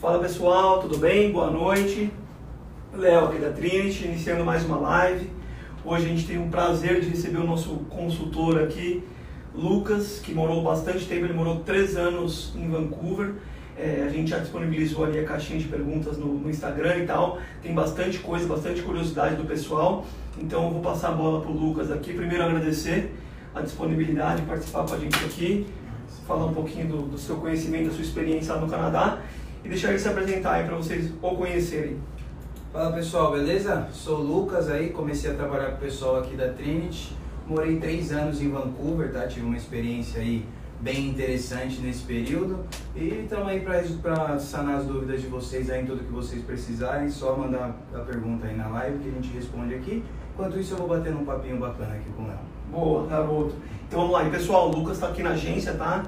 Fala 0.00 0.18
pessoal, 0.18 0.80
tudo 0.80 0.96
bem? 0.96 1.30
Boa 1.30 1.50
noite. 1.50 2.10
Léo 2.94 3.26
aqui 3.26 3.38
da 3.38 3.50
Trinity, 3.50 4.06
iniciando 4.06 4.42
mais 4.42 4.64
uma 4.64 4.78
live. 4.78 5.28
Hoje 5.84 6.06
a 6.06 6.08
gente 6.08 6.26
tem 6.26 6.42
o 6.42 6.48
prazer 6.48 7.02
de 7.02 7.10
receber 7.10 7.36
o 7.36 7.46
nosso 7.46 7.68
consultor 7.90 8.62
aqui, 8.62 9.04
Lucas, 9.54 10.18
que 10.18 10.32
morou 10.32 10.62
bastante 10.62 11.04
tempo, 11.04 11.26
ele 11.26 11.34
morou 11.34 11.60
três 11.60 11.98
anos 11.98 12.54
em 12.56 12.70
Vancouver. 12.70 13.34
É, 13.76 14.02
a 14.06 14.08
gente 14.08 14.30
já 14.30 14.38
disponibilizou 14.38 15.04
ali 15.04 15.18
a 15.18 15.24
caixinha 15.24 15.58
de 15.58 15.68
perguntas 15.68 16.16
no, 16.16 16.32
no, 16.32 16.48
Instagram 16.48 16.96
e 17.00 17.06
tal. 17.06 17.38
Tem 17.62 17.74
bastante 17.74 18.20
coisa, 18.20 18.48
bastante 18.48 18.80
curiosidade 18.80 19.36
do 19.36 19.44
pessoal. 19.44 20.06
Então 20.38 20.64
eu 20.64 20.70
vou 20.70 20.80
passar 20.80 21.08
a 21.08 21.12
bola 21.12 21.42
para 21.42 21.50
o 21.50 21.54
Lucas 21.54 21.92
aqui. 21.92 22.14
Primeiro 22.14 22.42
agradecer 22.42 23.14
a 23.54 23.60
disponibilidade 23.60 24.40
de 24.40 24.46
participar 24.46 24.86
com 24.86 24.94
a 24.94 24.98
gente 24.98 25.22
aqui, 25.22 25.66
falar 26.26 26.46
um 26.46 26.54
pouquinho 26.54 26.86
do, 26.86 27.02
do 27.02 27.18
seu 27.18 27.36
conhecimento, 27.36 27.88
da 27.88 27.92
sua 27.92 28.02
experiência 28.02 28.54
lá 28.54 28.60
no 28.62 28.66
Canadá 28.66 29.18
e 29.64 29.68
deixar 29.68 29.90
ele 29.90 29.98
se 29.98 30.08
apresentar 30.08 30.52
aí 30.54 30.64
para 30.64 30.76
vocês 30.76 31.12
o 31.20 31.30
conhecerem. 31.36 31.98
Fala 32.72 32.92
pessoal, 32.92 33.32
beleza? 33.32 33.88
Sou 33.92 34.20
o 34.20 34.22
Lucas 34.22 34.70
aí, 34.70 34.90
comecei 34.90 35.30
a 35.30 35.34
trabalhar 35.34 35.70
com 35.70 35.76
o 35.76 35.80
pessoal 35.80 36.20
aqui 36.20 36.36
da 36.36 36.52
Trinity. 36.52 37.16
Morei 37.46 37.80
três 37.80 38.12
anos 38.12 38.40
em 38.40 38.48
Vancouver, 38.48 39.12
tá? 39.12 39.26
Tive 39.26 39.44
uma 39.44 39.56
experiência 39.56 40.20
aí 40.20 40.46
bem 40.80 41.08
interessante 41.08 41.80
nesse 41.80 42.02
período. 42.04 42.64
E 42.94 43.22
estamos 43.24 43.48
aí 43.48 43.60
para 43.60 44.38
sanar 44.38 44.78
as 44.78 44.86
dúvidas 44.86 45.20
de 45.20 45.26
vocês 45.26 45.68
aí 45.68 45.82
em 45.82 45.86
tudo 45.86 46.04
que 46.04 46.12
vocês 46.12 46.44
precisarem. 46.44 47.10
Só 47.10 47.36
mandar 47.36 47.76
a 47.92 47.98
pergunta 47.98 48.46
aí 48.46 48.56
na 48.56 48.68
live 48.68 48.98
que 49.00 49.08
a 49.08 49.12
gente 49.12 49.34
responde 49.34 49.74
aqui. 49.74 50.04
Enquanto 50.32 50.58
isso, 50.58 50.74
eu 50.74 50.78
vou 50.78 50.88
bater 50.88 51.12
um 51.12 51.24
papinho 51.24 51.58
bacana 51.58 51.94
aqui 51.94 52.08
com 52.16 52.22
ela. 52.22 52.42
Boa, 52.70 53.06
garoto. 53.08 53.54
Então 53.88 54.00
vamos 54.00 54.14
lá. 54.14 54.24
E 54.24 54.30
pessoal, 54.30 54.70
o 54.70 54.76
Lucas 54.76 54.94
está 54.94 55.08
aqui 55.08 55.22
na 55.22 55.30
agência, 55.30 55.74
tá? 55.74 56.04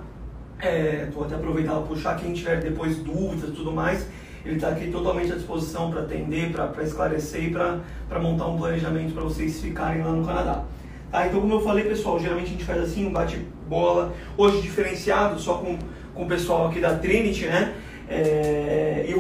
É, 0.63 1.09
vou 1.13 1.25
até 1.25 1.35
aproveitar 1.35 1.73
para 1.73 1.83
puxar 1.83 2.17
quem 2.17 2.33
tiver 2.33 2.61
depois 2.61 2.97
dúvidas 2.99 3.51
e 3.51 3.53
tudo 3.53 3.73
mais. 3.73 4.07
Ele 4.45 4.55
está 4.55 4.69
aqui 4.69 4.91
totalmente 4.91 5.33
à 5.33 5.35
disposição 5.35 5.91
para 5.91 6.03
atender, 6.03 6.53
para 6.53 6.83
esclarecer 6.83 7.45
e 7.45 7.51
para 7.51 8.19
montar 8.21 8.47
um 8.47 8.57
planejamento 8.57 9.13
para 9.13 9.25
vocês 9.25 9.61
ficarem 9.61 10.03
lá 10.03 10.13
no 10.13 10.25
Canadá. 10.25 10.65
Tá? 11.11 11.27
Então, 11.27 11.41
como 11.41 11.53
eu 11.53 11.61
falei, 11.61 11.85
pessoal, 11.85 12.19
geralmente 12.19 12.47
a 12.47 12.51
gente 12.51 12.65
faz 12.65 12.81
assim, 12.81 13.07
um 13.07 13.13
bate-bola, 13.13 14.15
hoje 14.37 14.63
diferenciado, 14.63 15.39
só 15.39 15.55
com, 15.55 15.77
com 16.15 16.25
o 16.25 16.29
pessoal 16.29 16.69
aqui 16.69 16.81
da 16.81 16.97
Trinity, 16.97 17.47
né? 17.47 17.75
É, 18.09 18.73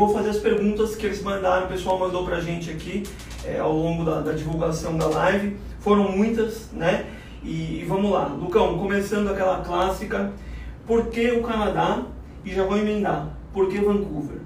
vou 0.03 0.12
fazer 0.12 0.31
as 0.31 0.39
perguntas 0.39 0.97
que 0.97 1.06
eles 1.06 1.23
mandaram, 1.23 1.67
o 1.67 1.69
pessoal 1.69 1.97
mandou 1.97 2.25
para 2.25 2.39
a 2.39 2.41
gente 2.41 2.71
aqui 2.71 3.05
é, 3.45 3.59
ao 3.59 3.73
longo 3.73 4.05
da, 4.05 4.21
da, 4.21 4.33
divulgação 4.33 4.97
da 4.97 5.06
live. 5.06 5.56
Foram 5.79 6.11
muitas, 6.11 6.71
né? 6.73 7.06
E, 7.45 7.81
e 7.81 7.84
vamos 7.87 8.11
lá, 8.11 8.27
Lucão, 8.27 8.77
começando 8.79 9.29
aquela 9.31 9.61
clássica, 9.61 10.33
por 10.86 11.06
que 11.06 11.30
o 11.30 11.42
Canadá? 11.42 12.06
E 12.44 12.52
já 12.52 12.64
vou 12.64 12.77
emendar, 12.77 13.28
por 13.52 13.69
que 13.69 13.78
Vancouver? 13.78 14.38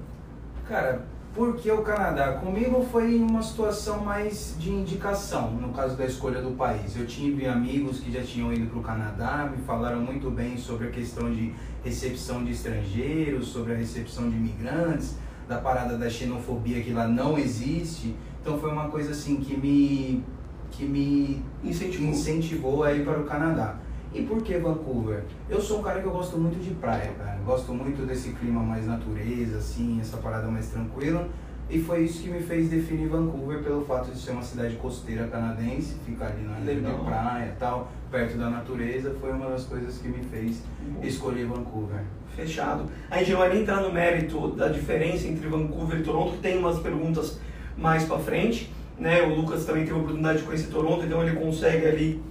Cara, 0.67 1.03
porque 1.33 1.71
o 1.71 1.81
Canadá 1.81 2.33
comigo 2.33 2.85
foi 2.91 3.15
uma 3.15 3.41
situação 3.41 4.03
mais 4.03 4.55
de 4.59 4.71
indicação, 4.71 5.51
no 5.51 5.69
caso 5.69 5.95
da 5.95 6.05
escolha 6.05 6.41
do 6.41 6.51
país. 6.51 6.95
Eu 6.95 7.05
tive 7.05 7.45
amigos 7.45 7.99
que 7.99 8.11
já 8.11 8.21
tinham 8.21 8.51
ido 8.51 8.67
para 8.67 8.79
o 8.79 8.81
Canadá, 8.83 9.49
me 9.55 9.63
falaram 9.63 10.01
muito 10.01 10.29
bem 10.29 10.57
sobre 10.57 10.87
a 10.87 10.91
questão 10.91 11.31
de 11.31 11.53
recepção 11.83 12.43
de 12.43 12.51
estrangeiros, 12.51 13.47
sobre 13.47 13.73
a 13.73 13.75
recepção 13.75 14.29
de 14.29 14.35
imigrantes, 14.35 15.15
da 15.47 15.57
parada 15.57 15.97
da 15.97 16.09
xenofobia 16.09 16.81
que 16.81 16.91
lá 16.91 17.07
não 17.07 17.37
existe. 17.37 18.15
Então 18.41 18.59
foi 18.59 18.71
uma 18.71 18.89
coisa 18.89 19.11
assim 19.11 19.37
que 19.37 19.55
me 19.55 20.23
que 20.71 20.85
me 20.85 21.41
incentivou, 21.63 22.09
incentivou 22.09 22.83
a 22.83 22.93
ir 22.93 23.05
para 23.05 23.19
o 23.19 23.23
Canadá. 23.23 23.77
E 24.17 24.23
por 24.23 24.41
que 24.41 24.57
Vancouver? 24.57 25.21
Eu 25.47 25.61
sou 25.61 25.77
um 25.77 25.83
cara 25.83 26.01
que 26.01 26.07
eu 26.07 26.11
gosto 26.11 26.39
muito 26.39 26.59
de 26.59 26.71
praia, 26.71 27.11
cara. 27.19 27.37
Gosto 27.45 27.71
muito 27.71 28.03
desse 28.03 28.31
clima 28.31 28.63
mais 28.63 28.87
natureza, 28.87 29.59
assim, 29.59 29.99
essa 30.01 30.17
parada 30.17 30.47
mais 30.47 30.69
tranquila. 30.69 31.27
E 31.69 31.77
foi 31.79 32.05
isso 32.05 32.23
que 32.23 32.29
me 32.29 32.41
fez 32.41 32.67
definir 32.67 33.09
Vancouver 33.09 33.61
pelo 33.61 33.85
fato 33.85 34.09
de 34.09 34.17
ser 34.17 34.31
uma 34.31 34.41
cidade 34.41 34.75
costeira 34.77 35.27
canadense, 35.27 35.97
ficar 36.03 36.27
ali 36.27 36.41
na 36.41 36.59
ilha 36.59 36.81
de 36.81 37.03
praia 37.05 37.55
tal, 37.59 37.91
perto 38.09 38.39
da 38.39 38.49
natureza, 38.49 39.15
foi 39.21 39.31
uma 39.31 39.51
das 39.51 39.65
coisas 39.65 39.99
que 39.99 40.07
me 40.07 40.23
fez 40.23 40.63
escolher 41.03 41.45
Vancouver. 41.45 42.01
Fechado. 42.35 42.85
A 43.11 43.19
gente 43.19 43.31
não 43.33 43.39
vai 43.39 43.49
nem 43.49 43.61
entrar 43.61 43.81
no 43.81 43.93
mérito 43.93 44.47
da 44.51 44.67
diferença 44.67 45.27
entre 45.27 45.47
Vancouver 45.47 45.99
e 45.99 46.03
Toronto, 46.03 46.31
que 46.33 46.39
tem 46.39 46.57
umas 46.57 46.79
perguntas 46.79 47.39
mais 47.77 48.05
para 48.05 48.17
frente. 48.17 48.73
Né? 48.97 49.21
O 49.21 49.35
Lucas 49.35 49.63
também 49.63 49.83
teve 49.83 49.95
a 49.95 49.99
oportunidade 49.99 50.39
de 50.39 50.45
conhecer 50.45 50.71
Toronto, 50.71 51.05
então 51.05 51.21
ele 51.21 51.39
consegue 51.39 51.85
ali 51.85 52.23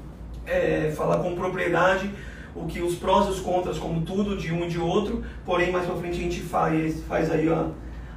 é, 0.46 0.92
falar 0.96 1.18
com 1.18 1.34
propriedade 1.34 2.10
o 2.56 2.66
que 2.66 2.80
os 2.80 2.94
prós 2.94 3.26
e 3.26 3.30
os 3.30 3.40
contras, 3.40 3.78
como 3.78 4.00
tudo 4.00 4.36
de 4.36 4.52
um 4.52 4.64
e 4.64 4.68
de 4.68 4.78
outro, 4.78 5.22
porém 5.44 5.70
mais 5.70 5.84
para 5.84 5.96
frente 5.96 6.18
a 6.18 6.22
gente 6.22 6.40
faz, 6.40 7.02
faz 7.02 7.30
aí 7.30 7.48
a, 7.48 7.68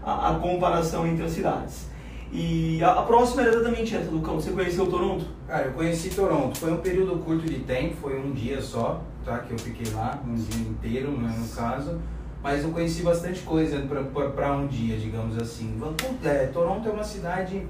a, 0.02 0.30
a 0.32 0.40
comparação 0.40 1.06
entre 1.06 1.26
as 1.26 1.32
cidades. 1.32 1.90
E 2.32 2.82
a, 2.84 2.92
a, 2.92 3.02
próxima 3.04 3.42
era 3.42 3.52
exatamente 3.52 3.96
essa, 3.96 4.10
Lucão. 4.10 4.36
Você 4.36 4.52
conheceu 4.52 4.86
Toronto? 4.88 5.26
Cara, 5.48 5.66
eu 5.66 5.74
conheci 5.74 6.10
Toronto. 6.12 6.58
Foi 6.58 6.72
um 6.72 6.78
período 6.78 7.18
curto 7.24 7.46
de 7.46 7.60
tempo, 7.60 7.96
foi 8.00 8.20
um 8.20 8.32
dia 8.32 8.62
só, 8.62 9.02
tá? 9.26 9.40
Que 9.40 9.52
eu 9.52 9.58
fiquei 9.58 9.92
lá, 9.94 10.20
um 10.26 10.36
dia 10.36 10.62
inteiro, 10.62 11.12
né, 11.12 11.36
no 11.38 11.48
caso. 11.50 12.00
Mas 12.42 12.64
eu 12.64 12.70
conheci 12.70 13.02
bastante 13.02 13.42
coisa 13.42 13.84
para 14.34 14.56
um 14.56 14.68
dia, 14.68 14.96
digamos 14.98 15.38
assim. 15.38 15.78
É, 16.24 16.46
Toronto 16.46 16.88
é 16.88 16.92
uma 16.92 17.04
cidade 17.04 17.66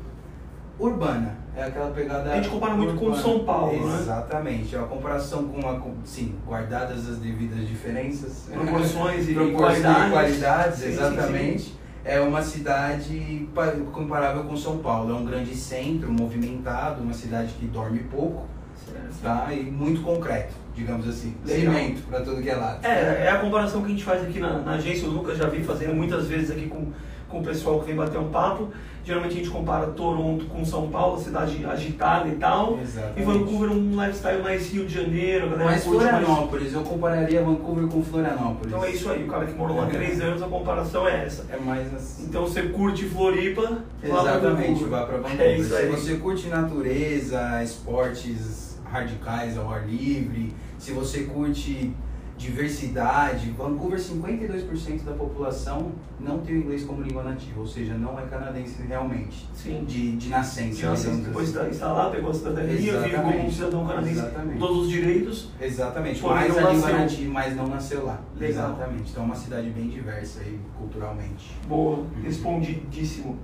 urbana. 0.79 1.37
É 1.55 1.63
aquela 1.63 1.91
pegada. 1.91 2.31
A 2.31 2.35
gente 2.35 2.49
compara 2.49 2.73
muito 2.73 2.93
urbana. 2.93 3.11
com 3.11 3.21
São 3.21 3.39
Paulo, 3.43 3.73
Exatamente. 3.73 3.95
né? 3.95 4.01
Exatamente. 4.01 4.75
É 4.75 4.79
uma 4.79 4.87
comparação 4.87 5.47
com 5.47 5.59
uma. 5.59 5.81
Sim, 6.05 6.35
guardadas 6.45 7.09
as 7.09 7.17
devidas 7.17 7.67
diferenças. 7.67 8.47
Proporções 8.53 9.27
e 9.27 9.33
qualidades. 9.33 10.11
qualidades, 10.11 10.83
exatamente. 10.83 11.59
Sim, 11.59 11.69
sim. 11.69 11.79
É 12.05 12.19
uma 12.21 12.41
cidade 12.41 13.47
comparável 13.91 14.43
com 14.45 14.55
São 14.55 14.77
Paulo. 14.77 15.11
É 15.11 15.15
um 15.15 15.25
grande 15.25 15.53
centro, 15.53 16.11
movimentado, 16.11 17.03
uma 17.03 17.13
cidade 17.13 17.53
que 17.59 17.65
dorme 17.67 17.99
pouco. 17.99 18.47
Certo. 18.85 19.21
Tá? 19.21 19.53
E 19.53 19.63
muito 19.63 20.01
concreto, 20.01 20.53
digamos 20.73 21.07
assim. 21.07 21.35
Cimento 21.45 22.01
para 22.07 22.21
tudo 22.21 22.41
que 22.41 22.49
é 22.49 22.55
lado. 22.55 22.85
É, 22.85 23.25
é 23.25 23.29
a 23.29 23.39
comparação 23.39 23.81
que 23.81 23.87
a 23.87 23.89
gente 23.89 24.03
faz 24.03 24.23
aqui 24.23 24.39
na, 24.39 24.59
na 24.59 24.71
agência. 24.73 25.07
O 25.07 25.11
Lucas 25.11 25.37
já 25.37 25.47
vi 25.47 25.61
fazendo 25.61 25.93
muitas 25.93 26.27
vezes 26.27 26.51
aqui 26.51 26.67
com 26.67 26.87
com 27.29 27.39
o 27.39 27.43
pessoal 27.43 27.79
que 27.79 27.85
vem 27.85 27.95
bater 27.95 28.19
um 28.19 28.29
papo. 28.29 28.69
Geralmente 29.03 29.33
a 29.33 29.37
gente 29.37 29.49
compara 29.49 29.87
Toronto 29.87 30.45
com 30.45 30.63
São 30.63 30.89
Paulo, 30.89 31.19
cidade 31.19 31.65
agitada 31.65 32.27
e 32.27 32.33
tal. 32.33 32.77
Exatamente. 32.79 33.19
E 33.19 33.23
Vancouver 33.23 33.71
um 33.71 34.05
lifestyle 34.05 34.43
mais 34.43 34.71
Rio 34.71 34.85
de 34.85 34.93
Janeiro. 34.93 35.57
Mais 35.57 35.83
Florianópolis, 35.83 36.73
mais... 36.73 36.73
eu 36.73 36.83
compararia 36.83 37.41
Vancouver 37.41 37.87
com 37.87 38.03
Florianópolis. 38.03 38.67
Então 38.67 38.85
é 38.85 38.91
isso 38.91 39.09
aí, 39.09 39.23
o 39.23 39.27
cara 39.27 39.45
que 39.45 39.53
morou 39.53 39.77
lá 39.77 39.87
é. 39.87 39.89
três 39.89 40.21
anos, 40.21 40.43
a 40.43 40.47
comparação 40.47 41.07
é 41.07 41.25
essa. 41.25 41.45
É 41.49 41.57
mais 41.57 41.91
assim. 41.93 42.25
Então 42.25 42.43
você 42.43 42.63
curte 42.63 43.05
Floripa, 43.05 43.79
Exatamente, 44.03 44.83
vá 44.83 45.05
para 45.05 45.17
Vancouver. 45.17 45.41
É 45.41 45.57
isso 45.57 45.75
aí. 45.75 45.85
Se 45.85 45.91
você 45.91 46.15
curte 46.17 46.47
natureza, 46.47 47.63
esportes 47.63 48.79
radicais 48.91 49.57
ao 49.57 49.71
ar 49.71 49.87
livre, 49.87 50.53
se 50.77 50.91
você 50.91 51.23
curte 51.23 51.93
diversidade. 52.39 53.51
Vancouver, 53.51 53.99
52% 53.99 55.03
da 55.03 55.11
população 55.11 55.91
não 56.19 56.39
tem 56.39 56.55
o 56.55 56.59
inglês 56.59 56.85
como 56.85 57.01
língua 57.01 57.21
nativa, 57.21 57.59
ou 57.59 57.67
seja, 57.67 57.93
não 57.95 58.17
é 58.17 58.23
canadense 58.23 58.81
realmente. 58.87 59.45
Sim. 59.53 59.83
De, 59.85 60.15
de 60.15 60.29
nascença. 60.29 60.75
De 60.77 60.85
nascença. 60.85 61.21
Depois 61.21 61.55
assim. 61.55 61.69
está 61.69 61.91
lá, 61.91 62.09
pegou 62.09 62.31
a 62.31 62.33
cidadania, 62.33 62.99
vive 63.01 63.15
como 63.15 63.45
um 63.45 63.51
cidadão 63.51 63.85
canadense 63.85 64.19
Exatamente. 64.19 64.59
todos 64.59 64.77
os 64.85 64.89
direitos. 64.89 65.49
Exatamente. 65.59 66.23
Mais 66.23 66.57
a 66.57 66.71
língua 66.71 66.91
nativa, 66.91 67.33
mas 67.33 67.55
não 67.55 67.67
nasceu 67.67 68.05
lá. 68.05 68.21
Legal. 68.39 68.69
Exatamente. 68.69 69.11
Então 69.11 69.23
é 69.23 69.25
uma 69.25 69.35
cidade 69.35 69.69
bem 69.71 69.89
diversa 69.89 70.39
aí, 70.39 70.57
culturalmente. 70.77 71.51
Boa, 71.67 71.97
uhum. 71.97 72.07
respondidíssimo. 72.23 73.37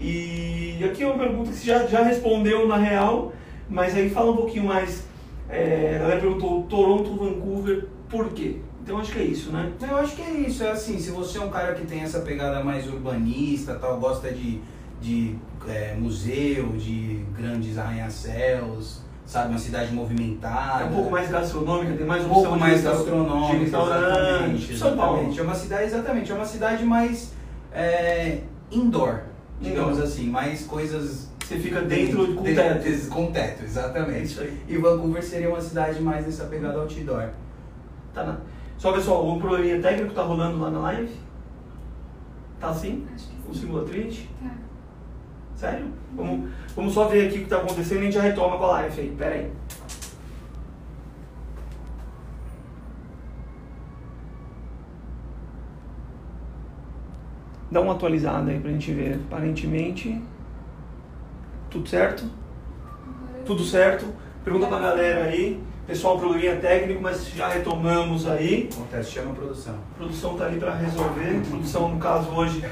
E 0.00 0.82
aqui 0.84 1.04
é 1.04 1.06
uma 1.06 1.18
pergunta 1.18 1.50
que 1.50 1.56
você 1.56 1.66
já, 1.66 1.86
já 1.86 2.02
respondeu 2.02 2.66
na 2.66 2.78
real, 2.78 3.32
mas 3.68 3.94
aí 3.94 4.10
fala 4.10 4.32
um 4.32 4.36
pouquinho 4.36 4.64
mais. 4.64 5.08
É, 5.48 5.96
a 5.96 5.98
galera 5.98 6.20
perguntou 6.20 6.62
Toronto, 6.64 7.16
Vancouver, 7.16 7.86
por 8.10 8.28
quê? 8.30 8.56
Então 8.82 8.98
acho 8.98 9.12
que 9.12 9.18
é 9.20 9.24
isso, 9.24 9.52
né? 9.52 9.72
Eu 9.80 9.96
acho 9.96 10.16
que 10.16 10.22
é 10.22 10.30
isso, 10.32 10.64
é 10.64 10.70
assim, 10.70 10.98
se 10.98 11.10
você 11.10 11.38
é 11.38 11.40
um 11.40 11.48
cara 11.48 11.74
que 11.74 11.86
tem 11.86 12.00
essa 12.00 12.20
pegada 12.20 12.62
mais 12.64 12.88
urbanista, 12.88 13.74
tal, 13.76 13.98
gosta 14.00 14.30
de, 14.32 14.60
de 15.00 15.36
é, 15.68 15.94
museu, 15.94 16.68
de 16.72 17.24
grandes 17.36 17.78
arranha-céus, 17.78 19.02
sabe, 19.24 19.50
uma 19.50 19.58
cidade 19.58 19.92
movimentada. 19.92 20.84
É 20.84 20.86
um 20.86 20.92
pouco 20.92 21.10
mais 21.10 21.30
gastronômica, 21.30 21.96
tem 21.96 22.06
mais 22.06 22.24
um 22.24 22.28
pouco 22.28 22.58
mais 22.58 22.82
gastronômica, 22.82 23.62
exatamente, 23.62 24.76
São 24.76 24.96
Paulo. 24.96 25.32
É 25.38 25.42
uma 25.42 25.54
cidade, 25.54 25.84
exatamente, 25.84 26.32
é 26.32 26.34
uma 26.34 26.46
cidade 26.46 26.84
mais 26.84 27.32
é, 27.72 28.38
indoor, 28.72 29.20
digamos 29.60 29.98
indoor. 29.98 30.08
assim, 30.08 30.28
mais 30.28 30.64
coisas 30.64 31.30
você 31.50 31.58
fica 31.58 31.82
dentro, 31.82 32.26
dentro 32.26 32.36
com 32.36 32.44
teto. 32.44 33.08
Com 33.08 33.32
teto, 33.32 33.64
exatamente. 33.64 34.52
E 34.68 34.76
Vancouver 34.76 35.22
seria 35.22 35.48
uma 35.48 35.60
cidade 35.60 36.00
mais 36.00 36.24
nessa 36.24 36.44
pegada 36.44 36.78
outdoor. 36.78 37.30
Tá 38.12 38.24
na... 38.24 38.38
Só 38.76 38.92
pessoal, 38.92 39.28
o 39.28 39.38
probleminha 39.38 39.80
técnico 39.80 40.14
tá 40.14 40.22
rolando 40.22 40.58
lá 40.58 40.70
na 40.70 40.78
live? 40.80 41.12
Tá 42.58 42.70
assim? 42.70 43.06
O 43.48 43.54
Simulatrix? 43.54 44.26
Tá. 44.42 44.50
Sério? 45.54 45.86
Vamos, 46.16 46.50
vamos 46.74 46.94
só 46.94 47.06
ver 47.06 47.28
aqui 47.28 47.38
o 47.38 47.42
que 47.42 47.50
tá 47.50 47.58
acontecendo 47.58 47.98
e 47.98 48.00
a 48.00 48.04
gente 48.04 48.14
já 48.14 48.22
retoma 48.22 48.56
com 48.56 48.64
a 48.64 48.70
live 48.72 49.00
aí. 49.00 49.14
Pera 49.16 49.34
aí. 49.34 49.52
Dá 57.70 57.80
uma 57.80 57.92
atualizada 57.92 58.50
aí 58.50 58.58
pra 58.58 58.70
gente 58.72 58.92
ver. 58.92 59.20
Aparentemente, 59.30 60.20
tudo 61.70 61.88
certo? 61.88 62.24
Tudo 63.46 63.62
certo? 63.62 64.06
Pergunta 64.42 64.66
pra 64.66 64.80
galera 64.80 65.24
aí. 65.24 65.62
Pessoal, 65.86 66.18
probleminha 66.18 66.56
técnico, 66.56 67.02
mas 67.02 67.28
já 67.34 67.48
retomamos 67.48 68.28
aí. 68.28 68.68
Acontece, 68.72 69.10
chama 69.12 69.32
a 69.32 69.34
produção. 69.34 69.74
A 69.74 69.98
produção 69.98 70.36
tá 70.36 70.44
ali 70.44 70.58
para 70.58 70.74
resolver. 70.74 71.40
A 71.44 71.48
produção, 71.48 71.88
no 71.88 71.98
caso, 71.98 72.30
hoje, 72.30 72.62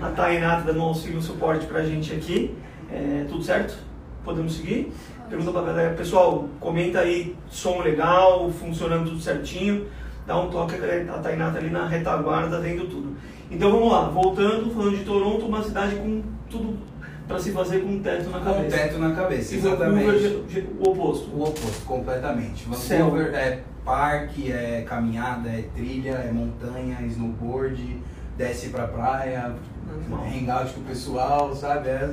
a 0.00 0.08
Tainá 0.10 0.56
tá 0.56 0.62
dando 0.62 0.78
um 0.78 0.84
auxílio 0.84 1.20
suporte 1.20 1.66
pra 1.66 1.84
gente 1.84 2.14
aqui. 2.14 2.54
É, 2.90 3.26
tudo 3.28 3.42
certo? 3.42 3.76
Podemos 4.24 4.56
seguir? 4.56 4.90
Pergunta 5.28 5.52
pra 5.52 5.62
galera. 5.62 5.94
Pessoal, 5.94 6.48
comenta 6.58 7.00
aí, 7.00 7.36
som 7.50 7.80
legal, 7.80 8.50
funcionando 8.50 9.10
tudo 9.10 9.20
certinho. 9.20 9.86
Dá 10.26 10.40
um 10.40 10.48
toque, 10.48 10.74
a 10.74 11.18
Tainá 11.18 11.50
tá 11.50 11.58
ali 11.58 11.68
na 11.68 11.86
retaguarda, 11.86 12.60
vendo 12.60 12.88
tudo. 12.88 13.14
Então 13.50 13.70
vamos 13.70 13.92
lá, 13.92 14.08
voltando, 14.08 14.72
falando 14.72 14.96
de 14.96 15.04
Toronto, 15.04 15.44
uma 15.44 15.62
cidade 15.62 15.96
com 15.96 16.22
tudo 16.48 16.78
para 17.26 17.38
se 17.38 17.50
fazer 17.52 17.80
com 17.80 17.88
um 17.88 18.02
teto 18.02 18.28
na 18.30 18.40
cabeça. 18.40 18.62
Com 18.64 18.70
teto 18.70 18.98
na 18.98 19.14
cabeça, 19.14 19.54
exatamente. 19.54 20.64
O 20.78 20.90
oposto. 20.90 21.30
O 21.34 21.42
oposto, 21.42 21.84
completamente. 21.86 22.68
Céu. 22.76 23.06
Vancouver 23.06 23.34
é 23.34 23.60
parque, 23.84 24.52
é 24.52 24.84
caminhada, 24.86 25.48
é 25.48 25.64
trilha, 25.74 26.12
é 26.12 26.30
montanha, 26.32 26.98
snowboard, 27.06 27.98
desce 28.36 28.68
pra 28.68 28.86
praia, 28.86 29.54
Animal. 29.90 30.26
hangout 30.26 30.72
com 30.74 30.80
o 30.80 30.84
pessoal, 30.84 31.54
sabe? 31.54 31.88
É, 31.88 32.10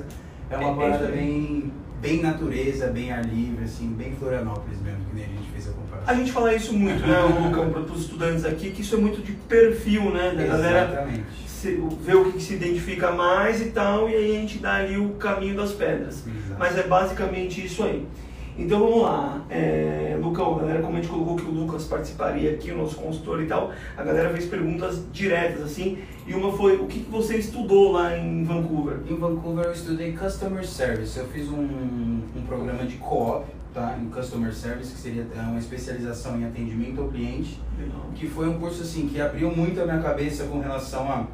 é 0.50 0.58
uma 0.58 0.70
É, 0.70 0.72
é 0.88 0.90
parada 0.92 1.06
aí. 1.08 1.12
bem, 1.14 1.74
bem 2.02 2.22
natureza, 2.22 2.88
bem 2.88 3.12
ar 3.12 3.24
livre, 3.26 3.64
assim, 3.66 3.88
bem 3.90 4.14
Florianópolis 4.16 4.80
mesmo, 4.82 5.00
que 5.10 5.16
nem 5.16 5.26
a 5.26 5.28
gente 5.28 5.50
fez 5.52 5.70
a 5.70 5.72
comparação. 5.72 6.14
A 6.14 6.18
gente 6.18 6.32
fala 6.32 6.54
isso 6.54 6.74
muito, 6.74 7.06
né, 7.08 7.20
Lucão, 7.22 7.70
para 7.70 7.82
os 7.82 8.02
estudantes 8.02 8.44
aqui, 8.46 8.72
que 8.72 8.82
isso 8.82 8.96
é 8.96 8.98
muito 8.98 9.22
de 9.22 9.32
perfil, 9.34 10.12
né, 10.12 10.34
da 10.36 10.44
galera 10.46 10.88
Exatamente. 10.92 11.24
se- 11.48 11.51
ver 11.70 12.16
o 12.16 12.26
que, 12.26 12.34
que 12.34 12.44
se 12.44 12.54
identifica 12.56 13.12
mais 13.12 13.62
e 13.62 13.66
tal, 13.66 14.10
e 14.10 14.16
aí 14.16 14.38
a 14.38 14.40
gente 14.40 14.58
dá 14.58 14.76
ali 14.76 14.98
o 14.98 15.10
caminho 15.12 15.56
das 15.56 15.72
pedras. 15.72 16.26
Exato. 16.26 16.60
Mas 16.60 16.78
é 16.78 16.84
basicamente 16.84 17.66
isso 17.66 17.84
aí. 17.84 18.06
Então 18.58 18.80
vamos 18.80 19.04
lá, 19.04 19.46
é, 19.50 20.18
Lucão, 20.22 20.56
a 20.56 20.60
galera, 20.60 20.82
como 20.82 20.98
a 20.98 21.02
gente 21.02 21.10
colocou 21.10 21.36
que 21.38 21.46
o 21.46 21.52
Lucas 21.52 21.86
participaria 21.86 22.52
aqui, 22.52 22.72
o 22.72 22.78
nosso 22.78 22.96
consultor 22.98 23.42
e 23.42 23.46
tal, 23.46 23.72
a 23.96 24.04
galera 24.04 24.30
fez 24.32 24.46
perguntas 24.46 25.02
diretas 25.12 25.64
assim, 25.64 25.98
e 26.28 26.34
uma 26.34 26.52
foi, 26.52 26.76
o 26.76 26.86
que, 26.86 27.00
que 27.00 27.10
você 27.10 27.38
estudou 27.38 27.94
lá 27.94 28.16
em 28.16 28.44
Vancouver? 28.44 29.00
Em 29.10 29.16
Vancouver 29.16 29.66
eu 29.66 29.72
estudei 29.72 30.14
Customer 30.14 30.66
Service. 30.68 31.18
Eu 31.18 31.26
fiz 31.28 31.50
um, 31.50 31.58
um 31.58 32.44
programa 32.46 32.86
de 32.86 32.98
co-op, 32.98 33.46
tá? 33.74 33.98
Em 34.00 34.06
Customer 34.10 34.54
Service, 34.54 34.94
que 34.94 35.00
seria 35.00 35.26
é, 35.36 35.40
uma 35.42 35.60
especialização 35.60 36.40
em 36.40 36.46
atendimento 36.46 37.02
ao 37.02 37.08
cliente. 37.08 37.60
Legal. 37.80 38.02
que 38.14 38.28
foi 38.28 38.48
um 38.48 38.60
curso 38.60 38.84
assim 38.84 39.08
que 39.08 39.20
abriu 39.20 39.50
muito 39.50 39.82
a 39.82 39.86
minha 39.86 40.00
cabeça 40.00 40.44
com 40.44 40.60
relação 40.60 41.12
à 41.12 41.26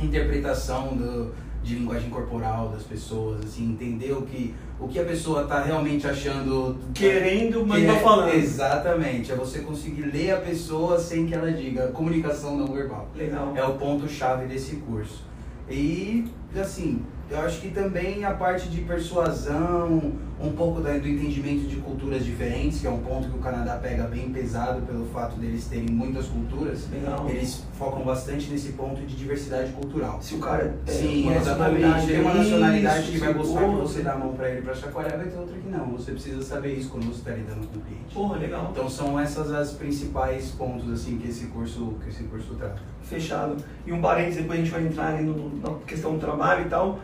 interpretação 0.00 0.96
do, 0.96 1.32
de 1.62 1.74
linguagem 1.74 2.10
corporal 2.10 2.68
das 2.68 2.82
pessoas, 2.82 3.44
assim, 3.44 3.70
entender 3.70 4.12
o 4.12 4.22
que, 4.22 4.54
o 4.78 4.86
que 4.86 4.98
a 4.98 5.04
pessoa 5.04 5.42
está 5.42 5.62
realmente 5.62 6.06
achando. 6.06 6.78
Querendo, 6.94 7.66
mas 7.66 7.80
que 7.80 7.86
não 7.86 7.96
é- 7.96 8.00
falando. 8.00 8.34
Exatamente, 8.34 9.32
é 9.32 9.34
você 9.34 9.60
conseguir 9.60 10.02
ler 10.02 10.32
a 10.32 10.36
pessoa 10.40 10.98
sem 10.98 11.26
que 11.26 11.34
ela 11.34 11.50
diga 11.50 11.88
comunicação 11.88 12.56
não 12.56 12.66
verbal. 12.66 13.08
Legal. 13.14 13.52
É 13.56 13.64
o 13.64 13.74
ponto-chave 13.74 14.46
desse 14.46 14.76
curso. 14.76 15.24
E, 15.68 16.24
assim, 16.56 17.02
eu 17.28 17.40
acho 17.40 17.60
que 17.60 17.70
também 17.70 18.24
a 18.24 18.32
parte 18.32 18.68
de 18.68 18.82
persuasão, 18.82 20.12
um 20.40 20.52
pouco 20.52 20.80
do 20.80 20.88
entendimento 20.88 21.66
de 21.66 21.76
culturas 21.76 22.24
diferentes, 22.24 22.80
que 22.80 22.86
é 22.86 22.90
um 22.90 22.98
ponto 22.98 23.28
que 23.28 23.36
o 23.36 23.40
Canadá 23.40 23.76
pega 23.76 24.04
bem 24.04 24.30
pesado 24.30 24.82
pelo 24.82 25.06
fato 25.06 25.36
deles 25.36 25.66
terem 25.66 25.88
muitas 25.90 26.26
culturas. 26.26 26.86
Legal. 26.90 27.28
Eles 27.28 27.64
focam 27.72 28.04
bastante 28.04 28.48
nesse 28.50 28.72
ponto 28.72 29.00
de 29.00 29.16
diversidade 29.16 29.72
cultural. 29.72 30.20
Se 30.22 30.34
o 30.34 30.38
cara 30.38 30.76
é 30.86 30.90
Sim, 30.90 31.24
uma 31.24 31.36
exatamente. 31.36 31.82
nacionalidade 31.82 32.06
Tem 32.06 32.20
uma 32.20 32.34
nacionalidade 32.34 33.02
isso, 33.02 33.12
que 33.12 33.18
vai 33.18 33.34
gostar 33.34 33.60
que 33.60 33.74
você 33.74 34.02
dá 34.02 34.12
a 34.12 34.18
mão 34.18 34.32
pra 34.34 34.50
ele 34.50 34.62
pra 34.62 34.74
chacoalhar, 34.74 35.16
vai 35.16 35.26
ter 35.26 35.38
outra 35.38 35.56
que 35.56 35.68
não. 35.68 35.86
Você 35.92 36.12
precisa 36.12 36.42
saber 36.42 36.74
isso 36.74 36.90
quando 36.90 37.06
você 37.06 37.18
está 37.18 37.32
lidando 37.32 37.66
com 37.66 37.78
o 37.78 37.82
cliente. 37.82 38.14
Porra, 38.14 38.38
legal. 38.38 38.68
Então 38.70 38.88
são 38.88 39.18
essas 39.18 39.52
as 39.52 39.72
principais 39.72 40.50
pontos 40.50 40.92
assim 40.92 41.18
que 41.18 41.28
esse 41.28 41.46
curso 41.46 41.94
que 42.02 42.10
esse 42.10 42.24
curso 42.24 42.54
trata. 42.54 42.80
Fechado. 43.02 43.56
E 43.86 43.92
um 43.92 44.00
parênteses, 44.00 44.42
depois 44.42 44.58
a 44.58 44.62
gente 44.62 44.72
vai 44.72 44.86
entrar 44.86 45.14
ali 45.14 45.24
no, 45.24 45.58
na 45.60 45.78
questão 45.86 46.12
do 46.12 46.20
trabalho 46.20 46.66
e 46.66 46.68
tal. 46.68 47.00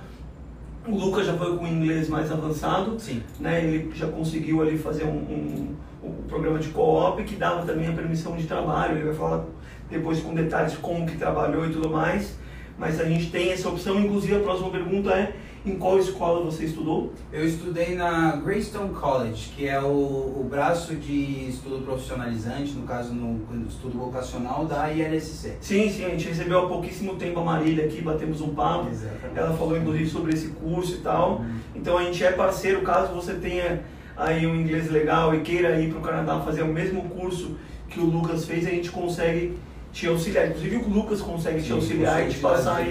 O 0.87 0.97
Lucas 0.97 1.27
já 1.27 1.35
foi 1.35 1.57
com 1.57 1.65
o 1.65 1.69
inglês 1.69 2.09
mais 2.09 2.33
avançado, 2.33 2.99
Sim. 2.99 3.23
né? 3.39 3.65
Ele 3.65 3.93
já 3.95 4.09
conseguiu 4.09 4.61
ali 4.63 4.77
fazer 4.77 5.05
um, 5.05 5.15
um, 5.15 5.77
um 6.03 6.13
programa 6.29 6.59
de 6.59 6.71
co-op 6.71 7.23
que 7.23 7.37
dava 7.37 7.65
também 7.65 7.89
a 7.89 7.93
permissão 7.93 8.37
de 8.37 8.47
trabalho. 8.47 8.97
Ele 8.97 9.05
vai 9.05 9.15
falar 9.15 9.45
depois 9.89 10.21
com 10.21 10.35
detalhes 10.35 10.75
como 10.77 11.07
que 11.07 11.17
trabalhou 11.17 11.67
e 11.67 11.71
tudo 11.71 11.89
mais. 11.89 12.37
Mas 12.77 13.01
a 13.01 13.05
gente 13.05 13.31
tem 13.31 13.53
essa 13.53 13.69
opção. 13.69 14.01
Inclusive 14.01 14.35
a 14.35 14.41
próxima 14.41 14.71
pergunta 14.71 15.11
é 15.13 15.35
em 15.65 15.77
qual 15.77 15.99
escola 15.99 16.45
você 16.45 16.65
estudou? 16.65 17.13
Eu 17.33 17.47
estudei 17.47 17.95
na 17.95 18.37
Greystone 18.37 18.91
College, 18.93 19.51
que 19.57 19.67
é 19.69 19.81
o, 19.81 19.87
o 19.87 20.47
braço 20.51 20.95
de 20.97 21.49
estudo 21.49 21.85
profissionalizante, 21.85 22.73
no 22.73 22.83
caso 22.87 23.15
no, 23.15 23.41
estudo 23.69 23.97
vocacional 23.99 24.65
da 24.67 24.93
ILSC. 24.93 25.57
Sim, 25.61 25.89
sim, 25.91 26.05
a 26.05 26.09
gente 26.11 26.29
recebeu 26.29 26.59
há 26.61 26.69
pouquíssimo 26.69 27.15
tempo 27.15 27.39
a 27.41 27.45
Marília 27.45 27.85
aqui, 27.87 28.01
batemos 28.03 28.41
um 28.41 28.55
papo. 28.55 28.89
Exatamente. 28.91 29.39
Ela 29.39 29.57
falou 29.57 29.77
inclusive 29.77 30.09
sobre 30.11 30.35
esse 30.35 30.49
curso 30.49 30.95
e 30.95 30.99
tal. 30.99 31.37
Uhum. 31.39 31.55
Então 31.77 31.97
a 31.97 32.03
gente 32.05 32.23
é 32.25 32.33
parceiro, 32.33 32.83
caso 32.83 33.13
você 33.15 33.35
tenha 33.35 33.83
aí 34.17 34.47
um 34.47 34.57
inglês 34.57 34.91
legal 34.91 35.35
e 35.35 35.41
queira 35.43 35.81
ir 35.81 35.91
para 35.91 35.99
o 35.99 36.03
Canadá 36.03 36.41
fazer 36.41 36.63
o 36.63 36.69
mesmo 36.69 37.09
curso 37.09 37.57
que 37.89 38.01
o 38.01 38.05
Lucas 38.05 38.45
fez, 38.47 38.67
a 38.67 38.71
gente 38.71 38.91
consegue 38.91 39.57
te 39.93 40.07
auxiliar. 40.07 40.49
Inclusive 40.49 40.77
o 40.77 40.89
Lucas 40.89 41.21
consegue 41.21 41.61
te 41.61 41.69
Sim, 41.69 41.73
auxiliar 41.75 42.27
e 42.27 42.31
te 42.31 42.39
passar 42.39 42.77
aí 42.79 42.91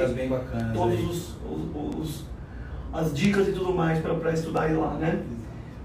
todos 0.74 1.00
os, 1.00 1.36
os- 1.46 2.00
os- 2.00 2.31
as 2.94 3.14
dicas 3.14 3.48
e 3.48 3.52
tudo 3.52 3.74
mais 3.74 4.00
para 4.00 4.34
estudar 4.34 4.64
aí 4.64 4.76
lá, 4.76 4.94
né? 4.96 5.24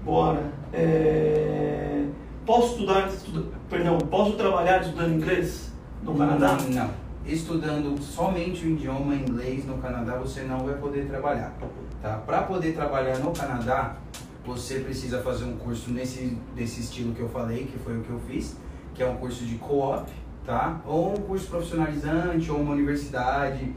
Bora. 0.03 0.43
É, 0.73 2.05
Posso 2.45 2.73
estudar, 2.79 3.09
estuda- 3.09 3.43
perdão, 3.69 3.97
posso 3.97 4.33
trabalhar 4.37 4.81
estudando 4.81 5.15
inglês 5.15 5.69
no 6.01 6.15
Canadá? 6.15 6.57
Não. 6.69 6.89
Estudando 7.25 8.01
somente 8.01 8.65
o 8.65 8.69
idioma 8.69 9.13
inglês 9.15 9.65
no 9.65 9.77
Canadá, 9.79 10.15
você 10.15 10.43
não 10.43 10.59
vai 10.59 10.75
poder 10.75 11.07
trabalhar. 11.07 11.53
Tá? 12.01 12.21
Para 12.25 12.43
poder 12.43 12.73
trabalhar 12.73 13.19
no 13.19 13.31
Canadá, 13.31 13.97
você 14.45 14.79
precisa 14.79 15.19
fazer 15.21 15.43
um 15.43 15.57
curso 15.57 15.91
nesse 15.91 16.37
desse 16.55 16.79
estilo 16.79 17.13
que 17.13 17.19
eu 17.19 17.27
falei, 17.27 17.65
que 17.65 17.77
foi 17.79 17.97
o 17.97 18.01
que 18.01 18.09
eu 18.11 18.19
fiz, 18.29 18.55
que 18.95 19.03
é 19.03 19.05
um 19.09 19.17
curso 19.17 19.43
de 19.43 19.55
co-op, 19.55 20.09
tá? 20.45 20.79
Ou 20.85 21.11
um 21.15 21.17
curso 21.17 21.47
profissionalizante, 21.47 22.49
ou 22.49 22.61
uma 22.61 22.71
universidade, 22.71 23.73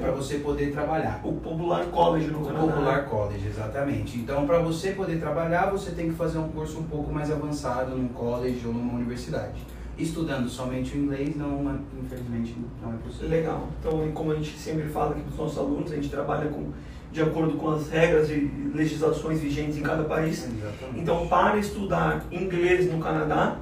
para 0.00 0.10
você 0.12 0.38
poder 0.38 0.72
trabalhar. 0.72 1.20
O 1.22 1.32
Popular 1.34 1.84
College 1.86 2.28
no 2.28 2.42
O 2.42 2.46
Canadá. 2.46 2.66
Popular 2.66 3.04
College, 3.06 3.46
exatamente. 3.46 4.18
Então, 4.18 4.46
para 4.46 4.58
você 4.58 4.92
poder 4.92 5.18
trabalhar, 5.20 5.70
você 5.70 5.90
tem 5.90 6.08
que 6.08 6.14
fazer 6.14 6.38
um 6.38 6.48
curso 6.48 6.78
um 6.78 6.84
pouco 6.84 7.12
mais 7.12 7.30
avançado 7.30 7.94
num 7.96 8.08
college 8.08 8.60
ou 8.66 8.72
numa 8.72 8.94
universidade. 8.94 9.60
Estudando 9.98 10.48
somente 10.48 10.96
o 10.96 11.00
inglês, 11.02 11.34
não, 11.36 11.70
é- 11.70 12.02
infelizmente, 12.04 12.54
não 12.82 12.92
é 12.92 12.96
possível. 12.96 13.28
Legal. 13.30 13.68
Então, 13.80 14.10
como 14.12 14.32
a 14.32 14.34
gente 14.34 14.56
sempre 14.58 14.84
fala 14.88 15.12
aqui 15.12 15.20
para 15.22 15.32
os 15.32 15.38
nossos 15.38 15.58
alunos, 15.58 15.92
a 15.92 15.94
gente 15.96 16.08
trabalha 16.10 16.48
com, 16.50 16.70
de 17.12 17.22
acordo 17.22 17.54
com 17.56 17.70
as 17.70 17.88
regras 17.88 18.28
e 18.30 18.50
legislações 18.74 19.40
vigentes 19.40 19.76
em 19.78 19.82
cada 19.82 20.04
país. 20.04 20.44
Exatamente. 20.44 21.00
Então, 21.00 21.26
para 21.28 21.56
estudar 21.58 22.24
inglês 22.30 22.90
no 22.92 22.98
Canadá, 22.98 23.56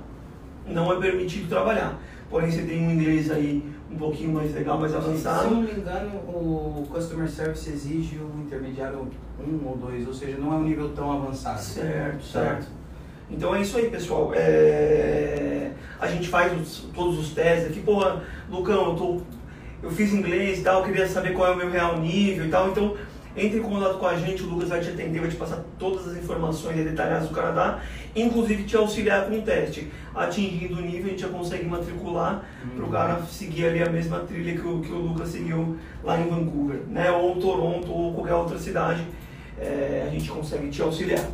não 0.66 0.92
é 0.92 1.00
permitido 1.00 1.48
trabalhar. 1.48 1.98
Porém, 2.34 2.50
você 2.50 2.62
tem 2.62 2.84
um 2.84 2.90
inglês 2.90 3.30
aí 3.30 3.62
um 3.88 3.96
pouquinho 3.96 4.32
mais 4.32 4.52
legal, 4.52 4.76
mais 4.76 4.90
Se 4.90 4.98
eu 4.98 5.04
avançado. 5.04 5.50
não 5.54 5.62
me 5.62 5.70
engano, 5.70 6.16
o 6.26 6.84
Customer 6.90 7.28
Service 7.30 7.70
exige 7.70 8.16
o 8.16 8.40
intermediário 8.44 9.06
1 9.38 9.64
ou 9.64 9.76
2, 9.76 10.08
ou 10.08 10.12
seja, 10.12 10.36
não 10.36 10.52
é 10.52 10.56
um 10.56 10.64
nível 10.64 10.88
tão 10.88 11.12
avançado. 11.12 11.60
Certo, 11.60 12.24
certo. 12.24 12.66
Então 13.30 13.54
é 13.54 13.60
isso 13.62 13.76
aí, 13.76 13.88
pessoal. 13.88 14.32
É, 14.34 15.70
A 16.00 16.08
gente 16.08 16.26
faz 16.28 16.52
os- 16.60 16.88
todos 16.92 17.20
os 17.20 17.30
testes 17.30 17.70
aqui. 17.70 17.78
Porra, 17.82 18.24
Lucão, 18.50 18.88
eu, 18.88 18.94
tô... 18.96 19.20
eu 19.84 19.90
fiz 19.92 20.12
inglês 20.12 20.58
e 20.58 20.62
tal, 20.62 20.80
eu 20.80 20.86
queria 20.86 21.06
saber 21.06 21.34
qual 21.34 21.52
é 21.52 21.54
o 21.54 21.56
meu 21.56 21.70
real 21.70 22.00
nível 22.00 22.46
e 22.46 22.50
tal. 22.50 22.68
Então, 22.70 22.96
entre 23.36 23.58
em 23.58 23.62
contato 23.62 23.98
com 23.98 24.06
a 24.06 24.16
gente, 24.16 24.42
o 24.42 24.46
Lucas 24.46 24.68
vai 24.68 24.80
te 24.80 24.90
atender, 24.90 25.20
vai 25.20 25.28
te 25.28 25.36
passar 25.36 25.64
todas 25.78 26.06
as 26.08 26.16
informações 26.16 26.76
detalhadas 26.76 27.28
do 27.28 27.34
Canadá, 27.34 27.80
inclusive 28.14 28.62
te 28.62 28.76
auxiliar 28.76 29.26
com 29.26 29.38
o 29.38 29.42
teste. 29.42 29.90
Atingindo 30.14 30.74
o 30.74 30.80
nível, 30.80 31.06
a 31.06 31.08
gente 31.08 31.22
já 31.22 31.28
consegue 31.28 31.64
matricular 31.64 32.44
para 32.76 32.84
o 32.84 32.88
cara 32.88 33.22
seguir 33.22 33.66
ali 33.66 33.82
a 33.82 33.90
mesma 33.90 34.20
trilha 34.20 34.54
que 34.54 34.66
o, 34.66 34.80
que 34.80 34.92
o 34.92 34.98
Lucas 34.98 35.30
seguiu 35.30 35.76
lá 36.04 36.20
em 36.20 36.28
Vancouver, 36.28 36.80
né? 36.88 37.10
Ou 37.10 37.34
Toronto, 37.36 37.90
ou 37.92 38.14
qualquer 38.14 38.34
outra 38.34 38.58
cidade, 38.58 39.04
é, 39.58 40.04
a 40.06 40.10
gente 40.10 40.30
consegue 40.30 40.68
te 40.68 40.80
auxiliar. 40.80 41.26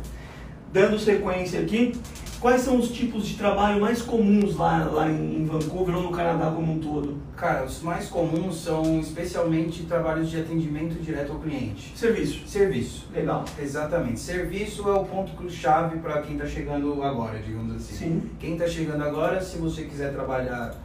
Dando 0.73 0.97
sequência 0.97 1.59
aqui, 1.61 1.93
quais 2.41 2.61
são 2.61 2.79
os 2.79 2.89
tipos 2.89 3.27
de 3.27 3.35
trabalho 3.35 3.79
mais 3.79 4.01
comuns 4.01 4.57
lá, 4.57 4.83
lá 4.85 5.07
em 5.07 5.45
Vancouver 5.45 5.95
ou 5.95 6.03
no 6.03 6.11
Canadá 6.11 6.51
como 6.51 6.73
um 6.73 6.79
todo? 6.79 7.21
Cara, 7.37 7.63
os 7.63 7.81
mais 7.81 8.09
comuns 8.09 8.63
são 8.63 8.99
especialmente 8.99 9.83
trabalhos 9.83 10.29
de 10.29 10.39
atendimento 10.41 10.99
direto 10.99 11.33
ao 11.33 11.39
cliente. 11.39 11.95
Serviço. 11.95 12.47
Serviço. 12.47 13.07
Legal. 13.13 13.45
Exatamente. 13.61 14.19
Serviço 14.19 14.89
é 14.89 14.93
o 14.93 15.05
ponto 15.05 15.49
chave 15.49 15.99
para 15.99 16.21
quem 16.23 16.33
está 16.33 16.47
chegando 16.47 17.01
agora, 17.03 17.39
digamos 17.39 17.75
assim. 17.75 17.95
Sim. 17.95 18.29
Quem 18.39 18.53
está 18.53 18.67
chegando 18.67 19.03
agora, 19.03 19.39
se 19.39 19.57
você 19.57 19.83
quiser 19.83 20.11
trabalhar 20.11 20.75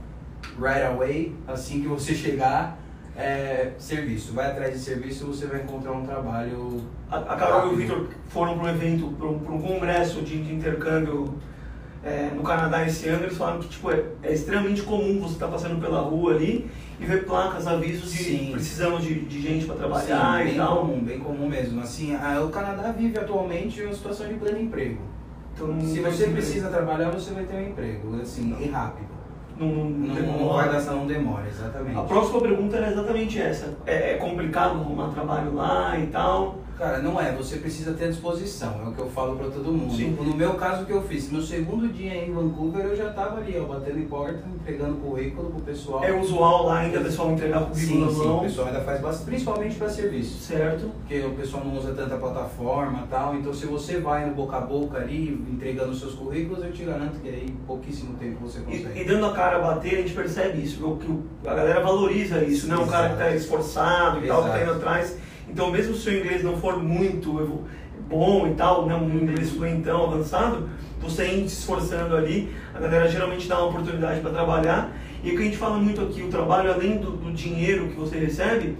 right 0.60 0.82
away, 0.82 1.34
assim 1.48 1.80
que 1.80 1.88
você 1.88 2.12
chegar, 2.14 2.78
É, 3.16 3.72
serviço. 3.78 4.34
Vai 4.34 4.50
atrás 4.50 4.74
de 4.74 4.78
serviço 4.78 5.24
e 5.24 5.26
você 5.28 5.46
vai 5.46 5.62
encontrar 5.62 5.92
um 5.92 6.04
trabalho. 6.04 6.82
A, 7.10 7.18
a 7.18 7.36
Carol 7.36 7.70
e 7.70 7.74
o 7.74 7.76
Vitor 7.76 8.08
foram 8.28 8.58
para 8.58 8.66
um 8.66 8.68
evento, 8.68 9.08
para 9.18 9.26
um, 9.26 9.36
um, 9.36 9.62
congresso 9.62 10.20
de, 10.20 10.42
de 10.42 10.54
intercâmbio 10.54 11.34
é, 12.04 12.30
no 12.34 12.42
Canadá 12.42 12.86
esse 12.86 13.08
ano. 13.08 13.24
Eles 13.24 13.36
falaram 13.38 13.60
que 13.60 13.68
tipo, 13.68 13.90
é, 13.90 14.04
é 14.22 14.34
extremamente 14.34 14.82
comum 14.82 15.18
você 15.20 15.34
estar 15.34 15.46
tá 15.46 15.52
passando 15.52 15.80
pela 15.80 16.00
rua 16.00 16.34
ali 16.34 16.70
e 17.00 17.04
ver 17.06 17.24
placas, 17.24 17.66
avisos 17.66 18.12
de 18.12 18.22
Sim. 18.22 18.50
precisamos 18.52 19.02
de, 19.02 19.20
de 19.20 19.40
gente 19.40 19.66
para 19.66 19.76
trabalhar 19.76 20.38
Sim, 20.38 20.44
bem 20.44 20.54
e 20.54 20.56
tal. 20.56 20.80
comum, 20.80 21.00
bem 21.00 21.18
comum 21.18 21.48
mesmo. 21.48 21.80
Assim, 21.80 22.14
a, 22.14 22.42
o 22.42 22.50
Canadá 22.50 22.92
vive 22.92 23.18
atualmente 23.18 23.82
uma 23.82 23.94
situação 23.94 24.28
de 24.28 24.34
pleno 24.34 24.60
emprego. 24.60 25.00
Então, 25.54 25.80
Se 25.80 26.00
você 26.00 26.26
precisa 26.28 26.68
trabalhar, 26.68 27.10
você 27.10 27.32
vai 27.32 27.44
ter 27.44 27.56
um 27.56 27.68
emprego, 27.68 28.20
assim, 28.20 28.54
e 28.60 28.68
rápido. 28.68 29.15
Não, 29.58 29.66
não, 29.66 30.14
não, 30.14 30.38
não 30.38 30.48
vai 30.54 30.70
gastar, 30.70 30.92
não 30.92 31.06
demora, 31.06 31.46
exatamente. 31.48 31.98
A 31.98 32.02
próxima 32.02 32.40
pergunta 32.40 32.76
era 32.76 32.90
exatamente 32.90 33.40
essa. 33.40 33.74
É, 33.86 34.12
é 34.12 34.14
complicado 34.16 34.72
arrumar 34.72 35.08
trabalho 35.08 35.54
lá 35.54 35.98
e 35.98 36.06
tal? 36.08 36.58
Cara, 36.78 36.98
não 36.98 37.18
é, 37.18 37.32
você 37.32 37.56
precisa 37.56 37.94
ter 37.94 38.10
disposição, 38.10 38.82
é 38.84 38.88
o 38.88 38.92
que 38.92 39.00
eu 39.00 39.08
falo 39.08 39.34
para 39.36 39.48
todo 39.48 39.72
mundo. 39.72 39.96
Sim. 39.96 40.10
No 40.10 40.36
meu 40.36 40.54
caso, 40.54 40.82
o 40.82 40.86
que 40.86 40.92
eu 40.92 41.02
fiz? 41.02 41.30
Meu 41.30 41.40
segundo 41.40 41.88
dia 41.88 42.14
em 42.14 42.30
Vancouver, 42.30 42.84
eu 42.84 42.94
já 42.94 43.10
tava 43.10 43.38
ali, 43.38 43.58
ó, 43.58 43.64
batendo 43.64 43.98
em 43.98 44.06
porta, 44.06 44.42
entregando 44.54 44.96
currículo 44.96 45.50
pro 45.50 45.62
pessoal. 45.62 46.04
É 46.04 46.12
usual 46.12 46.66
lá 46.66 46.80
ainda 46.80 47.00
o 47.00 47.04
pessoal 47.04 47.32
entregar 47.32 47.60
currículo 47.64 47.80
sim, 47.80 48.00
na 48.00 48.06
mão? 48.06 48.12
Sim, 48.12 48.36
o 48.36 48.40
pessoal 48.42 48.66
ainda 48.66 48.80
faz 48.80 49.00
bastante, 49.00 49.24
principalmente 49.24 49.76
para 49.76 49.88
serviço. 49.88 50.38
Certo. 50.44 50.90
Porque 51.00 51.18
o 51.20 51.30
pessoal 51.30 51.64
não 51.64 51.78
usa 51.78 51.94
tanta 51.94 52.16
plataforma 52.16 53.04
e 53.06 53.08
tal, 53.08 53.34
então 53.34 53.54
se 53.54 53.64
você 53.64 53.98
vai 53.98 54.26
no 54.26 54.34
boca 54.34 54.58
a 54.58 54.60
boca 54.60 54.98
ali, 54.98 55.30
entregando 55.50 55.94
seus 55.94 56.12
currículos, 56.12 56.62
eu 56.62 56.72
te 56.72 56.84
garanto 56.84 57.18
que 57.20 57.28
aí, 57.28 57.56
pouquíssimo 57.66 58.18
tempo 58.18 58.40
você 58.42 58.60
consegue. 58.60 58.98
E, 58.98 59.02
e 59.02 59.04
dando 59.06 59.24
a 59.24 59.32
cara 59.32 59.56
a 59.56 59.60
bater, 59.60 59.94
a 59.94 60.02
gente 60.02 60.12
percebe 60.12 60.62
isso, 60.62 60.76
que 60.98 61.48
a 61.48 61.54
galera 61.54 61.80
valoriza 61.80 62.44
isso, 62.44 62.68
né? 62.68 62.76
Um 62.76 62.86
cara 62.86 63.08
que 63.10 63.16
tá 63.16 63.34
esforçado 63.34 64.20
e 64.20 64.24
Exato. 64.24 64.42
tal, 64.42 64.50
que 64.50 64.58
tá 64.58 64.62
indo 64.62 64.72
atrás 64.72 65.16
então, 65.48 65.70
mesmo 65.70 65.94
se 65.94 66.00
o 66.00 66.02
seu 66.02 66.18
inglês 66.20 66.42
não 66.42 66.56
for 66.56 66.82
muito 66.82 67.64
bom 68.08 68.46
e 68.46 68.54
tal, 68.54 68.86
né, 68.86 68.94
um 68.94 69.08
inglês 69.08 69.50
fluentão, 69.50 70.04
avançado, 70.04 70.68
você 71.00 71.26
indo 71.26 71.48
se 71.48 71.60
esforçando 71.60 72.16
ali, 72.16 72.52
a 72.74 72.80
galera 72.80 73.08
geralmente 73.08 73.48
dá 73.48 73.58
uma 73.58 73.68
oportunidade 73.68 74.20
para 74.20 74.30
trabalhar. 74.30 74.92
E 75.22 75.30
o 75.30 75.36
que 75.36 75.42
a 75.42 75.44
gente 75.44 75.56
fala 75.56 75.78
muito 75.78 76.00
aqui, 76.00 76.22
o 76.22 76.28
trabalho, 76.28 76.72
além 76.72 76.98
do, 76.98 77.12
do 77.12 77.32
dinheiro 77.32 77.88
que 77.88 77.96
você 77.96 78.18
recebe, 78.18 78.76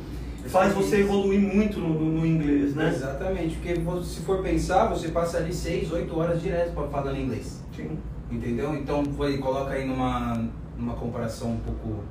faz 0.46 0.72
você 0.72 1.00
evoluir 1.00 1.40
muito 1.40 1.78
no, 1.80 1.88
no, 1.88 2.20
no, 2.20 2.26
inglês, 2.26 2.74
né? 2.74 2.92
Exatamente, 2.94 3.56
porque 3.56 3.80
se 4.04 4.20
for 4.20 4.42
pensar, 4.42 4.86
você 4.86 5.08
passa 5.08 5.38
ali 5.38 5.52
6, 5.52 5.90
8 5.90 6.18
horas 6.18 6.40
direto 6.40 6.72
para 6.72 6.86
falar 6.88 7.18
inglês. 7.18 7.62
Sim. 7.74 7.98
Entendeu? 8.30 8.74
Então, 8.74 9.04
foi, 9.16 9.38
coloca 9.38 9.72
aí 9.72 9.86
numa, 9.86 10.44
numa 10.76 10.94
comparação 10.94 11.52
um 11.52 11.58
pouco 11.58 12.04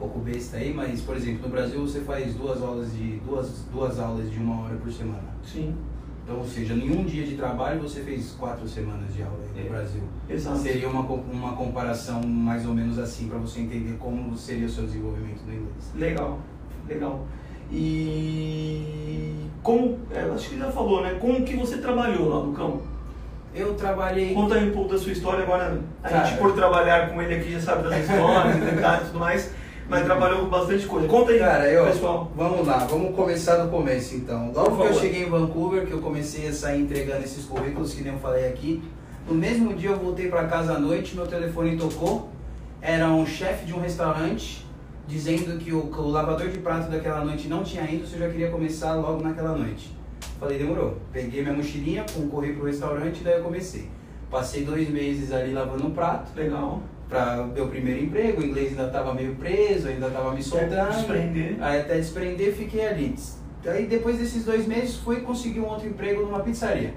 pouco 0.00 0.18
besta 0.20 0.56
aí, 0.56 0.72
mas, 0.72 1.02
por 1.02 1.14
exemplo, 1.14 1.42
no 1.42 1.48
Brasil 1.50 1.78
você 1.80 2.00
faz 2.00 2.34
duas 2.34 2.62
aulas 2.62 2.90
de, 2.92 3.18
duas, 3.18 3.66
duas 3.70 4.00
aulas 4.00 4.30
de 4.30 4.38
uma 4.38 4.64
hora 4.64 4.74
por 4.76 4.90
semana. 4.90 5.22
Sim. 5.44 5.76
Então, 6.24 6.38
ou 6.38 6.44
seja, 6.44 6.74
em 6.74 6.90
um 6.90 7.04
dia 7.04 7.24
de 7.24 7.36
trabalho 7.36 7.80
você 7.80 8.00
fez 8.00 8.32
quatro 8.32 8.66
semanas 8.66 9.12
de 9.14 9.22
aula 9.22 9.38
aí 9.54 9.62
no 9.62 9.66
é. 9.66 9.70
Brasil. 9.70 10.02
Exato. 10.28 10.58
Seria 10.58 10.88
uma, 10.88 11.02
uma 11.02 11.52
comparação 11.52 12.22
mais 12.22 12.66
ou 12.66 12.72
menos 12.72 12.98
assim 12.98 13.28
para 13.28 13.38
você 13.38 13.60
entender 13.60 13.96
como 13.98 14.34
seria 14.36 14.66
o 14.66 14.70
seu 14.70 14.84
desenvolvimento 14.84 15.42
no 15.46 15.52
inglês. 15.52 15.92
Legal, 15.94 16.38
legal. 16.88 17.26
E 17.70 19.34
como, 19.62 19.98
é, 20.10 20.20
acho 20.20 20.48
que 20.48 20.58
já 20.58 20.70
falou, 20.72 21.02
né? 21.02 21.18
Como 21.20 21.44
que 21.44 21.54
você 21.56 21.78
trabalhou 21.78 22.28
lá 22.28 22.46
no 22.46 22.52
campo? 22.52 22.82
Eu 23.54 23.74
trabalhei. 23.74 24.32
Conta 24.32 24.54
aí 24.54 24.70
um 24.70 24.72
pouco 24.72 24.90
da 24.90 24.98
sua 24.98 25.12
história 25.12 25.42
agora. 25.42 25.80
A 26.02 26.08
Cara, 26.08 26.24
gente 26.24 26.38
por 26.38 26.54
trabalhar 26.54 27.10
com 27.10 27.20
ele 27.20 27.34
aqui 27.34 27.52
já 27.52 27.60
sabe 27.60 27.88
das 27.88 28.00
histórias, 28.00 28.56
detalhes 28.64 29.02
e 29.02 29.06
tudo 29.06 29.18
mais 29.18 29.59
mas 29.90 30.04
trabalhou 30.04 30.42
com 30.42 30.46
bastante 30.46 30.86
coisa. 30.86 31.08
Conta 31.08 31.32
aí, 31.32 31.40
Cara, 31.40 31.68
eu, 31.68 31.84
pessoal. 31.86 32.30
Vamos 32.36 32.64
lá, 32.64 32.78
vamos 32.88 33.12
começar 33.12 33.56
do 33.56 33.68
começo 33.68 34.14
então. 34.14 34.52
Logo 34.54 34.76
que 34.76 34.86
eu 34.86 34.94
cheguei 34.94 35.24
em 35.24 35.28
Vancouver, 35.28 35.84
que 35.84 35.92
eu 35.92 35.98
comecei 35.98 36.46
a 36.46 36.52
sair 36.52 36.82
entregando 36.82 37.24
esses 37.24 37.44
currículos 37.44 37.92
que 37.92 38.02
nem 38.02 38.12
eu 38.12 38.18
falei 38.20 38.46
aqui, 38.46 38.80
no 39.26 39.34
mesmo 39.34 39.74
dia 39.74 39.90
eu 39.90 39.98
voltei 39.98 40.28
para 40.28 40.46
casa 40.46 40.74
à 40.74 40.78
noite, 40.78 41.16
meu 41.16 41.26
telefone 41.26 41.76
tocou, 41.76 42.30
era 42.80 43.08
um 43.08 43.26
chefe 43.26 43.66
de 43.66 43.74
um 43.74 43.80
restaurante 43.80 44.64
dizendo 45.08 45.58
que 45.58 45.72
o, 45.72 45.84
o, 45.84 46.08
lavador 46.08 46.48
de 46.50 46.58
prato 46.58 46.88
daquela 46.88 47.24
noite 47.24 47.48
não 47.48 47.64
tinha 47.64 47.82
ido, 47.90 48.06
se 48.06 48.14
eu 48.14 48.20
já 48.20 48.28
queria 48.28 48.48
começar 48.48 48.94
logo 48.94 49.20
naquela 49.20 49.56
noite. 49.56 49.90
Falei, 50.38 50.56
demorou. 50.56 50.98
Peguei 51.12 51.42
minha 51.42 51.52
mochilinha, 51.52 52.06
corri 52.30 52.52
pro 52.52 52.66
restaurante 52.66 53.20
e 53.20 53.24
daí 53.24 53.38
eu 53.38 53.42
comecei. 53.42 53.90
Passei 54.30 54.64
dois 54.64 54.88
meses 54.88 55.32
ali 55.32 55.52
lavando 55.52 55.88
um 55.88 55.90
prato. 55.90 56.30
Legal 56.36 56.80
para 57.10 57.44
meu 57.44 57.66
primeiro 57.66 58.04
emprego, 58.04 58.40
o 58.40 58.44
inglês 58.44 58.70
ainda 58.70 58.86
estava 58.86 59.12
meio 59.12 59.34
preso, 59.34 59.88
ainda 59.88 60.06
estava 60.06 60.32
me 60.32 60.42
soltando. 60.42 60.92
Desprender. 60.92 61.56
Aí 61.60 61.80
até 61.80 61.96
desprender 61.96 62.54
fiquei 62.54 62.86
ali. 62.86 63.14
Aí 63.66 63.86
depois 63.86 64.18
desses 64.18 64.44
dois 64.44 64.66
meses 64.66 64.96
fui 64.96 65.20
conseguir 65.20 65.60
um 65.60 65.66
outro 65.66 65.88
emprego 65.88 66.22
numa 66.22 66.40
pizzaria. 66.40 66.94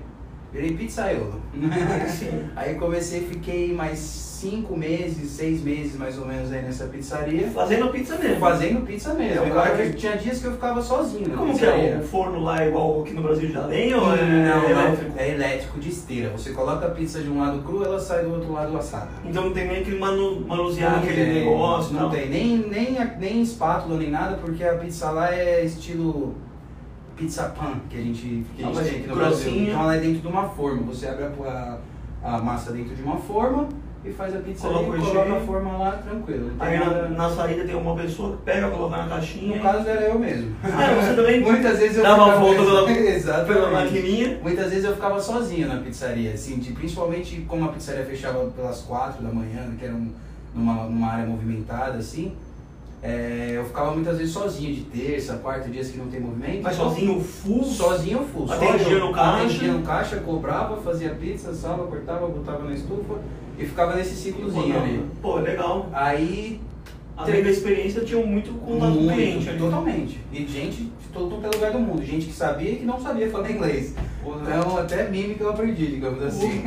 Virei 0.53 0.77
pizzaiolo. 0.77 1.41
aí 2.55 2.75
comecei, 2.75 3.21
fiquei 3.21 3.73
mais 3.73 3.97
cinco 4.43 4.77
meses, 4.77 5.31
seis 5.31 5.63
meses 5.63 5.97
mais 5.97 6.19
ou 6.19 6.27
menos 6.27 6.51
aí 6.51 6.61
nessa 6.61 6.85
pizzaria. 6.85 7.47
Fazendo 7.47 7.87
pizza 7.89 8.17
mesmo. 8.17 8.39
Fazendo 8.39 8.85
pizza 8.85 9.13
mesmo. 9.13 9.45
É, 9.45 9.49
cara 9.49 9.77
que... 9.77 9.93
Tinha 9.93 10.15
dias 10.17 10.39
que 10.39 10.45
eu 10.45 10.51
ficava 10.51 10.81
sozinho. 10.81 11.29
Como 11.31 11.57
que 11.57 11.65
é? 11.65 11.97
O 11.99 12.05
forno 12.05 12.43
lá 12.43 12.63
é 12.63 12.67
igual 12.67 13.01
aqui 13.01 13.13
no 13.13 13.23
Brasil 13.23 13.49
de 13.49 13.57
lenha 13.57 13.97
ou 13.97 14.13
é 14.13 14.21
não, 14.21 14.69
elétrico? 14.69 15.11
Não, 15.11 15.19
é 15.19 15.31
elétrico 15.31 15.79
de 15.79 15.89
esteira. 15.89 16.29
Você 16.31 16.51
coloca 16.51 16.85
a 16.85 16.89
pizza 16.91 17.21
de 17.21 17.29
um 17.29 17.39
lado 17.39 17.63
cru, 17.63 17.83
ela 17.83 17.99
sai 17.99 18.23
do 18.23 18.33
outro 18.33 18.51
lado 18.51 18.77
assada. 18.77 19.09
Então 19.25 19.45
não 19.45 19.53
tem 19.53 19.67
nem 19.67 19.79
aquele 19.79 19.97
manu, 19.97 20.41
manusear 20.41 20.99
aquele 20.99 21.15
tem, 21.15 21.33
negócio. 21.45 21.93
Não, 21.93 22.03
não 22.03 22.09
tem 22.11 22.29
nem, 22.29 22.57
nem, 22.57 22.97
nem 23.17 23.41
espátula 23.41 23.97
nem 23.97 24.11
nada, 24.11 24.35
porque 24.37 24.63
a 24.63 24.75
pizza 24.75 25.09
lá 25.09 25.33
é 25.33 25.63
estilo 25.63 26.35
pizza 27.15 27.43
pan 27.49 27.79
que 27.89 27.97
a 27.97 28.01
gente, 28.01 28.45
que 28.55 28.63
a 28.63 28.67
gente 28.67 28.79
tem 28.83 28.99
aqui 28.99 29.07
no 29.07 29.15
Brasil. 29.15 29.51
Então 29.55 29.81
ela 29.81 29.95
é 29.95 29.99
dentro 29.99 30.21
de 30.21 30.27
uma 30.27 30.49
forma. 30.49 30.81
Você 30.83 31.07
abre 31.07 31.25
a, 31.25 31.77
a, 32.23 32.37
massa 32.39 32.71
dentro 32.71 32.95
de 32.95 33.01
uma 33.03 33.17
forma 33.17 33.69
e 34.03 34.11
faz 34.11 34.35
a 34.35 34.39
pizza 34.39 34.67
coloca 34.67 34.91
ali, 34.91 35.01
coloca 35.01 35.33
a 35.33 35.39
forma 35.39 35.77
lá, 35.77 35.91
tranquilo. 35.91 36.51
Aí 36.59 36.77
na, 36.77 37.09
na, 37.09 37.29
saída 37.29 37.63
tem 37.63 37.75
uma 37.75 37.95
pessoa 37.95 38.35
que 38.35 38.43
pega, 38.43 38.69
coloca 38.69 38.97
na 38.97 39.07
caixinha. 39.07 39.55
No 39.55 39.55
e... 39.55 39.59
caso 39.59 39.87
era 39.87 40.01
eu 40.01 40.19
mesmo. 40.19 40.55
Ah, 40.63 41.01
você 41.01 41.15
também 41.15 41.41
Muitas 41.41 41.79
vezes 41.79 41.97
eu 41.97 42.03
dava 42.03 42.25
uma 42.25 42.35
volta 42.35 42.61
pela, 42.63 43.45
pela 43.45 43.71
maquininha. 43.71 44.39
Muitas 44.41 44.69
vezes 44.69 44.83
eu 44.83 44.93
ficava 44.93 45.21
sozinho 45.21 45.67
na 45.67 45.77
pizzaria, 45.77 46.33
assim, 46.33 46.57
de, 46.59 46.73
principalmente 46.73 47.45
como 47.47 47.65
a 47.65 47.69
pizzaria 47.69 48.05
fechava 48.05 48.45
pelas 48.51 48.81
quatro 48.81 49.23
da 49.23 49.29
manhã, 49.29 49.73
que 49.77 49.85
era 49.85 49.93
um, 49.93 50.11
numa, 50.53 50.83
numa 50.83 51.07
área 51.07 51.25
movimentada, 51.25 51.97
assim. 51.97 52.35
É, 53.03 53.55
eu 53.57 53.65
ficava 53.65 53.91
muitas 53.91 54.17
vezes 54.17 54.31
sozinho, 54.33 54.73
de 54.73 54.81
terça, 54.83 55.35
quarta, 55.35 55.67
dias 55.67 55.89
que 55.89 55.97
não 55.97 56.07
tem 56.07 56.21
movimento. 56.21 56.63
Mas 56.63 56.77
sozinho 56.77 57.19
full? 57.19 57.61
Sozinho 57.65 58.25
full. 58.31 58.49
Atendia 58.49 58.99
no 58.99 59.11
caixa? 59.11 59.43
Atendia 59.43 59.73
no 59.73 59.81
caixa, 59.83 60.15
cobrava, 60.21 60.77
fazia 60.77 61.09
pizza, 61.09 61.53
sala, 61.53 61.85
cortava, 61.85 62.27
botava 62.27 62.63
na 62.63 62.73
estufa 62.73 63.15
e 63.59 63.65
ficava 63.65 63.97
nesse 63.97 64.15
ciclozinho 64.15 64.77
ali. 64.77 65.05
Pô, 65.21 65.35
legal. 65.35 65.89
Aí... 65.91 66.61
Além 67.15 67.43
da 67.43 67.49
experiência, 67.51 68.03
tinha 68.03 68.25
muito 68.25 68.51
contato 68.53 68.93
com 68.93 69.05
o 69.05 69.13
cliente 69.13 69.47
ali. 69.47 69.59
Totalmente. 69.59 70.19
E 70.31 70.47
gente 70.47 70.83
de 70.83 71.07
todo, 71.13 71.39
todo 71.39 71.53
lugar 71.53 71.71
do 71.71 71.79
mundo. 71.79 72.03
Gente 72.03 72.25
que 72.25 72.33
sabia 72.33 72.71
e 72.71 72.75
que 72.77 72.85
não 72.85 72.99
sabia 72.99 73.29
falar 73.29 73.51
inglês. 73.51 73.93
Então, 74.25 74.77
até 74.77 75.07
mímica 75.09 75.43
eu 75.43 75.51
aprendi, 75.51 75.87
digamos 75.87 76.23
assim. 76.23 76.63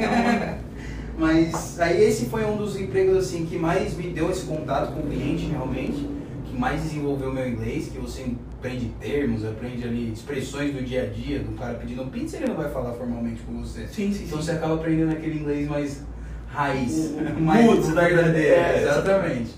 Mas 1.19 1.81
aí 1.81 2.05
esse 2.05 2.27
foi 2.27 2.45
um 2.45 2.57
dos 2.57 2.79
empregos 2.79 3.17
assim 3.17 3.45
que 3.47 3.59
mais 3.59 3.97
me 3.97 4.11
deu 4.11 4.31
esse 4.31 4.45
contato 4.45 4.93
com 4.93 5.01
o 5.01 5.07
cliente 5.07 5.47
realmente 5.47 6.16
mais 6.57 6.83
desenvolveu 6.83 7.33
meu 7.33 7.49
inglês, 7.49 7.89
que 7.89 7.99
você 7.99 8.27
aprende 8.59 8.87
termos, 9.01 9.45
aprende 9.45 9.85
ali 9.85 10.13
expressões 10.13 10.73
do 10.73 10.83
dia 10.83 11.03
a 11.03 11.07
dia, 11.07 11.41
do 11.41 11.53
cara 11.53 11.75
pedindo 11.75 12.05
pizza, 12.07 12.37
ele 12.37 12.47
não 12.47 12.57
vai 12.57 12.71
falar 12.71 12.93
formalmente 12.93 13.43
com 13.43 13.61
você. 13.63 13.87
Sim, 13.87 14.13
sim. 14.13 14.25
Então 14.25 14.39
sim. 14.39 14.45
você 14.45 14.53
acaba 14.53 14.75
aprendendo 14.75 15.13
aquele 15.13 15.39
inglês 15.39 15.69
mais 15.69 16.05
raiz, 16.49 17.15
o, 17.15 17.21
mais 17.41 17.89
verdadeiro. 17.89 18.55
É, 18.55 18.83
exatamente. 18.83 19.55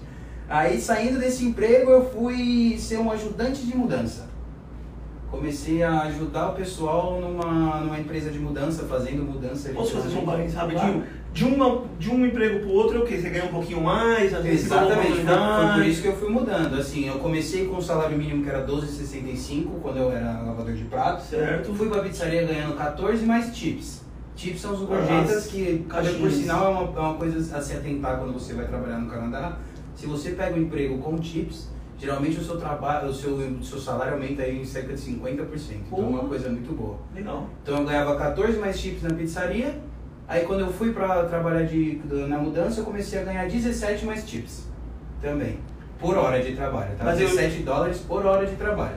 Aí 0.49 0.81
saindo 0.81 1.19
desse 1.19 1.45
emprego 1.45 1.91
eu 1.91 2.11
fui 2.11 2.77
ser 2.79 2.99
um 2.99 3.11
ajudante 3.11 3.65
de 3.65 3.77
mudança. 3.77 4.29
Comecei 5.31 5.83
a 5.83 6.03
ajudar 6.05 6.53
o 6.53 6.55
pessoal 6.55 7.21
numa, 7.21 7.81
numa 7.81 8.01
empresa 8.01 8.31
de 8.31 8.39
mudança, 8.39 8.85
fazendo 8.85 9.23
mudança. 9.23 9.69
Posso 9.71 9.99
fazer 9.99 10.17
um 10.17 10.25
parênteses 10.25 10.57
rapidinho? 10.57 11.03
Claro 11.03 11.18
de, 11.33 11.45
uma, 11.45 11.85
de 11.99 12.11
um 12.11 12.27
emprego 12.27 12.61
para 12.61 12.69
o 12.69 12.73
outro, 12.73 12.99
é 12.99 13.03
o 13.03 13.07
quê? 13.07 13.19
Você 13.19 13.31
ganha 13.31 13.45
um 13.45 13.49
pouquinho 13.49 13.83
mais? 13.83 14.35
Às 14.35 14.43
vezes 14.43 14.67
Exatamente, 14.67 15.13
foi, 15.13 15.25
foi, 15.25 15.73
por 15.75 15.87
isso 15.87 16.03
que 16.03 16.09
eu 16.09 16.17
fui 16.17 16.29
mudando. 16.29 16.75
Assim, 16.75 17.07
eu 17.07 17.19
comecei 17.19 17.67
com 17.67 17.77
um 17.77 17.81
salário 17.81 18.17
mínimo 18.17 18.43
que 18.43 18.51
era 18.51 18.67
12,65 18.67 19.81
quando 19.81 19.99
eu 19.99 20.11
era 20.11 20.41
lavador 20.43 20.73
de 20.73 20.85
prato. 20.85 21.23
Certo. 21.25 21.75
Fui 21.75 21.89
para 21.89 22.01
a 22.01 22.05
pizzaria 22.05 22.45
ganhando 22.45 22.77
14 22.77 23.25
mais 23.25 23.57
tips. 23.57 24.03
Tips 24.35 24.61
são 24.61 24.73
os 24.73 24.81
gorjetas 24.81 25.49
que, 25.49 25.85
por 26.21 26.31
sinal, 26.31 26.67
é 26.67 26.69
uma, 26.69 26.97
é 26.97 27.01
uma 27.01 27.15
coisa 27.15 27.57
a 27.57 27.61
se 27.61 27.73
atentar 27.75 28.19
quando 28.19 28.33
você 28.33 28.55
vai 28.55 28.67
trabalhar 28.67 28.99
no 28.99 29.11
Canadá. 29.11 29.59
Se 29.97 30.07
você 30.07 30.31
pega 30.31 30.55
um 30.55 30.63
emprego 30.63 30.99
com 30.99 31.17
tips, 31.19 31.69
geralmente 31.99 32.39
o 32.39 32.45
seu 32.45 32.57
trabalho, 32.57 33.09
o 33.09 33.15
seu, 33.15 33.35
o 33.35 33.65
seu 33.65 33.81
salário 33.81 34.15
aumenta 34.15 34.43
aí 34.43 34.61
em 34.61 34.65
cerca 34.65 34.95
de 34.95 35.01
50%. 35.01 35.45
Então 35.87 35.99
é 35.99 36.03
uma 36.03 36.25
coisa 36.25 36.49
muito 36.49 36.73
boa. 36.73 36.99
Legal. 37.13 37.49
Então 37.63 37.79
eu 37.79 37.85
ganhava 37.85 38.17
14 38.17 38.59
mais 38.59 38.79
chips 38.79 39.03
na 39.03 39.11
pizzaria 39.11 39.75
Aí 40.29 40.45
quando 40.45 40.61
eu 40.61 40.73
fui 40.73 40.93
para 40.93 41.25
trabalhar 41.25 41.63
de, 41.65 42.01
na 42.29 42.37
mudança, 42.39 42.81
eu 42.81 42.85
comecei 42.85 43.19
a 43.21 43.25
ganhar 43.25 43.49
17 43.49 44.05
mais 44.05 44.25
tips 44.29 44.67
também. 45.23 45.59
por 45.99 46.17
hora 46.17 46.41
de 46.43 46.53
trabalho, 46.55 46.91
tá? 46.97 47.05
Mas 47.05 47.21
eu- 47.21 47.29
17 47.29 47.63
dólares 47.63 47.99
por 48.07 48.25
hora 48.27 48.47
de 48.47 48.55
trabalho. 48.57 48.97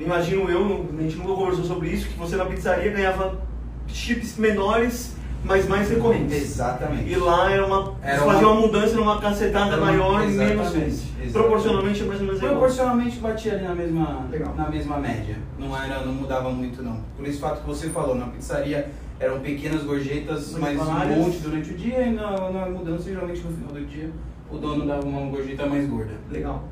Imagino 0.00 0.50
eu, 0.50 0.86
a 0.98 1.02
gente 1.02 1.16
nunca 1.16 1.34
conversou 1.34 1.64
sobre 1.64 1.88
isso, 1.90 2.08
que 2.08 2.18
você 2.18 2.36
na 2.36 2.44
pizzaria 2.46 2.90
ganhava 2.90 3.38
chips 3.86 4.36
menores, 4.36 5.14
mas 5.44 5.66
mais 5.68 5.88
recorrentes. 5.88 6.36
Exatamente. 6.42 7.10
E 7.10 7.16
lá 7.16 7.50
era 7.50 7.64
uma. 7.64 7.94
Era 8.02 8.18
você 8.18 8.24
fazia 8.26 8.48
uma- 8.48 8.52
uma 8.56 8.60
mudança 8.66 8.94
numa 8.96 9.20
cacetada 9.20 9.76
uma- 9.76 9.86
maior 9.86 10.24
e 10.24 10.32
menos 10.32 10.72
vezes. 10.72 11.00
exatamente. 11.02 11.32
Proporcionalmente 11.32 12.02
é 12.02 12.04
mais 12.06 12.20
ou 12.20 12.26
menos 12.26 12.40
igual. 12.40 12.52
Proporcionalmente 12.54 13.18
batia 13.20 13.52
ali 13.54 13.62
na 13.64 13.74
mesma, 13.74 14.26
Legal. 14.30 14.54
na 14.56 14.68
mesma 14.68 14.98
média. 14.98 15.36
Não, 15.58 15.76
era, 15.80 16.00
não 16.00 16.12
mudava 16.12 16.50
muito 16.50 16.82
não. 16.82 17.00
Por 17.16 17.26
esse 17.26 17.38
fato 17.38 17.60
que 17.60 17.66
você 17.66 17.88
falou, 17.90 18.16
na 18.16 18.26
pizzaria 18.26 18.90
eram 19.18 19.40
pequenas 19.40 19.82
gorjetas, 19.82 20.52
Mas 20.52 20.78
um 20.78 21.22
monte 21.22 21.38
durante 21.38 21.70
o 21.70 21.76
dia 21.76 22.02
e 22.02 22.12
na, 22.12 22.50
na 22.50 22.66
mudança, 22.66 23.04
geralmente 23.04 23.40
no 23.40 23.52
final 23.52 23.72
do 23.72 23.86
dia, 23.86 24.10
o 24.50 24.58
dono 24.58 24.86
dava 24.86 25.06
uma 25.06 25.30
gorjeta 25.30 25.66
mais 25.66 25.88
gorda. 25.88 26.12
Legal. 26.30 26.64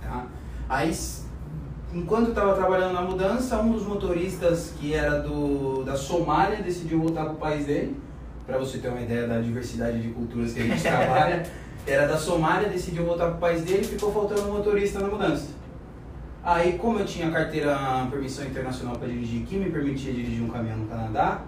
Tá? 0.00 0.26
Aí, 0.68 0.92
enquanto 1.92 2.26
eu 2.26 2.30
estava 2.30 2.54
trabalhando 2.54 2.94
na 2.94 3.02
mudança, 3.02 3.60
um 3.60 3.72
dos 3.72 3.84
motoristas 3.84 4.74
que 4.78 4.94
era 4.94 5.20
do, 5.20 5.82
da 5.84 5.96
Somália 5.96 6.62
decidiu 6.62 7.00
voltar 7.00 7.24
para 7.24 7.34
o 7.34 7.36
país 7.36 7.66
dele. 7.66 7.96
Para 8.46 8.58
você 8.58 8.78
ter 8.78 8.88
uma 8.88 9.00
ideia 9.00 9.26
da 9.26 9.40
diversidade 9.40 10.00
de 10.00 10.08
culturas 10.08 10.52
que 10.52 10.60
a 10.60 10.64
gente 10.64 10.80
trabalha, 10.82 11.44
era 11.86 12.06
da 12.06 12.16
Somália, 12.16 12.68
decidiu 12.68 13.04
voltar 13.04 13.26
para 13.26 13.36
o 13.36 13.38
país 13.38 13.62
dele 13.62 13.80
e 13.82 13.84
ficou 13.84 14.12
faltando 14.12 14.48
um 14.48 14.52
motorista 14.52 15.00
na 15.00 15.08
mudança. 15.08 15.48
Aí, 16.42 16.78
como 16.78 16.98
eu 16.98 17.04
tinha 17.04 17.30
carteira, 17.30 17.76
permissão 18.10 18.46
internacional 18.46 18.96
para 18.96 19.08
dirigir, 19.08 19.44
que 19.44 19.56
me 19.56 19.70
permitia 19.70 20.12
dirigir 20.12 20.42
um 20.42 20.48
caminhão 20.48 20.78
no 20.78 20.86
Canadá, 20.86 21.42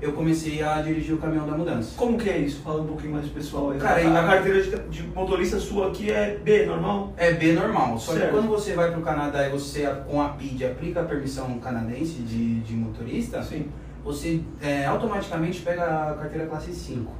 eu 0.00 0.12
comecei 0.12 0.62
a 0.62 0.80
dirigir 0.80 1.14
o 1.14 1.18
caminhão 1.18 1.46
da 1.46 1.56
mudança. 1.56 1.92
Como 1.96 2.16
que 2.16 2.28
é 2.30 2.38
isso? 2.38 2.62
Fala 2.62 2.82
um 2.82 2.86
pouquinho 2.86 3.12
mais 3.14 3.26
pessoal 3.28 3.70
aí. 3.70 3.78
Cara, 3.78 4.00
a, 4.08 4.20
a 4.20 4.26
carteira 4.26 4.62
de, 4.62 4.78
de 4.88 5.02
motorista 5.08 5.58
sua 5.58 5.88
aqui 5.88 6.10
é 6.10 6.38
B, 6.42 6.66
normal? 6.66 7.12
É 7.16 7.32
B 7.32 7.52
normal, 7.52 7.98
só 7.98 8.12
Certo. 8.12 8.26
que 8.26 8.30
quando 8.32 8.48
você 8.48 8.74
vai 8.74 8.90
para 8.90 9.00
o 9.00 9.02
Canadá 9.02 9.46
e 9.46 9.50
você, 9.50 9.86
com 10.08 10.22
a 10.22 10.28
PID, 10.30 10.64
aplica 10.66 11.00
a 11.00 11.04
permissão 11.04 11.58
canadense 11.58 12.14
de, 12.22 12.60
de 12.60 12.74
motorista, 12.74 13.42
Sim. 13.42 13.66
você 14.04 14.40
é, 14.62 14.86
automaticamente 14.86 15.60
pega 15.62 16.10
a 16.10 16.14
carteira 16.14 16.46
classe 16.46 16.72
5. 16.72 17.10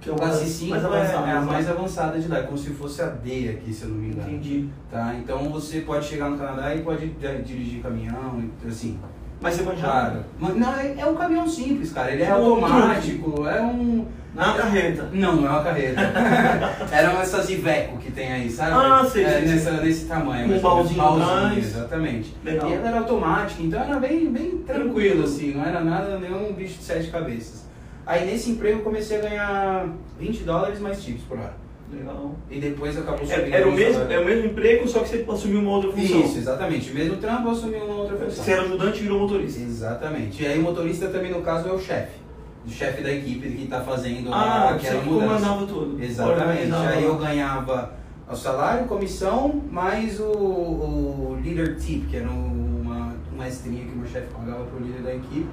Que 0.00 0.10
é 0.10 0.12
o 0.12 0.16
classe 0.16 0.40
mais- 0.42 0.52
5 0.52 0.70
mais 0.70 0.84
é, 0.84 1.12
é 1.12 1.16
a 1.16 1.20
né? 1.22 1.40
mais 1.40 1.68
avançada 1.68 2.18
de 2.20 2.28
lá, 2.28 2.38
é 2.38 2.42
como 2.42 2.56
se 2.56 2.70
fosse 2.70 3.02
a 3.02 3.06
D 3.06 3.48
aqui, 3.48 3.72
se 3.72 3.82
eu 3.82 3.88
não 3.90 3.96
me 3.96 4.08
engano. 4.08 4.28
Entendi. 4.30 4.68
Tá? 4.90 5.12
Então 5.18 5.48
você 5.50 5.80
pode 5.80 6.04
chegar 6.06 6.30
no 6.30 6.38
Canadá 6.38 6.72
e 6.74 6.82
pode 6.82 7.08
di- 7.08 7.42
dirigir 7.42 7.82
caminhão, 7.82 8.40
e 8.64 8.68
assim. 8.68 8.98
Mas? 9.40 9.60
Claro. 9.60 10.24
Mas 10.38 10.56
Não, 10.56 10.74
é, 10.76 10.94
é 10.98 11.06
um 11.06 11.14
caminhão 11.14 11.46
simples, 11.48 11.92
cara. 11.92 12.10
Ele 12.10 12.22
é 12.22 12.26
É 12.26 12.34
um 12.34 12.54
automático, 12.54 13.46
é 13.46 13.60
um. 13.62 14.06
Na 14.34 14.52
carreta. 14.52 15.08
Não, 15.12 15.36
não 15.36 15.46
é 15.46 15.50
uma 15.50 15.62
carreta. 15.64 16.00
Eram 16.92 17.20
essas 17.20 17.48
Iveco 17.48 17.98
que 17.98 18.10
tem 18.12 18.32
aí, 18.32 18.50
sabe? 18.50 18.72
Ah, 18.72 19.04
sei, 19.10 19.24
é, 19.24 19.30
sei, 19.30 19.40
sei. 19.40 19.48
nessa, 19.54 19.70
Nesse 19.82 20.04
tamanho. 20.06 20.54
Um 20.54 20.60
balzinho 20.60 21.02
atrás. 21.02 21.58
Exatamente. 21.58 22.36
Legal. 22.44 22.68
E 22.68 22.72
ela 22.74 22.88
era 22.88 22.98
automática, 22.98 23.62
então 23.62 23.82
era 23.82 23.98
bem, 23.98 24.30
bem 24.30 24.58
tranquilo, 24.58 24.64
Tranquilo. 24.92 25.24
assim, 25.24 25.54
não 25.54 25.64
era 25.64 25.80
nada, 25.80 26.18
nenhum 26.18 26.52
bicho 26.52 26.78
de 26.78 26.84
sete 26.84 27.10
cabeças. 27.10 27.66
Aí 28.06 28.26
nesse 28.26 28.50
emprego 28.50 28.78
eu 28.78 28.84
comecei 28.84 29.18
a 29.18 29.20
ganhar 29.22 29.88
20 30.20 30.44
dólares 30.44 30.78
mais 30.80 31.02
tips 31.02 31.22
por 31.22 31.38
hora. 31.38 31.54
Legal. 31.92 32.32
E 32.50 32.60
depois 32.60 32.96
acabou 32.98 33.24
É, 33.24 33.34
subindo. 33.36 33.54
era 33.54 33.68
o 33.68 33.72
mesmo, 33.72 33.92
salário. 33.94 34.12
é 34.14 34.20
o 34.20 34.24
mesmo 34.24 34.46
emprego, 34.50 34.88
só 34.88 35.00
que 35.00 35.08
você 35.08 35.24
assumiu 35.30 35.60
uma 35.60 35.70
outra 35.70 35.92
função. 35.92 36.20
Isso, 36.20 36.38
exatamente. 36.38 36.90
Mesmo 36.92 37.16
trampo 37.16 37.48
eu 37.48 37.52
assumi 37.52 37.76
uma 37.76 37.94
outra 37.94 38.16
função. 38.16 38.44
Você 38.44 38.50
era 38.52 38.62
ajudante 38.62 38.98
e 38.98 39.02
virou 39.02 39.20
motorista. 39.20 39.60
Exatamente. 39.60 40.42
E 40.42 40.46
aí 40.46 40.58
o 40.58 40.62
motorista 40.62 41.08
também, 41.08 41.30
no 41.32 41.40
caso, 41.42 41.68
é 41.68 41.72
o 41.72 41.78
chefe. 41.78 42.18
O 42.66 42.70
chefe 42.70 43.02
da 43.02 43.10
equipe 43.10 43.48
que 43.48 43.64
está 43.64 43.80
fazendo 43.80 44.32
Ah, 44.32 44.70
aquela 44.74 44.96
você 44.96 45.00
que 45.02 45.08
mudança. 45.08 45.26
comandava 45.40 45.66
tudo. 45.66 46.02
Exatamente. 46.04 46.72
Aí 46.74 47.04
eu 47.04 47.16
ganhava 47.16 47.92
o 48.30 48.36
salário, 48.36 48.86
comissão, 48.86 49.62
mais 49.70 50.20
o, 50.20 50.24
o 50.24 51.38
leader 51.42 51.78
tip, 51.78 52.06
que 52.10 52.16
era 52.18 52.28
uma, 52.28 53.14
uma 53.32 53.48
estrinha 53.48 53.84
que 53.84 53.92
o 53.92 53.96
meu 53.96 54.06
chefe 54.06 54.26
pagava 54.34 54.64
pro 54.64 54.84
líder 54.84 55.00
da 55.02 55.14
equipe, 55.14 55.46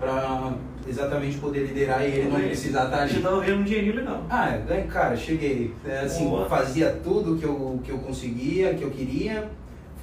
para 0.00 0.52
exatamente 0.88 1.38
poder 1.38 1.66
liderar 1.66 2.02
e 2.02 2.12
ele 2.12 2.28
não 2.30 2.40
precisar 2.40 2.84
estar 2.86 3.06
Você 3.08 3.14
ali. 3.14 3.22
tava 3.22 3.40
ganhando 3.40 3.60
um 3.60 3.64
dinheirinho 3.64 3.96
legal. 3.96 4.24
Ah, 4.30 4.56
ganhei, 4.66 4.84
cara, 4.84 5.16
cheguei. 5.16 5.74
É, 5.86 6.00
assim, 6.00 6.28
Boa. 6.28 6.48
fazia 6.48 6.90
tudo 7.04 7.36
que 7.36 7.44
eu, 7.44 7.80
que 7.84 7.90
eu 7.90 7.98
conseguia, 7.98 8.74
que 8.74 8.82
eu 8.82 8.90
queria, 8.90 9.50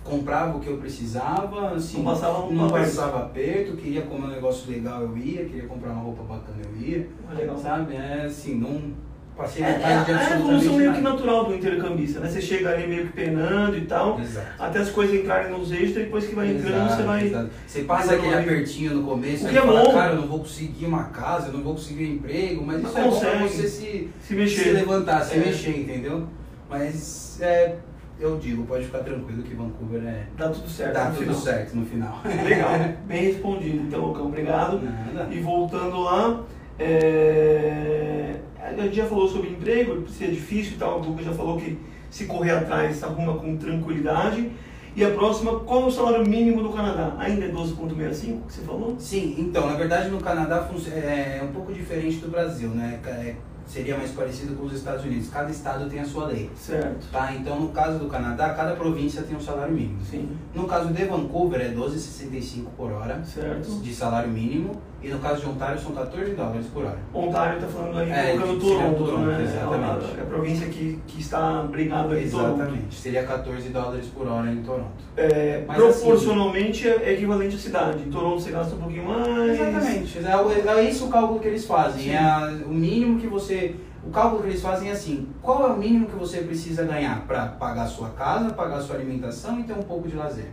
comprava 0.03 0.57
o 0.57 0.59
que 0.59 0.67
eu 0.67 0.77
precisava, 0.77 1.71
assim, 1.71 1.97
Não 1.97 2.05
passava 2.13 2.45
um 2.45 2.53
não 2.53 2.65
aperto. 2.67 2.85
passava 2.85 3.19
aperto, 3.25 3.75
queria 3.77 4.03
comer 4.03 4.25
um 4.25 4.29
negócio 4.31 4.71
legal, 4.71 5.01
eu 5.01 5.17
ia, 5.17 5.45
queria 5.45 5.65
comprar 5.67 5.91
uma 5.91 6.01
roupa 6.03 6.21
bacana, 6.23 6.59
eu 6.63 6.87
ia. 6.87 7.07
Ah, 7.29 7.33
legal. 7.33 7.57
Sabe? 7.57 7.95
É 7.95 8.23
assim, 8.25 8.55
não 8.55 8.93
passei 9.35 9.63
É, 9.63 9.67
é, 9.67 10.11
é 10.11 10.13
a 10.15 10.35
evolução 10.39 10.73
meio 10.77 10.93
que 10.93 11.01
natural 11.01 11.45
do 11.45 11.55
intercambista, 11.55 12.19
né? 12.19 12.29
Você 12.29 12.41
chega 12.41 12.69
ali 12.69 12.87
meio 12.87 13.07
que 13.07 13.13
penando 13.13 13.77
e 13.77 13.81
tal, 13.81 14.19
Exato. 14.19 14.47
até 14.57 14.79
as 14.79 14.89
coisas 14.89 15.15
entrarem 15.15 15.51
nos 15.51 15.71
eixos, 15.71 15.93
depois 15.95 16.25
que 16.25 16.35
vai 16.35 16.51
entrando, 16.51 16.75
Exato, 16.85 16.95
você 16.95 17.03
vai. 17.03 17.25
exato. 17.27 17.49
Você 17.67 17.81
passa 17.83 18.07
vai- 18.07 18.17
aquele 18.17 18.35
apertinho 18.35 18.95
no 18.95 19.03
começo, 19.03 19.47
aí 19.47 19.57
é 19.57 19.61
fala, 19.61 19.93
cara, 19.93 20.13
eu 20.13 20.21
não 20.21 20.27
vou 20.27 20.39
conseguir 20.39 20.85
uma 20.85 21.03
casa, 21.05 21.47
eu 21.49 21.53
não 21.53 21.61
vou 21.63 21.73
conseguir 21.73 22.05
um 22.05 22.13
emprego, 22.13 22.63
mas 22.65 22.81
Mas 22.81 22.91
isso 22.91 22.99
é 22.99 23.03
bom 23.03 23.19
pra 23.19 23.29
consegue. 23.31 23.43
você 23.49 23.67
se, 23.67 23.81
Se 23.81 24.09
se 24.21 24.33
mexer. 24.35 24.71
levantar, 24.73 25.21
se 25.23 25.35
É. 25.35 25.39
mexer, 25.39 25.79
entendeu? 25.79 26.27
Mas 26.69 27.37
é, 27.41 27.75
eu 28.19 28.37
digo, 28.37 28.63
pode 28.65 28.85
ficar 28.85 28.99
tranquilo 28.99 29.43
que 29.43 29.53
Vancouver 29.53 30.01
é. 30.05 30.23
Dá 30.37 30.49
tudo 30.49 30.69
certo. 30.69 30.93
Dá 30.93 31.05
tudo 31.07 31.17
final. 31.19 31.35
certo 31.35 31.75
no 31.75 31.85
final. 31.85 32.21
Legal, 32.43 32.69
bem 33.05 33.23
respondido. 33.25 33.77
Então, 33.87 33.99
Lucão, 34.05 34.27
obrigado. 34.27 34.81
Nada. 34.81 35.27
E 35.31 35.39
voltando 35.41 35.99
lá, 36.01 36.41
é, 36.79 38.35
a 38.69 38.73
gente 38.83 38.95
já 38.95 39.05
falou 39.05 39.27
sobre 39.27 39.49
emprego, 39.49 40.07
se 40.09 40.23
é 40.23 40.27
difícil 40.27 40.73
e 40.73 40.77
tal, 40.77 40.99
o 40.99 41.05
Lucas 41.05 41.25
já 41.25 41.33
falou 41.33 41.57
que 41.59 41.77
se 42.09 42.25
correr 42.25 42.51
atrás 42.51 43.03
arruma 43.03 43.35
com 43.35 43.57
tranquilidade. 43.57 44.51
E 44.95 45.03
a 45.03 45.11
próxima, 45.11 45.59
qual 45.59 45.81
é 45.83 45.85
o 45.87 45.91
salário 45.91 46.25
mínimo 46.25 46.63
do 46.63 46.69
Canadá? 46.69 47.15
Ainda 47.19 47.45
é 47.45 47.49
12,65 47.49 48.47
que 48.47 48.53
você 48.53 48.61
falou? 48.61 48.95
Sim, 48.97 49.35
então, 49.37 49.67
na 49.67 49.75
verdade 49.75 50.07
no 50.09 50.21
Canadá 50.21 50.61
func- 50.63 50.87
é 50.89 51.41
um 51.43 51.51
pouco 51.51 51.73
diferente 51.73 52.17
do 52.19 52.29
Brasil, 52.29 52.69
né? 52.69 52.99
É- 53.05 53.35
seria 53.67 53.97
mais 53.97 54.11
parecido 54.11 54.53
com 54.55 54.65
os 54.67 54.73
Estados 54.73 55.03
Unidos. 55.03 55.27
Cada 55.27 55.49
estado 55.49 55.89
tem 55.89 55.99
a 55.99 56.05
sua 56.05 56.27
lei. 56.27 56.49
Certo. 56.55 57.07
Tá? 57.11 57.33
Então, 57.33 57.59
no 57.59 57.69
caso 57.69 57.97
do 57.99 58.05
Canadá, 58.07 58.53
cada 58.53 58.75
província 58.75 59.23
tem 59.23 59.35
um 59.35 59.39
salário 59.41 59.73
mínimo. 59.73 59.97
Sim, 60.09 60.29
No 60.53 60.65
caso 60.67 60.93
de 60.93 61.03
Vancouver, 61.03 61.59
é 61.59 61.69
12,65 61.69 62.69
por 62.77 62.91
hora 62.91 63.21
certo. 63.25 63.67
de 63.81 63.93
salário 63.93 64.29
mínimo. 64.29 64.79
E 65.05 65.09
no 65.09 65.19
caso 65.19 65.41
de 65.41 65.47
Ontário, 65.49 65.79
são 65.79 65.91
14 65.91 66.31
dólares 66.33 66.65
por 66.73 66.83
hora. 66.83 66.97
Ontário 67.13 67.59
está 67.59 67.67
falando 67.67 67.99
aí, 67.99 68.09
É, 68.11 68.31
colocando 68.31 68.59
Toronto, 68.59 69.03
Toronto, 69.03 69.25
né? 69.27 69.43
exatamente. 69.43 69.83
É 69.83 70.15
a, 70.15 70.17
é 70.17 70.21
a 70.21 70.25
província 70.25 70.67
que, 70.67 70.99
que 71.05 71.21
está 71.21 71.61
brigada 71.61 72.15
aí, 72.15 72.27
Toronto. 72.27 72.55
Exatamente. 72.61 72.95
Seria 72.95 73.23
14 73.23 73.69
dólares 73.69 74.07
por 74.07 74.27
hora 74.27 74.51
em 74.51 74.63
Toronto. 74.63 74.89
É, 75.15 75.63
Mas 75.67 75.77
proporcionalmente 75.77 76.87
é 76.87 77.13
equivalente 77.13 77.55
à 77.55 77.59
cidade. 77.59 78.03
Em 78.03 78.09
Toronto 78.09 78.41
você 78.41 78.49
gasta 78.49 78.73
um 78.75 78.79
pouquinho 78.79 79.05
mais. 79.07 79.59
Exatamente. 79.59 80.17
É, 80.25 80.35
o- 80.37 80.51
é 80.79 80.85
esse 80.89 81.03
o 81.03 81.07
cálculo 81.07 81.39
que 81.39 81.47
eles 81.49 81.65
fazem. 81.67 82.01
Sim. 82.05 82.09
É 82.11 82.17
a- 82.17 82.51
o 82.65 82.69
mínimo 82.73 83.19
que 83.19 83.27
você. 83.27 83.75
O 84.03 84.09
cálculo 84.09 84.41
que 84.41 84.49
eles 84.49 84.61
fazem 84.61 84.89
é 84.89 84.91
assim: 84.93 85.27
qual 85.39 85.67
é 85.67 85.71
o 85.71 85.77
mínimo 85.77 86.07
que 86.07 86.15
você 86.15 86.39
precisa 86.39 86.83
ganhar 86.83 87.21
para 87.27 87.45
pagar 87.45 87.85
sua 87.85 88.09
casa, 88.09 88.51
pagar 88.55 88.81
sua 88.81 88.95
alimentação 88.95 89.59
e 89.59 89.63
ter 89.63 89.73
um 89.73 89.83
pouco 89.83 90.07
de 90.07 90.15
lazer? 90.15 90.49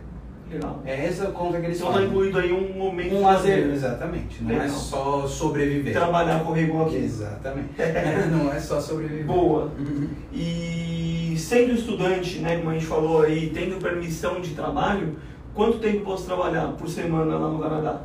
Legal. 0.51 0.81
É 0.85 1.05
essa 1.05 1.27
conta 1.27 1.59
que 1.59 1.65
eles 1.67 1.77
Então 1.77 1.89
está 1.89 1.99
fazem. 2.01 2.09
incluído 2.09 2.37
aí 2.39 2.51
um 2.53 2.77
momento 2.77 3.15
Um 3.15 3.21
lazer, 3.21 3.69
exatamente. 3.69 4.43
Não 4.43 4.51
é 4.51 4.59
Legal. 4.59 4.69
só 4.69 5.27
sobreviver. 5.27 5.93
Trabalhar 5.93 6.41
igual 6.57 6.85
aqui. 6.87 6.97
Exatamente. 6.97 7.69
não 8.31 8.51
é 8.51 8.59
só 8.59 8.79
sobreviver. 8.79 9.25
Boa. 9.25 9.71
Uhum. 9.79 10.09
E 10.31 11.35
sendo 11.37 11.73
estudante, 11.73 12.39
né, 12.39 12.57
como 12.57 12.69
a 12.69 12.73
gente 12.73 12.85
falou 12.85 13.21
aí, 13.23 13.51
tendo 13.53 13.81
permissão 13.81 14.39
de 14.39 14.51
trabalho, 14.51 15.15
quanto 15.53 15.79
tempo 15.79 16.01
posso 16.01 16.25
trabalhar 16.25 16.67
por 16.73 16.87
semana 16.87 17.35
lá 17.37 17.49
no 17.49 17.59
Canadá? 17.59 18.01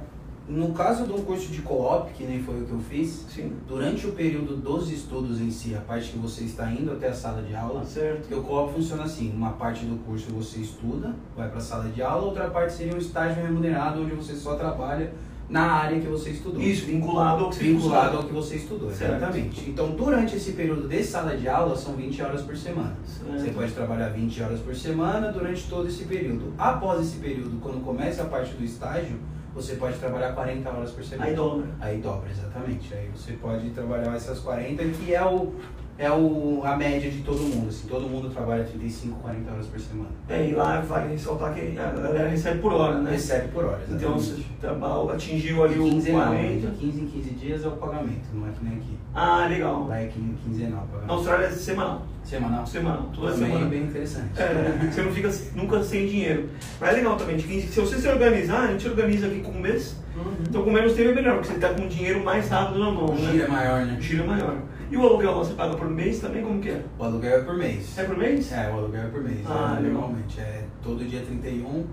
No 0.49 0.73
caso 0.73 1.05
do 1.05 1.23
curso 1.25 1.53
de 1.53 1.61
co-op, 1.61 2.11
que 2.15 2.25
nem 2.25 2.43
foi 2.43 2.63
o 2.63 2.65
que 2.65 2.73
eu 2.73 2.79
fiz, 2.79 3.27
Sim. 3.29 3.53
durante 3.69 4.07
o 4.07 4.13
período 4.13 4.57
dos 4.57 4.91
estudos 4.91 5.43
em 5.43 5.51
si, 5.51 5.75
a 5.75 5.81
parte 5.81 6.11
que 6.11 6.19
você 6.19 6.45
está 6.45 6.73
indo 6.73 6.91
até 6.91 7.09
a 7.09 7.13
sala 7.13 7.43
de 7.43 7.55
aula, 7.55 7.85
Certo. 7.85 8.21
Porque 8.21 8.35
o 8.35 8.43
co-op 8.43 8.73
funciona 8.73 9.03
assim, 9.03 9.31
uma 9.35 9.51
parte 9.51 9.85
do 9.85 9.97
curso 10.05 10.31
você 10.33 10.61
estuda, 10.61 11.15
vai 11.37 11.49
para 11.49 11.59
a 11.59 11.61
sala 11.61 11.91
de 11.91 12.01
aula, 12.01 12.25
outra 12.25 12.49
parte 12.49 12.73
seria 12.73 12.95
um 12.95 12.99
estágio 12.99 13.43
remunerado 13.43 14.01
onde 14.01 14.15
você 14.15 14.35
só 14.35 14.55
trabalha 14.55 15.13
na 15.51 15.63
área 15.63 16.01
que 16.01 16.07
você 16.07 16.31
estudou. 16.31 16.63
Isso, 16.63 16.87
vinculado 16.87 17.45
ao 17.45 17.51
que 17.51 17.57
você 17.57 17.65
vinculado 17.65 18.17
ao 18.17 18.23
que 18.25 18.33
você 18.33 18.57
estudou, 18.57 18.91
Certo. 18.91 19.17
exatamente. 19.17 19.69
Então, 19.69 19.91
durante 19.91 20.37
esse 20.37 20.53
período 20.53 20.89
de 20.89 21.03
sala 21.05 21.37
de 21.37 21.47
aula, 21.47 21.77
são 21.77 21.95
20 21.95 22.23
horas 22.23 22.43
por 22.43 22.57
semana. 22.57 22.97
Certo. 23.05 23.39
Você 23.39 23.51
pode 23.51 23.73
trabalhar 23.73 24.09
20 24.09 24.43
horas 24.43 24.61
por 24.61 24.75
semana 24.75 25.31
durante 25.31 25.69
todo 25.69 25.89
esse 25.89 26.05
período. 26.05 26.55
Após 26.57 27.03
esse 27.03 27.17
período, 27.17 27.59
quando 27.61 27.83
começa 27.85 28.23
a 28.23 28.27
parte 28.27 28.55
do 28.55 28.65
estágio, 28.65 29.17
você 29.55 29.77
pode 29.77 29.99
trabalhar 29.99 30.33
40 30.33 30.71
horas 30.71 30.91
por 30.93 31.05
semana. 31.05 31.31
Aí 31.31 31.37
dobra. 31.37 31.69
Aí 31.81 31.99
dobra, 31.99 32.31
exatamente. 32.31 32.95
Aí 32.95 33.09
você 33.15 33.33
pode 33.33 33.71
trabalhar 33.71 34.15
essas 34.15 34.39
40, 34.41 34.85
que 34.85 35.15
é 35.15 35.25
o 35.25 35.55
é 35.99 36.11
o, 36.13 36.63
a 36.65 36.77
média 36.77 37.11
de 37.11 37.23
todo 37.23 37.41
mundo. 37.41 37.69
Assim, 37.69 37.89
todo 37.89 38.09
mundo 38.09 38.31
trabalha 38.31 38.63
35, 38.63 39.19
40 39.21 39.51
horas 39.51 39.67
por 39.67 39.81
semana. 39.81 40.09
É, 40.29 40.49
e 40.49 40.53
lá 40.55 40.81
vale 40.81 41.13
ressaltar 41.13 41.53
que 41.55 41.77
a 41.77 41.91
galera 41.91 42.29
recebe 42.29 42.61
por 42.61 42.73
hora, 42.73 42.99
né? 43.01 43.11
Recebe 43.11 43.49
por 43.49 43.65
hora, 43.65 43.81
Então 43.89 44.17
exatamente. 44.17 44.25
você 44.43 44.45
trabalha, 44.61 45.13
atingiu 45.13 45.65
ali 45.65 45.79
o 45.79 45.85
quinzenal, 45.85 46.27
40. 46.29 46.67
de 46.69 46.77
15 46.77 47.01
em 47.01 47.07
15 47.07 47.31
dias 47.31 47.65
é 47.65 47.69
o 47.69 47.73
pagamento, 47.73 48.29
não 48.33 48.47
é 48.47 48.51
que 48.53 48.65
nem 48.65 48.75
aqui. 48.79 48.97
Ah, 49.15 49.47
legal. 49.49 49.87
Lá 49.89 49.99
é 50.01 50.07
quin- 50.07 50.37
quinzenal 50.45 50.87
o 51.03 51.07
Na. 51.07 51.13
Austrália 51.15 51.47
é 51.47 51.51
semanal. 51.51 52.07
Semanal. 52.23 52.67
Semanal, 52.67 53.11
toda 53.15 53.33
Também 53.33 53.49
semana. 53.49 53.67
bem 53.67 53.83
interessante. 53.85 54.31
É, 54.41 54.91
você 54.93 55.03
não 55.03 55.11
fica 55.13 55.31
nunca 55.57 55.83
sem 55.83 56.07
dinheiro. 56.07 56.49
Mas 56.81 56.91
é 56.91 56.93
legal 56.93 57.17
também, 57.17 57.39
se 57.39 57.81
você 57.81 57.97
se 57.97 58.07
organizar, 58.07 58.65
a 58.69 58.73
gente 58.73 58.87
organiza 58.87 59.27
aqui 59.27 59.41
com 59.41 59.51
um 59.51 59.61
mês, 59.61 59.97
Uhum. 60.17 60.33
então 60.49 60.63
com 60.63 60.71
menos 60.71 60.93
tempo 60.95 61.11
é 61.11 61.15
melhor, 61.15 61.35
porque 61.37 61.49
você 61.49 61.55
está 61.55 61.69
com 61.71 61.87
dinheiro 61.89 62.23
mais 62.25 62.49
rápido 62.49 62.79
na 62.81 62.91
mão, 62.91 63.15
né? 63.15 63.41
é 63.45 63.49
maior, 63.49 63.87
né? 63.87 63.99
É 64.01 64.23
maior. 64.27 64.57
E 64.91 64.97
o 64.97 65.03
aluguel 65.03 65.35
você 65.35 65.53
paga 65.55 65.77
por 65.77 65.89
mês 65.91 66.19
também? 66.21 66.43
Como 66.43 66.61
que 66.61 66.71
é? 66.71 66.83
O 66.99 67.05
aluguel 67.05 67.39
é 67.39 67.43
por 67.43 67.55
mês. 67.57 67.99
É 67.99 68.05
por 68.05 68.17
mês? 68.17 68.53
É, 68.53 68.71
o 68.71 68.75
aluguel 68.79 69.03
é 69.03 69.09
por 69.09 69.23
mês. 69.23 69.41
Ah, 69.47 69.75
né? 69.75 69.81
legal. 69.83 70.01
Normalmente. 70.01 70.41
É 70.41 70.65
todo 70.83 71.05
dia 71.05 71.21
31, 71.21 71.85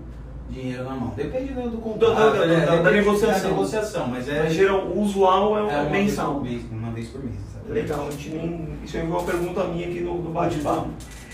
dinheiro 0.48 0.84
na 0.84 0.94
mão. 0.94 1.12
Depende 1.16 1.52
do, 1.52 1.62
do 1.70 1.76
Da- 1.76 1.82
contrato. 1.82 2.16
da- 2.16 2.46
da- 2.46 2.52
é, 2.54 2.66
da- 2.66 2.76
da 2.82 2.90
negociação. 2.90 3.50
Negociação, 3.50 4.06
mas 4.08 4.28
é. 4.28 4.42
Mas 4.44 4.54
geral, 4.54 4.86
o 4.86 5.00
usual 5.02 5.58
é, 5.58 5.62
um- 5.62 5.70
é 5.70 5.80
uma 5.82 5.90
mensal. 5.90 6.40
Vez, 6.40 6.54
mês, 6.62 6.72
uma 6.72 6.90
vez 6.92 7.08
por 7.08 7.22
mês. 7.22 7.36
exatamente. 7.36 7.72
Legal, 7.82 8.06
a 8.06 8.10
gente 8.10 8.28
nem. 8.30 8.68
Isso 8.84 8.96
é 8.96 9.02
uma 9.02 9.22
pergunta 9.22 9.64
minha 9.64 9.88
aqui 9.88 10.00
no, 10.00 10.22
no 10.22 10.30
bate-papo. 10.30 10.88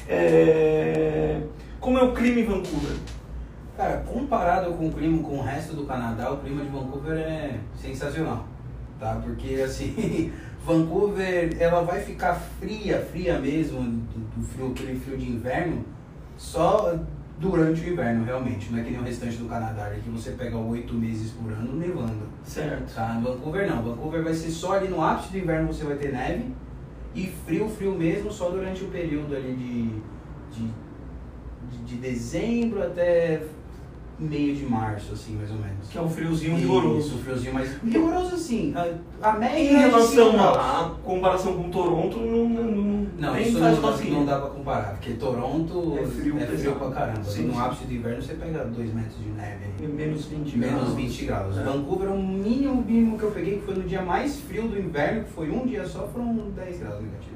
É, 0.08 1.40
Como 1.80 1.98
é 1.98 2.02
o 2.02 2.12
clima 2.12 2.40
em 2.40 2.44
Vancouver? 2.44 2.96
Cara, 3.76 3.98
comparado 4.06 4.72
com 4.74 4.88
o 4.88 4.92
clima, 4.92 5.22
com 5.22 5.38
o 5.38 5.42
resto 5.42 5.74
do 5.74 5.84
Canadá, 5.84 6.30
o 6.32 6.36
clima 6.38 6.62
de 6.62 6.68
Vancouver 6.70 7.16
é 7.18 7.58
sensacional, 7.74 8.46
tá? 9.00 9.20
Porque, 9.24 9.54
assim, 9.62 10.30
Vancouver, 10.64 11.56
ela 11.58 11.82
vai 11.82 12.00
ficar 12.00 12.34
fria, 12.34 12.98
fria 13.10 13.38
mesmo, 13.38 13.80
do, 13.80 14.36
do 14.36 14.46
frio, 14.46 14.70
aquele 14.70 14.98
frio 14.98 15.18
de 15.18 15.28
inverno, 15.28 15.84
só 16.36 16.96
durante 17.38 17.80
o 17.80 17.92
inverno, 17.92 18.24
realmente. 18.24 18.70
Não 18.70 18.78
é 18.78 18.84
que 18.84 18.90
nem 18.90 19.00
o 19.00 19.02
restante 19.02 19.36
do 19.36 19.48
Canadá, 19.48 19.90
que 19.90 20.08
você 20.08 20.30
pega 20.32 20.56
oito 20.56 20.94
meses 20.94 21.32
por 21.32 21.52
ano 21.52 21.76
nevando, 21.76 22.28
Certo. 22.44 22.94
tá? 22.94 23.20
Vancouver 23.22 23.68
não, 23.68 23.82
Vancouver 23.82 24.22
vai 24.22 24.34
ser 24.34 24.50
só 24.50 24.74
ali 24.74 24.88
no 24.88 25.02
ápice 25.02 25.32
do 25.32 25.38
inverno 25.38 25.66
você 25.66 25.84
vai 25.84 25.96
ter 25.96 26.12
neve, 26.12 26.54
e 27.14 27.26
frio, 27.44 27.68
frio 27.68 27.94
mesmo, 27.94 28.30
só 28.30 28.48
durante 28.48 28.84
o 28.84 28.88
período 28.88 29.34
ali 29.34 29.54
de, 29.54 30.70
de, 31.70 31.84
de 31.84 31.96
dezembro 31.96 32.82
até 32.82 33.42
meio 34.18 34.54
de 34.54 34.64
março, 34.66 35.12
assim, 35.12 35.36
mais 35.36 35.50
ou 35.50 35.56
menos. 35.56 35.88
Que 35.90 35.98
é 35.98 36.00
um 36.00 36.08
friozinho 36.08 36.52
Isso, 36.54 36.60
rigoroso. 36.62 37.18
friozinho, 37.18 37.54
mas 37.54 37.76
rigoroso 37.82 38.34
assim, 38.34 38.72
a, 38.76 39.28
a 39.30 39.32
média 39.38 39.58
Em 39.58 39.74
é 39.74 39.78
relação 39.86 40.40
à 40.40 40.94
comparação 41.04 41.54
com 41.54 41.70
Toronto, 41.70 42.18
não, 42.18 42.48
não, 42.48 43.06
não, 43.18 43.32
nem 43.34 43.42
isso 43.48 43.58
faz 43.58 43.74
não, 43.76 43.82
dá- 43.82 43.88
facinho. 43.96 44.14
não 44.14 44.26
dá 44.26 44.38
pra 44.38 44.50
comparar, 44.50 44.90
porque 44.92 45.12
Toronto 45.14 45.98
É 46.00 46.06
frio 46.06 46.36
pesado. 46.36 46.76
pra 46.76 46.90
caramba. 46.90 47.24
Sim, 47.24 47.46
no 47.46 47.58
ápice 47.58 47.84
do 47.84 47.94
inverno 47.94 48.22
você 48.22 48.34
pega 48.34 48.64
2 48.64 48.94
metros 48.94 49.18
de 49.18 49.28
neve 49.30 49.64
aí. 49.80 49.88
Menos 49.88 50.24
20 50.26 50.56
Menos 50.58 50.80
graus. 50.82 50.94
20 50.94 51.24
graus. 51.24 51.58
É. 51.58 51.62
Vancouver, 51.64 52.10
o 52.12 52.22
mínimo 52.22 52.82
mínimo 52.82 53.18
que 53.18 53.24
eu 53.24 53.30
peguei, 53.32 53.58
que 53.58 53.64
foi 53.66 53.74
no 53.74 53.82
dia 53.82 54.02
mais 54.02 54.40
frio 54.40 54.68
do 54.68 54.78
inverno, 54.78 55.24
que 55.24 55.30
foi 55.32 55.50
um 55.50 55.66
dia 55.66 55.84
só, 55.86 56.06
foram 56.06 56.34
10 56.54 56.78
graus 56.78 57.02
negativos. 57.02 57.31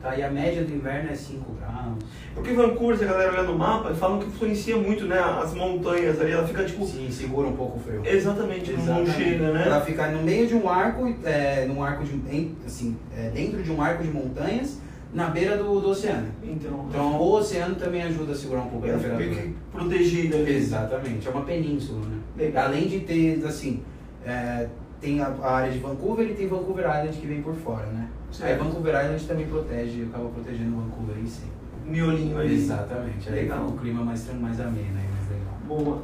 Tá, 0.00 0.16
e 0.16 0.22
a 0.22 0.30
média 0.30 0.64
do 0.64 0.74
inverno 0.74 1.10
é 1.10 1.14
5 1.14 1.52
graus. 1.52 1.98
Porque 2.34 2.52
Vancouver, 2.52 2.96
se 2.98 3.04
a 3.04 3.08
galera 3.08 3.32
olhar 3.32 3.44
no 3.44 3.58
mapa, 3.58 3.94
falam 3.94 4.18
que 4.18 4.26
influencia 4.26 4.76
muito, 4.76 5.04
né? 5.06 5.18
As 5.18 5.54
montanhas 5.54 6.20
ali, 6.20 6.32
ela 6.32 6.46
fica 6.46 6.64
tipo. 6.64 6.86
Sim, 6.86 7.10
segura 7.10 7.48
um 7.48 7.56
pouco 7.56 7.78
o 7.78 7.80
frio. 7.80 8.02
Exatamente, 8.04 8.72
não 8.72 8.80
Exatamente. 8.80 9.12
chega, 9.12 9.52
né? 9.52 9.62
Ela 9.66 9.80
fica 9.80 10.08
no 10.08 10.22
meio 10.22 10.46
de 10.46 10.54
um 10.54 10.68
arco, 10.68 11.14
é, 11.24 11.64
num 11.66 11.82
arco 11.82 12.04
de, 12.04 12.20
assim, 12.66 12.96
é, 13.16 13.30
dentro 13.30 13.62
de 13.62 13.70
um 13.70 13.80
arco 13.82 14.02
de 14.02 14.10
montanhas, 14.10 14.80
na 15.12 15.28
beira 15.28 15.56
do, 15.56 15.80
do 15.80 15.90
oceano. 15.90 16.28
Então, 16.42 16.86
Então 16.88 17.16
o 17.16 17.32
oceano 17.34 17.74
também 17.76 18.02
ajuda 18.02 18.32
a 18.32 18.34
segurar 18.34 18.60
um 18.62 18.68
pouco 18.68 18.86
a 18.86 18.90
temperatura. 18.92 19.48
protegida 19.72 20.36
ali. 20.36 20.56
Exatamente, 20.56 21.26
é 21.26 21.30
uma 21.30 21.44
península, 21.44 22.00
né? 22.06 22.18
Legal. 22.36 22.66
Além 22.66 22.86
de 22.88 23.00
ter, 23.00 23.42
assim, 23.44 23.82
é, 24.24 24.68
tem 25.00 25.20
a, 25.20 25.28
a 25.28 25.52
área 25.56 25.72
de 25.72 25.78
Vancouver 25.78 26.26
e 26.28 26.34
tem 26.34 26.46
Vancouver 26.46 26.84
Island 26.84 27.16
que 27.16 27.26
vem 27.26 27.40
por 27.42 27.54
fora, 27.54 27.86
né? 27.86 28.07
Aí. 28.40 28.56
Vancouver 28.56 28.94
Island 29.04 29.24
também 29.26 29.46
protege, 29.46 30.02
acaba 30.04 30.28
protegendo 30.28 30.76
Vancouver 30.76 31.18
em 31.18 31.26
si. 31.26 31.42
Miolinho 31.84 32.38
ali. 32.38 32.54
Exatamente, 32.54 33.28
aí 33.28 33.42
Legal. 33.42 33.66
o 33.66 33.72
clima 33.78 34.04
mais, 34.04 34.26
mais 34.40 34.60
ameno 34.60 34.76
aí, 34.78 35.08
mais 35.08 35.30
legal. 35.30 35.54
Boa. 35.66 36.02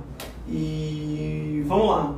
E 0.49 1.63
vamos 1.67 1.89
lá. 1.91 2.15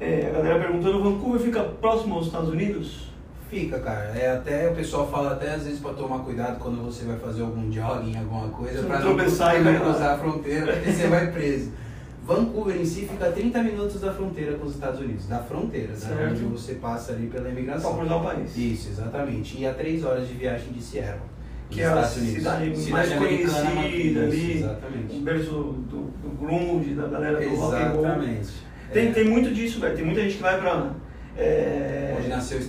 É, 0.00 0.28
a 0.30 0.38
galera 0.38 0.58
perguntando, 0.58 1.02
Vancouver 1.02 1.40
fica 1.40 1.62
próximo 1.62 2.14
aos 2.14 2.26
Estados 2.26 2.48
Unidos? 2.48 3.12
Fica, 3.50 3.78
cara. 3.80 4.04
É 4.16 4.32
até 4.32 4.70
o 4.70 4.74
pessoal 4.74 5.06
fala 5.08 5.32
até 5.32 5.54
às 5.54 5.64
vezes 5.64 5.78
pra 5.78 5.92
tomar 5.92 6.20
cuidado 6.20 6.58
quando 6.58 6.82
você 6.82 7.04
vai 7.04 7.18
fazer 7.18 7.42
algum 7.42 7.70
jogging, 7.70 8.16
alguma 8.16 8.48
coisa, 8.48 8.82
pra 8.84 8.98
não 9.00 9.12
e 9.12 9.60
não 9.62 9.72
lá. 9.72 9.80
cruzar 9.80 10.14
a 10.14 10.18
fronteira, 10.18 10.72
porque 10.72 10.90
você 10.92 11.06
vai 11.08 11.30
preso. 11.30 11.70
Vancouver 12.24 12.76
em 12.76 12.84
si 12.84 13.02
fica 13.06 13.28
a 13.28 13.32
30 13.32 13.62
minutos 13.62 14.00
da 14.00 14.12
fronteira 14.12 14.56
com 14.56 14.66
os 14.66 14.74
Estados 14.74 15.00
Unidos, 15.00 15.26
da 15.26 15.38
fronteira, 15.40 15.92
né? 15.92 16.28
Onde 16.30 16.44
você 16.44 16.74
passa 16.74 17.12
ali 17.12 17.26
pela 17.26 17.48
imigração. 17.48 17.96
cruzar 17.98 18.20
o 18.20 18.24
país. 18.24 18.56
Isso, 18.56 18.90
exatamente. 18.90 19.58
E 19.58 19.66
a 19.66 19.74
3 19.74 20.04
horas 20.04 20.28
de 20.28 20.34
viagem 20.34 20.72
de 20.72 20.80
Seattle. 20.80 21.32
Que 21.68 21.80
é 21.80 21.86
a 21.86 21.94
Unidos. 21.94 22.14
cidade 22.14 22.90
mais 22.90 23.12
conhecida 23.14 24.20
ali. 24.24 24.58
Exatamente. 24.58 25.16
O 25.16 25.20
berço 25.22 25.50
do, 25.50 26.02
do 26.22 26.36
grunge, 26.38 26.94
da 26.94 27.08
galera 27.08 27.38
do. 27.38 27.54
Exatamente. 27.54 28.48
Tem, 28.92 29.08
É, 29.08 29.12
tem 29.12 29.24
muito 29.28 29.52
disso, 29.54 29.80
velho. 29.80 29.96
Tem 29.96 30.04
muita 30.04 30.20
gente 30.20 30.36
que 30.36 30.42
vai 30.42 30.60
pra... 30.60 30.90
É, 31.36 32.14
Onde 32.18 32.28
nasceu 32.28 32.58
o 32.58 32.60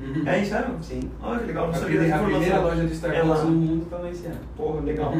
Starbucks. 0.00 0.26
é 0.26 0.40
isso, 0.40 0.50
sério? 0.50 0.74
Sim. 0.82 1.00
Olha 1.22 1.38
que 1.40 1.46
legal, 1.46 1.64
não 1.66 1.70
A, 1.74 1.76
sabia 1.76 2.00
dessa 2.00 2.14
a 2.14 2.18
primeira 2.18 2.46
informação. 2.46 2.64
loja 2.70 2.82
do 2.82 2.88
É 2.88 2.92
Starbucks 2.94 3.28
lá. 3.28 3.44
no 3.44 3.50
mundo 3.50 3.86
tá 3.90 3.96
lá 3.98 4.12
Seattle. 4.12 4.40
Porra, 4.56 4.80
legal. 4.80 5.14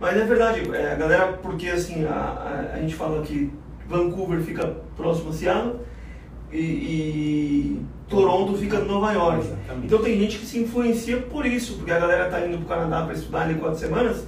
Mas 0.00 0.16
é 0.16 0.24
verdade, 0.24 0.70
é, 0.74 0.92
a 0.92 0.94
galera, 0.94 1.32
porque 1.42 1.68
assim, 1.68 2.04
a, 2.04 2.70
a, 2.74 2.78
gente 2.78 2.94
fala 2.94 3.22
que 3.22 3.52
Vancouver 3.88 4.40
fica 4.40 4.76
próximo 4.96 5.30
a 5.30 5.32
Seattle 5.32 5.76
e, 6.52 6.58
e 6.58 7.82
Toronto 8.08 8.56
fica 8.56 8.76
em 8.78 8.86
Nova 8.86 9.12
York. 9.12 9.40
Exatamente. 9.46 9.86
Então 9.86 9.98
tem 10.00 10.18
gente 10.18 10.38
que 10.38 10.46
se 10.46 10.58
influencia 10.58 11.18
por 11.18 11.44
isso, 11.46 11.74
porque 11.76 11.90
a 11.90 11.98
galera 11.98 12.30
tá 12.30 12.46
indo 12.46 12.58
pro 12.58 12.66
Canadá 12.66 13.02
para 13.04 13.14
estudar 13.14 13.42
ali 13.42 13.54
quatro 13.54 13.78
semanas 13.78 14.26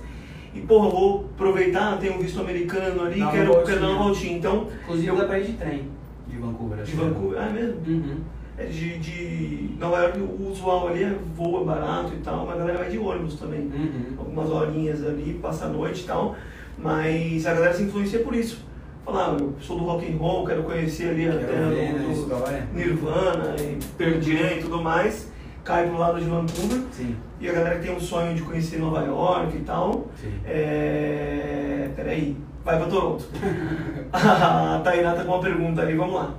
e, 0.54 0.60
porra, 0.60 0.88
vou 0.90 1.28
aproveitar, 1.34 1.98
tem 1.98 2.10
um 2.10 2.18
visto 2.18 2.40
americano 2.40 3.02
ali, 3.04 3.20
quero, 3.30 3.62
quero 3.64 3.80
dar 3.80 3.90
uma 3.90 4.04
voltinha. 4.04 4.36
Então, 4.36 4.66
Inclusive 4.82 5.08
eu- 5.08 5.16
dá 5.16 5.24
pra 5.26 5.38
ir 5.38 5.46
de 5.46 5.52
trem 5.52 5.88
de 6.26 6.36
Vancouver. 6.38 6.82
de 6.82 6.92
é. 6.92 6.94
Vancouver, 6.96 7.38
ah, 7.40 7.46
é 7.46 7.52
mesmo? 7.52 7.80
Uhum. 7.86 8.16
É 8.58 8.64
de, 8.64 8.98
de 8.98 9.70
Nova 9.78 9.98
York, 9.98 10.18
o 10.18 10.50
usual 10.50 10.88
ali 10.88 11.04
é 11.04 11.14
voo 11.36 11.62
é 11.62 11.64
barato 11.64 12.12
e 12.12 12.18
tal, 12.18 12.44
mas 12.44 12.56
a 12.56 12.58
galera 12.58 12.78
vai 12.78 12.90
de 12.90 12.98
ônibus 12.98 13.36
também. 13.38 13.60
Uhum. 13.60 14.14
algumas 14.18 14.50
horinhas 14.50 15.06
ali, 15.06 15.38
passa 15.40 15.66
a 15.66 15.68
noite 15.68 16.02
e 16.02 16.04
tal, 16.04 16.36
mas 16.76 17.46
a 17.46 17.54
galera 17.54 17.72
se 17.72 17.84
influencia 17.84 18.18
por 18.18 18.34
isso. 18.34 18.66
Falar, 19.04 19.30
ah, 19.30 19.36
eu 19.38 19.54
sou 19.60 19.78
do 19.78 19.84
rock 19.84 20.12
and 20.12 20.16
roll, 20.18 20.44
quero 20.44 20.64
conhecer 20.64 21.10
ali 21.10 21.28
a 21.28 21.32
Quero 21.32 21.46
terra 21.46 21.68
ver, 21.70 21.88
a 21.88 21.92
do, 21.92 22.26
do. 22.26 22.74
Nirvana, 22.74 23.56
e 23.58 24.20
Jam 24.20 24.58
e 24.58 24.60
tudo 24.60 24.82
mais, 24.82 25.32
cai 25.64 25.86
pro 25.86 25.96
lado 25.96 26.18
de 26.20 26.26
Vancouver, 26.26 26.82
Sim, 26.90 27.16
e 27.40 27.48
a 27.48 27.52
galera 27.52 27.76
que 27.76 27.86
tem 27.86 27.96
um 27.96 28.00
sonho 28.00 28.34
de 28.34 28.42
conhecer 28.42 28.78
Nova 28.78 29.02
York 29.04 29.56
e 29.56 29.60
tal, 29.60 30.08
sim. 30.20 30.32
é... 30.44 31.88
peraí, 31.96 32.36
vai 32.64 32.76
pra 32.76 32.86
Toronto. 32.86 33.24
a 34.12 34.80
Tainá 34.84 35.14
tá 35.14 35.24
com 35.24 35.32
uma 35.32 35.40
pergunta 35.40 35.80
ali, 35.80 35.94
vamos 35.94 36.14
lá. 36.14 36.34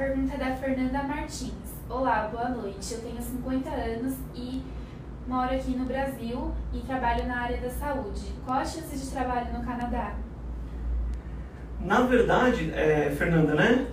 É 0.00 0.02
a 0.02 0.06
pergunta 0.06 0.38
da 0.38 0.56
Fernanda 0.56 1.02
Martins. 1.02 1.52
Olá, 1.86 2.30
boa 2.32 2.48
noite. 2.48 2.94
Eu 2.94 3.00
tenho 3.00 3.20
50 3.20 3.68
anos 3.68 4.14
e 4.34 4.62
moro 5.28 5.54
aqui 5.54 5.72
no 5.72 5.84
Brasil 5.84 6.52
e 6.72 6.78
trabalho 6.78 7.26
na 7.26 7.42
área 7.42 7.58
da 7.58 7.68
saúde. 7.68 8.32
Qual 8.46 8.58
a 8.58 8.64
chance 8.64 8.96
de 8.96 9.10
trabalho 9.10 9.52
no 9.52 9.62
Canadá? 9.62 10.14
Na 11.84 12.00
verdade, 12.00 12.72
é, 12.74 13.14
Fernanda, 13.14 13.54
né? 13.54 13.86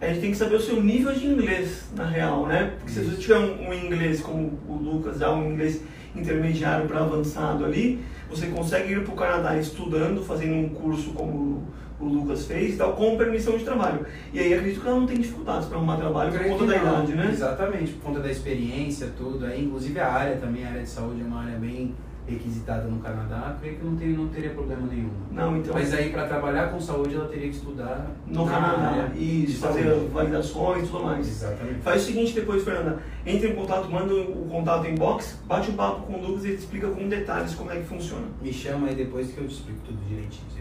a 0.00 0.08
gente 0.08 0.20
tem 0.20 0.30
que 0.32 0.36
saber 0.36 0.56
o 0.56 0.60
seu 0.60 0.82
nível 0.82 1.14
de 1.14 1.24
inglês, 1.24 1.88
na 1.94 2.04
real, 2.04 2.46
né? 2.46 2.74
Porque 2.78 2.90
se 2.90 3.04
você 3.04 3.16
tiver 3.16 3.38
um, 3.38 3.68
um 3.68 3.72
inglês 3.72 4.20
como 4.20 4.58
o 4.68 4.74
Lucas, 4.74 5.20
já 5.20 5.30
um 5.32 5.52
inglês 5.52 5.82
intermediário 6.16 6.88
para 6.88 6.98
avançado 6.98 7.64
ali, 7.64 8.04
você 8.28 8.48
consegue 8.48 8.92
ir 8.92 9.04
para 9.04 9.12
o 9.12 9.16
Canadá 9.16 9.56
estudando, 9.56 10.20
fazendo 10.20 10.54
um 10.54 10.68
curso 10.70 11.12
como 11.12 11.62
o 12.00 12.04
Lucas 12.06 12.46
fez 12.46 12.74
e 12.74 12.76
tal, 12.76 12.94
com 12.94 13.16
permissão 13.16 13.56
de 13.56 13.64
trabalho. 13.64 14.04
E 14.32 14.38
aí 14.38 14.52
acredito 14.54 14.80
que 14.80 14.86
ela 14.88 15.00
não 15.00 15.06
tem 15.06 15.18
dificuldades 15.18 15.68
para 15.68 15.76
arrumar 15.76 15.96
trabalho 15.96 16.32
por 16.32 16.44
conta 16.44 16.66
da 16.66 16.76
idade, 16.76 17.14
né? 17.14 17.28
Exatamente, 17.30 17.92
por 17.92 18.02
conta 18.06 18.20
da 18.20 18.30
experiência, 18.30 19.10
tudo. 19.16 19.46
Aí, 19.46 19.64
inclusive 19.64 19.98
a 20.00 20.12
área 20.12 20.36
também, 20.36 20.64
a 20.64 20.70
área 20.70 20.82
de 20.82 20.88
saúde 20.88 21.20
é 21.22 21.24
uma 21.24 21.42
área 21.42 21.56
bem 21.56 21.94
requisitada 22.26 22.88
no 22.88 23.00
Canadá. 23.00 23.56
Creio 23.60 23.76
que 23.76 23.84
não, 23.84 23.96
tem, 23.96 24.08
não 24.08 24.28
teria 24.28 24.50
problema 24.50 24.86
nenhum. 24.86 25.10
Não, 25.30 25.56
então. 25.58 25.74
Mas 25.74 25.92
aí, 25.92 26.10
para 26.10 26.26
trabalhar 26.26 26.70
com 26.70 26.80
saúde, 26.80 27.14
ela 27.14 27.28
teria 27.28 27.48
que 27.48 27.56
estudar 27.56 28.10
no 28.26 28.46
na 28.46 28.50
Canadá, 28.50 29.10
isso, 29.14 29.58
fazer 29.58 29.84
saúde. 29.84 30.06
validações 30.06 30.84
e 30.84 30.86
tudo 30.90 31.04
mais. 31.04 31.28
Exatamente. 31.28 31.80
Faz 31.80 32.02
o 32.02 32.06
seguinte 32.06 32.32
depois, 32.32 32.64
Fernanda, 32.64 32.98
entre 33.26 33.50
em 33.50 33.54
contato, 33.54 33.90
manda 33.90 34.14
o 34.14 34.48
contato 34.50 34.86
inbox, 34.86 35.38
bate 35.46 35.70
um 35.70 35.74
papo 35.74 36.06
com 36.06 36.14
o 36.14 36.26
Lucas 36.26 36.44
e 36.44 36.48
ele 36.48 36.56
te 36.56 36.60
explica 36.60 36.88
com 36.88 37.08
detalhes 37.08 37.54
como 37.54 37.70
é 37.70 37.76
que 37.76 37.84
funciona. 37.84 38.24
Me 38.40 38.52
chama 38.52 38.88
aí 38.88 38.94
depois 38.94 39.30
que 39.30 39.38
eu 39.38 39.46
te 39.46 39.54
explico 39.54 39.80
tudo 39.84 39.98
direitinho. 40.08 40.54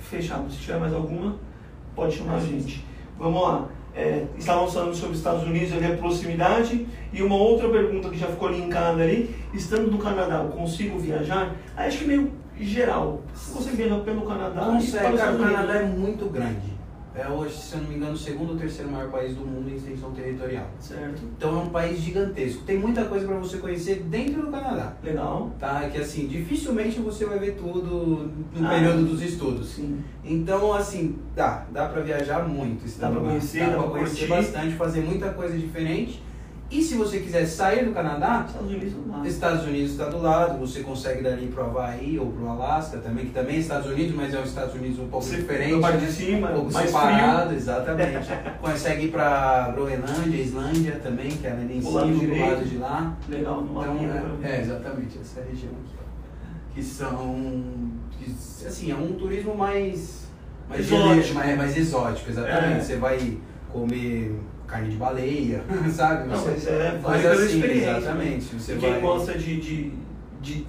Fechado. 0.00 0.50
Se 0.50 0.58
tiver 0.58 0.78
mais 0.78 0.92
alguma, 0.92 1.36
pode 1.94 2.16
chamar 2.16 2.36
a 2.36 2.40
gente. 2.40 2.84
Vamos 3.18 3.42
lá. 3.42 3.68
É, 3.94 4.24
estávamos 4.38 4.72
falando 4.72 4.94
sobre 4.94 5.16
Estados 5.16 5.42
Unidos 5.44 5.72
ali, 5.72 5.86
a 5.86 5.96
proximidade. 5.96 6.86
E 7.12 7.22
uma 7.22 7.36
outra 7.36 7.68
pergunta 7.68 8.08
que 8.08 8.18
já 8.18 8.26
ficou 8.26 8.48
linkada 8.48 9.02
ali. 9.02 9.34
Estando 9.52 9.90
no 9.90 9.98
Canadá, 9.98 10.44
consigo 10.50 10.98
viajar? 10.98 11.54
Acho 11.76 11.98
que 11.98 12.04
meio 12.04 12.32
geral. 12.58 13.22
Se 13.34 13.52
você 13.52 13.70
viajar 13.70 14.00
pelo 14.00 14.22
Canadá 14.22 14.62
e 14.62 14.72
Consegue, 14.76 15.14
os 15.14 15.20
cara, 15.20 15.34
o 15.34 15.38
Canadá 15.38 15.74
é 15.74 15.84
muito 15.84 16.26
grande. 16.26 16.79
É 17.20 17.28
hoje, 17.28 17.54
se 17.54 17.74
eu 17.74 17.82
não 17.82 17.88
me 17.90 17.96
engano, 17.96 18.12
o 18.12 18.16
segundo 18.16 18.52
ou 18.52 18.56
terceiro 18.56 18.90
maior 18.90 19.10
país 19.10 19.34
do 19.36 19.44
mundo 19.44 19.68
em 19.68 19.74
extensão 19.76 20.10
territorial. 20.12 20.66
Certo. 20.80 21.20
Então 21.36 21.50
é 21.60 21.62
um 21.64 21.68
país 21.68 22.00
gigantesco. 22.00 22.62
Tem 22.64 22.78
muita 22.78 23.04
coisa 23.04 23.26
para 23.26 23.36
você 23.36 23.58
conhecer 23.58 24.04
dentro 24.08 24.40
do 24.46 24.50
Canadá. 24.50 24.94
Legal. 25.04 25.50
Tá? 25.58 25.86
Que 25.90 25.98
assim, 25.98 26.26
dificilmente 26.26 26.98
você 27.00 27.26
vai 27.26 27.38
ver 27.38 27.56
tudo 27.56 28.30
no 28.56 28.66
Ah. 28.66 28.70
período 28.70 29.04
dos 29.04 29.20
estudos. 29.22 29.68
Sim. 29.68 30.00
Então, 30.24 30.72
assim, 30.72 31.18
dá, 31.36 31.66
dá 31.70 31.88
pra 31.90 32.00
viajar 32.00 32.48
muito. 32.48 32.86
Dá 32.98 33.10
lá. 33.10 33.20
conhecer, 33.20 33.60
dá 33.60 33.66
dá 33.66 33.82
pra 33.82 33.90
conhecer 33.90 34.26
bastante, 34.26 34.74
fazer 34.76 35.00
muita 35.02 35.28
coisa 35.34 35.58
diferente. 35.58 36.22
E 36.70 36.80
se 36.82 36.94
você 36.94 37.18
quiser 37.18 37.46
sair 37.46 37.84
do 37.84 37.90
Canadá, 37.92 38.44
Estados 38.46 38.70
Unidos. 38.70 38.94
Estados 39.26 39.66
Unidos 39.66 39.90
está 39.90 40.04
do 40.08 40.22
lado, 40.22 40.56
você 40.58 40.82
consegue 40.84 41.20
dali 41.20 41.48
pro 41.48 41.64
Havaí 41.64 42.16
ou 42.16 42.30
pro 42.30 42.48
Alasca 42.48 42.98
também, 42.98 43.26
que 43.26 43.32
também 43.32 43.56
é 43.56 43.58
Estados 43.58 43.90
Unidos, 43.90 44.14
mas 44.14 44.32
é 44.32 44.38
um 44.38 44.44
Estados 44.44 44.74
Unidos 44.76 45.00
um 45.00 45.08
pouco 45.08 45.26
Você- 45.26 45.36
diferente. 45.38 45.80
parte 45.80 45.98
né? 45.98 46.06
de 46.06 46.12
cima, 46.12 46.50
um 46.50 46.54
pouco 46.54 46.72
mais 46.72 46.86
separado, 46.86 47.54
exatamente. 47.54 48.28
consegue 48.62 49.06
ir 49.06 49.10
pra 49.10 49.72
Groenlândia, 49.74 50.40
Islândia 50.40 51.00
também, 51.02 51.30
que 51.32 51.44
é 51.44 51.50
ali 51.50 51.78
em 51.78 51.82
cima, 51.82 52.00
do 52.06 52.38
lado 52.38 52.64
de 52.64 52.76
lá. 52.78 53.16
Legal, 53.28 53.60
no 53.62 53.80
Então, 53.80 54.38
é, 54.44 54.56
é, 54.56 54.60
exatamente, 54.60 55.18
essa 55.20 55.40
região 55.42 55.72
aqui. 55.72 56.00
Que 56.72 56.82
são, 56.84 57.64
que, 58.12 58.30
assim, 58.64 58.92
é 58.92 58.94
um 58.94 59.14
turismo 59.14 59.56
mais... 59.56 60.28
mais 60.68 60.86
Exótico. 60.86 61.34
mais, 61.34 61.56
mais 61.58 61.76
exótico, 61.76 62.30
exatamente. 62.30 62.78
É. 62.78 62.80
Você 62.80 62.94
vai 62.96 63.38
comer 63.72 64.38
carne 64.70 64.88
de 64.90 64.96
baleia, 64.96 65.62
sabe? 65.92 66.28
Não, 66.28 66.36
Você- 66.36 66.48
mas 66.60 66.66
é 66.68 67.00
mas 67.02 67.26
assim, 67.26 67.56
experiência. 67.58 67.96
exatamente. 67.98 68.44
Você 68.54 68.76
quem 68.76 68.90
vai... 68.92 69.00
gosta 69.00 69.36
de, 69.36 69.60
de, 69.60 69.92
de 70.40 70.66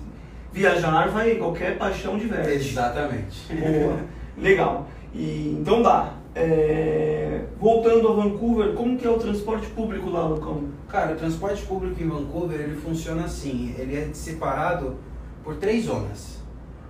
viajar 0.51 1.07
vai 1.09 1.35
qualquer 1.35 1.77
paixão 1.77 2.17
diverte. 2.17 2.51
Exatamente. 2.69 3.47
Boa. 3.53 3.99
Legal. 4.37 4.87
E, 5.13 5.57
então 5.59 5.81
dá. 5.81 6.13
É, 6.33 7.41
voltando 7.59 8.07
a 8.07 8.13
Vancouver, 8.13 8.73
como 8.73 8.97
que 8.97 9.05
é 9.05 9.09
o 9.09 9.17
transporte 9.19 9.67
público 9.67 10.09
lá, 10.09 10.25
Lucão? 10.25 10.63
Cara, 10.87 11.13
o 11.13 11.15
transporte 11.17 11.61
público 11.63 12.01
em 12.01 12.07
Vancouver 12.07 12.59
ele 12.59 12.75
funciona 12.75 13.25
assim, 13.25 13.75
ele 13.77 13.97
é 13.97 14.09
separado 14.13 14.95
por 15.43 15.55
três 15.57 15.85
zonas. 15.85 16.39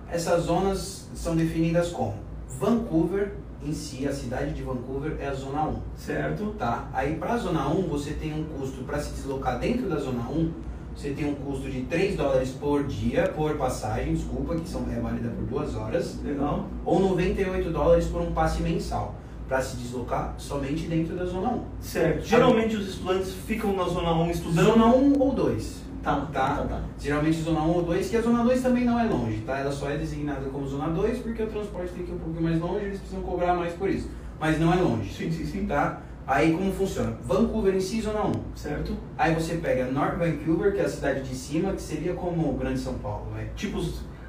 Essas 0.08 0.44
zonas 0.44 1.08
são 1.14 1.34
definidas 1.34 1.88
como 1.88 2.14
Vancouver 2.62 3.32
em 3.64 3.72
si, 3.72 4.06
a 4.06 4.12
cidade 4.12 4.54
de 4.54 4.62
Vancouver 4.62 5.16
é 5.18 5.26
a 5.26 5.34
zona 5.34 5.64
1, 5.64 5.76
Certo? 5.96 6.54
tá? 6.56 6.88
Aí 6.92 7.16
para 7.16 7.32
a 7.34 7.36
zona 7.36 7.68
1 7.68 7.88
você 7.88 8.12
tem 8.12 8.32
um 8.32 8.44
custo 8.44 8.84
para 8.84 9.00
se 9.00 9.10
deslocar 9.14 9.58
dentro 9.58 9.88
da 9.88 9.96
zona 9.96 10.28
1, 10.30 10.52
você 10.94 11.10
tem 11.10 11.28
um 11.28 11.34
custo 11.34 11.68
de 11.68 11.80
3 11.82 12.16
dólares 12.16 12.50
por 12.50 12.84
dia, 12.84 13.32
por 13.34 13.56
passagem, 13.56 14.14
desculpa, 14.14 14.54
que 14.54 14.68
são, 14.68 14.86
é 14.88 15.00
válida 15.00 15.28
por 15.30 15.44
duas 15.46 15.74
horas, 15.74 16.20
Legal. 16.22 16.66
ou 16.84 17.00
98 17.00 17.70
dólares 17.70 18.06
por 18.06 18.20
um 18.22 18.32
passe 18.32 18.62
mensal, 18.62 19.16
para 19.48 19.60
se 19.60 19.76
deslocar 19.76 20.34
somente 20.38 20.86
dentro 20.86 21.16
da 21.16 21.24
zona 21.24 21.48
1. 21.50 21.60
Certo. 21.80 22.24
Geralmente 22.24 22.76
os 22.76 22.88
estudantes 22.88 23.32
ficam 23.32 23.74
na 23.74 23.84
Zona 23.84 24.12
1 24.14 24.30
estudando. 24.30 24.64
Zona 24.66 24.86
1 24.86 25.20
ou 25.20 25.32
2. 25.34 25.81
Tá, 26.02 26.16
Tá. 26.32 26.56
tá, 26.56 26.64
tá. 26.64 26.80
Geralmente 26.98 27.40
zona 27.40 27.60
1 27.60 27.68
ou 27.70 27.82
2, 27.82 28.08
que 28.08 28.16
a 28.16 28.20
zona 28.22 28.42
2 28.44 28.60
também 28.62 28.84
não 28.84 28.98
é 28.98 29.04
longe, 29.04 29.38
tá? 29.46 29.58
Ela 29.58 29.70
só 29.70 29.88
é 29.88 29.96
designada 29.96 30.48
como 30.50 30.66
zona 30.66 30.88
2 30.88 31.18
porque 31.18 31.42
o 31.42 31.46
transporte 31.46 31.92
tem 31.92 32.04
que 32.04 32.10
ir 32.10 32.14
um 32.14 32.18
pouquinho 32.18 32.42
mais 32.42 32.60
longe, 32.60 32.84
eles 32.86 32.98
precisam 32.98 33.22
cobrar 33.22 33.54
mais 33.54 33.72
por 33.74 33.88
isso. 33.88 34.10
Mas 34.40 34.58
não 34.58 34.72
é 34.72 34.76
longe, 34.76 35.12
Sim, 35.12 35.30
sim, 35.30 35.46
sim. 35.46 35.66
tá? 35.66 36.00
Aí 36.26 36.52
como 36.52 36.72
funciona? 36.72 37.16
Vancouver 37.24 37.74
em 37.74 37.80
si, 37.80 38.00
zona 38.00 38.24
1. 38.26 38.32
Certo? 38.54 38.96
Aí 39.18 39.34
você 39.34 39.54
pega 39.56 39.86
North 39.86 40.16
Vancouver, 40.18 40.72
que 40.72 40.80
é 40.80 40.84
a 40.84 40.88
cidade 40.88 41.22
de 41.22 41.34
cima, 41.34 41.72
que 41.72 41.82
seria 41.82 42.14
como 42.14 42.50
o 42.50 42.54
Grande 42.54 42.78
São 42.80 42.94
Paulo, 42.94 43.26
vai. 43.32 43.48
Tipo, 43.56 43.80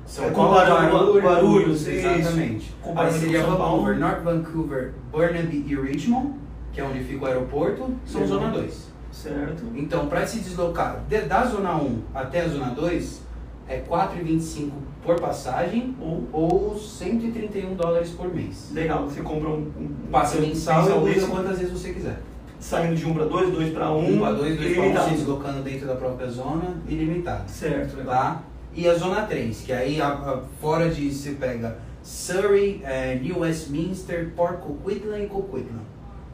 São 0.05 0.25
É, 0.25 0.31
Paulo, 0.31 0.53
Guarulhos, 0.55 1.23
Guarulhos, 1.23 1.87
exatamente. 1.87 2.75
Aí 2.95 3.11
seria 3.11 3.41
São. 3.41 3.51
Vancouver, 3.57 3.97
North 3.99 4.21
Vancouver, 4.23 4.93
Burnaby 5.11 5.65
e 5.67 5.75
Richmond, 5.75 6.33
que 6.71 6.81
é 6.81 6.83
onde 6.83 7.03
fica 7.03 7.23
o 7.23 7.27
aeroporto, 7.27 7.91
são 8.05 8.25
zona 8.27 8.49
2. 8.49 8.92
Certo. 9.13 9.63
Então, 9.75 10.07
para 10.07 10.25
se 10.27 10.39
deslocar 10.39 11.01
de- 11.07 11.21
da 11.21 11.45
zona 11.45 11.75
1 11.77 12.01
até 12.13 12.41
a 12.41 12.47
zona 12.49 12.67
2, 12.71 13.21
é 13.69 13.75
R$ 13.77 13.83
4,25 13.87 14.71
por 15.05 15.19
passagem 15.19 15.95
Ou, 16.01 16.27
ou 16.33 16.77
131 16.77 17.75
dólares 17.75 18.09
por 18.09 18.33
mês. 18.33 18.71
legal, 18.73 19.05
você 19.05 19.21
compra 19.21 19.49
um, 19.49 19.71
um 19.77 19.89
Passe 20.11 20.39
mensal 20.41 21.07
e 21.07 21.17
usa 21.17 21.27
quantas 21.27 21.59
vezes 21.59 21.71
você 21.71 21.93
quiser. 21.93 22.19
saindo 22.59 22.95
de 22.95 23.05
1 23.05 23.13
para 23.13 23.25
2, 23.25 23.51
2 23.53 23.73
para 23.73 23.91
1, 23.91 24.15
1 24.15 24.19
para 24.19 24.31
2, 24.33 24.57
2 24.57 24.57
para 24.57 24.65
1, 24.81 24.85
ilimitado. 24.85 25.09
se 25.09 25.15
deslocando 25.15 25.61
dentro 25.63 25.87
da 25.87 25.95
própria 25.95 26.29
zona, 26.29 26.75
ilimitado. 26.87 27.49
Certo, 27.49 27.97
legal. 27.97 28.13
Tá? 28.13 28.43
E 28.75 28.87
a 28.89 28.95
zona 28.95 29.21
3, 29.23 29.61
que 29.65 29.71
aí 29.73 30.01
a- 30.01 30.07
a- 30.07 30.41
fora 30.61 30.89
de 30.89 31.11
você 31.13 31.31
pega 31.33 31.77
Surrey, 32.01 32.81
eh, 32.83 33.19
New 33.21 33.39
Westminster, 33.39 34.31
Port 34.35 34.59
Coquitlam 34.59 35.19
e 35.23 35.27
Coquitlam. 35.27 35.81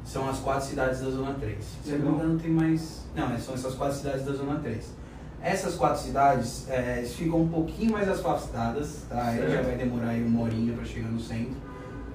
São 0.10 0.28
as 0.28 0.40
quatro 0.40 0.68
cidades 0.68 1.02
da 1.02 1.10
zona 1.12 1.36
3. 1.40 1.58
Se 1.84 1.92
eu 1.92 2.00
não 2.00 2.36
tem 2.36 2.50
mais. 2.50 3.04
Não, 3.16 3.38
são 3.38 3.54
essas 3.54 3.76
quatro 3.76 3.96
cidades 3.96 4.26
da 4.26 4.34
zona 4.34 4.60
3. 4.60 4.92
Essas 5.40 5.76
quatro 5.76 6.02
cidades 6.02 6.66
eh, 6.68 7.08
ficam 7.08 7.42
um 7.44 7.48
pouquinho 7.48 7.92
mais 7.92 8.10
afastadas, 8.10 9.06
tá? 9.08 9.32
Certo. 9.32 9.52
já 9.52 9.62
vai 9.62 9.76
demorar 9.76 10.10
aí 10.10 10.24
uma 10.24 10.42
horinha 10.42 10.74
para 10.74 10.84
chegar 10.84 11.10
no 11.10 11.20
centro. 11.20 11.56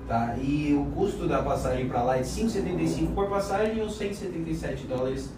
Tá? 0.08 0.34
E 0.42 0.74
o 0.74 0.86
custo 0.86 1.28
da 1.28 1.40
passagem 1.40 1.88
para 1.88 2.02
lá 2.02 2.18
é 2.18 2.22
de 2.22 2.28
5,75 2.28 3.14
por 3.14 3.28
passagem 3.28 3.80
ou 3.80 3.88
177 3.88 4.88
dólares 4.88 5.30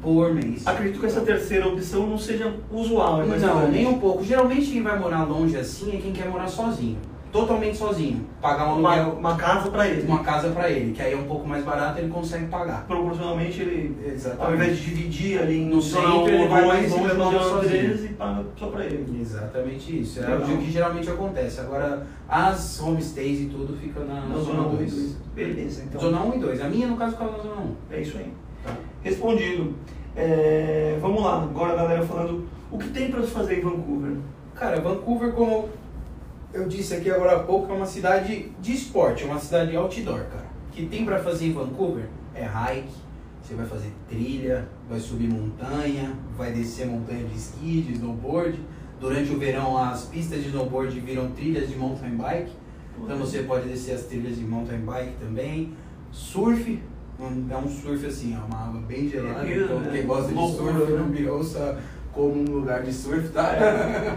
por 0.00 0.32
mês. 0.32 0.66
Acredito 0.66 1.00
que 1.00 1.06
essa 1.06 1.20
terceira 1.20 1.68
opção 1.68 2.06
não 2.06 2.16
seja 2.16 2.56
usual, 2.72 3.22
é 3.22 3.26
Não, 3.38 3.68
nem 3.68 3.86
um 3.86 3.98
pouco. 3.98 4.24
Geralmente 4.24 4.70
quem 4.70 4.82
vai 4.82 4.98
morar 4.98 5.24
longe 5.24 5.58
assim 5.58 5.94
é 5.94 6.00
quem 6.00 6.14
quer 6.14 6.28
morar 6.30 6.48
sozinho. 6.48 6.98
Totalmente 7.32 7.76
sozinho. 7.76 8.26
Pagar 8.40 8.68
um 8.68 8.78
uma, 8.78 8.94
aluguel, 8.94 9.18
uma 9.18 9.36
casa 9.36 9.70
para 9.70 9.86
ele. 9.88 10.06
uma 10.06 10.22
casa 10.22 10.50
pra 10.50 10.70
ele, 10.70 10.92
que 10.92 11.02
aí 11.02 11.12
é 11.12 11.16
um 11.16 11.24
pouco 11.24 11.46
mais 11.46 11.64
barato 11.64 11.98
ele 11.98 12.08
consegue 12.08 12.46
pagar. 12.46 12.86
Proporcionalmente, 12.86 13.60
ele, 13.60 13.96
Exatamente. 14.06 14.46
ao 14.46 14.54
invés 14.54 14.78
de 14.78 14.84
dividir 14.84 15.40
ali 15.40 15.64
No 15.64 15.76
no 15.76 15.82
centro, 15.82 16.28
ele 16.28 16.44
1 16.44 16.48
vai 16.48 16.66
mais 16.66 16.90
2, 16.90 17.16
longe, 17.16 17.38
sozinho. 17.38 17.68
13 17.70 18.06
e 18.06 18.08
paga 18.14 18.44
só 18.56 18.66
para 18.68 18.84
ele. 18.86 19.20
Exatamente 19.20 20.00
isso. 20.00 20.20
É 20.20 20.36
o 20.36 20.58
que 20.58 20.70
geralmente 20.70 21.10
acontece. 21.10 21.60
Agora, 21.60 22.06
as 22.28 22.80
homestays 22.80 23.40
e 23.40 23.44
tudo 23.46 23.76
fica 23.76 24.00
na, 24.00 24.14
Na 24.22 24.34
zona 24.36 24.62
zona 24.62 24.68
1 24.68 24.76
2. 24.76 24.92
2. 24.92 25.16
Beleza, 25.34 25.82
então. 25.86 26.00
Zona 26.00 26.22
1 26.22 26.34
e 26.34 26.38
2. 26.38 26.60
A 26.62 26.68
minha, 26.68 26.86
no 26.86 26.96
caso, 26.96 27.12
ficava 27.12 27.32
na 27.32 27.42
zona 27.42 27.60
1. 27.60 27.74
É 27.90 28.00
isso 28.00 28.16
aí. 28.18 28.32
Tá? 28.64 28.74
Respondido. 29.02 29.74
É, 30.16 30.98
vamos 31.00 31.22
lá, 31.22 31.42
agora 31.42 31.74
a 31.74 31.76
galera 31.76 32.02
falando 32.04 32.48
o 32.72 32.78
que 32.78 32.88
tem 32.88 33.08
para 33.08 33.22
se 33.22 33.30
fazer 33.30 33.58
em 33.58 33.60
Vancouver. 33.60 34.16
Cara, 34.54 34.80
Vancouver, 34.80 35.32
como 35.32 35.68
eu 36.58 36.68
disse 36.68 36.94
aqui 36.94 37.10
agora 37.10 37.36
há 37.36 37.42
pouco, 37.44 37.72
é 37.72 37.76
uma 37.76 37.86
cidade 37.86 38.50
de 38.60 38.72
esporte, 38.72 39.22
é 39.22 39.26
uma 39.26 39.38
cidade 39.38 39.76
outdoor, 39.76 40.24
cara. 40.24 40.46
O 40.68 40.72
que 40.72 40.86
tem 40.86 41.04
pra 41.04 41.20
fazer 41.20 41.46
em 41.46 41.52
Vancouver 41.52 42.08
é 42.34 42.44
hike, 42.44 42.92
você 43.40 43.54
vai 43.54 43.64
fazer 43.64 43.92
trilha, 44.08 44.68
vai 44.88 44.98
subir 44.98 45.28
montanha, 45.28 46.12
vai 46.36 46.52
descer 46.52 46.86
montanha 46.86 47.24
de 47.24 47.36
esqui, 47.36 47.82
de 47.82 47.92
snowboard. 47.94 48.58
Durante 49.00 49.32
o 49.32 49.38
verão, 49.38 49.78
as 49.78 50.04
pistas 50.06 50.42
de 50.42 50.48
snowboard 50.48 50.98
viram 51.00 51.30
trilhas 51.30 51.68
de 51.68 51.76
mountain 51.76 52.16
bike, 52.16 52.52
então 53.00 53.16
você 53.16 53.44
pode 53.44 53.68
descer 53.68 53.94
as 53.94 54.02
trilhas 54.02 54.36
de 54.36 54.44
mountain 54.44 54.80
bike 54.80 55.16
também. 55.20 55.72
Surf, 56.10 56.82
é 57.20 57.56
um 57.56 57.68
surf 57.68 58.04
assim, 58.04 58.34
é 58.34 58.38
uma 58.38 58.66
água 58.66 58.80
bem 58.80 59.08
gelada, 59.08 59.48
então 59.48 59.80
né? 59.80 59.90
quem 59.92 60.06
gosta 60.06 60.32
de 60.32 60.56
surf 60.56 60.92
né? 60.92 60.98
não 60.98 61.06
me 61.06 61.26
ouça 61.28 61.78
como 62.18 62.34
um 62.34 62.52
lugar 62.52 62.82
de 62.82 62.92
surf, 62.92 63.28
tá? 63.28 63.54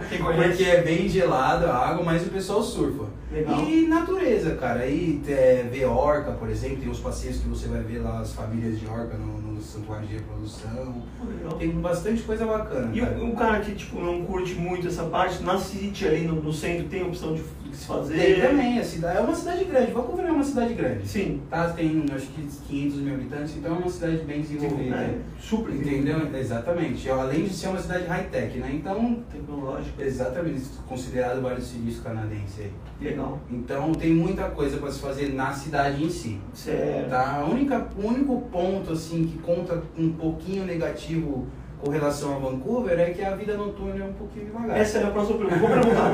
Quem 0.09 0.17
Porque 0.25 0.63
é 0.63 0.81
bem 0.81 1.07
gelada 1.07 1.67
a 1.67 1.89
água, 1.89 2.03
mas 2.03 2.25
o 2.25 2.31
pessoal 2.31 2.63
surfa. 2.63 3.05
Legal. 3.31 3.63
E 3.63 3.85
natureza, 3.85 4.55
cara. 4.55 4.79
Aí 4.79 5.21
é, 5.27 5.67
ver 5.71 5.85
orca, 5.85 6.31
por 6.31 6.49
exemplo, 6.49 6.77
tem 6.77 6.89
os 6.89 6.99
passeios 6.99 7.37
que 7.37 7.47
você 7.47 7.67
vai 7.67 7.81
ver 7.81 7.99
lá 7.99 8.19
as 8.19 8.33
famílias 8.33 8.79
de 8.79 8.87
orca 8.87 9.15
no, 9.15 9.39
no 9.39 9.61
santuário 9.61 10.07
de 10.07 10.15
reprodução. 10.15 11.03
Legal. 11.23 11.53
Tem 11.59 11.69
bastante 11.69 12.23
coisa 12.23 12.43
bacana. 12.43 12.89
E 12.91 13.01
cara. 13.01 13.23
o, 13.23 13.35
cara 13.35 13.59
que 13.59 13.75
tipo, 13.75 14.01
não 14.01 14.25
curte 14.25 14.55
muito 14.55 14.87
essa 14.87 15.03
parte, 15.03 15.43
na 15.43 15.59
City 15.59 16.07
ali 16.07 16.25
no, 16.25 16.41
no 16.41 16.51
centro 16.51 16.89
tem 16.89 17.03
opção 17.03 17.35
de, 17.35 17.43
de 17.69 17.77
se 17.77 17.85
fazer? 17.85 18.17
Tem 18.17 18.41
também, 18.41 18.79
a 18.79 18.83
cidade, 18.83 19.17
é 19.19 19.21
uma 19.21 19.35
cidade 19.35 19.63
grande. 19.65 19.91
É 19.91 19.93
uma 20.41 20.43
cidade 20.43 20.73
grande. 20.73 21.07
Sim. 21.07 21.41
Tá? 21.49 21.69
Tem 21.69 22.03
acho 22.13 22.27
que 22.27 22.41
500 22.67 22.97
mil 22.97 23.13
habitantes, 23.13 23.55
então 23.55 23.75
é 23.75 23.77
uma 23.77 23.89
cidade 23.89 24.17
bem 24.17 24.41
desenvolvida. 24.41 24.95
É, 24.95 25.19
super 25.39 25.73
Entendeu? 25.73 26.35
Exatamente. 26.35 27.09
Além 27.09 27.43
de 27.43 27.53
ser 27.53 27.67
uma 27.67 27.79
cidade 27.79 28.05
high-tech, 28.05 28.57
né? 28.57 28.71
Então, 28.73 29.23
Tecnológico. 29.31 30.01
exatamente, 30.01 30.61
considerado 30.87 31.41
vários 31.41 31.67
serviços 31.67 32.03
canadenses 32.03 32.59
aí. 32.59 32.71
Legal. 32.99 33.39
Então 33.51 33.93
tem 33.93 34.13
muita 34.13 34.49
coisa 34.49 34.77
para 34.77 34.91
se 34.91 34.99
fazer 34.99 35.33
na 35.33 35.53
cidade 35.53 36.03
em 36.03 36.09
si. 36.09 36.39
Certo. 36.53 37.09
Tá? 37.09 37.37
A 37.37 37.45
única, 37.45 37.87
o 37.97 38.07
único 38.07 38.41
ponto 38.51 38.93
assim 38.93 39.25
que 39.25 39.37
conta 39.39 39.81
um 39.97 40.11
pouquinho 40.13 40.65
negativo 40.65 41.47
com 41.79 41.89
relação 41.89 42.35
a 42.35 42.39
Vancouver 42.39 42.99
é 42.99 43.09
que 43.09 43.23
a 43.23 43.35
vida 43.35 43.55
noturna 43.55 44.03
é 44.03 44.07
um 44.07 44.13
pouquinho 44.13 44.45
devagar. 44.45 44.77
Essa 44.77 44.99
é 44.99 45.03
a 45.03 45.11
próxima 45.11 45.39
pergunta. 45.39 45.59
Vou 45.59 45.69
perguntar. 45.69 46.11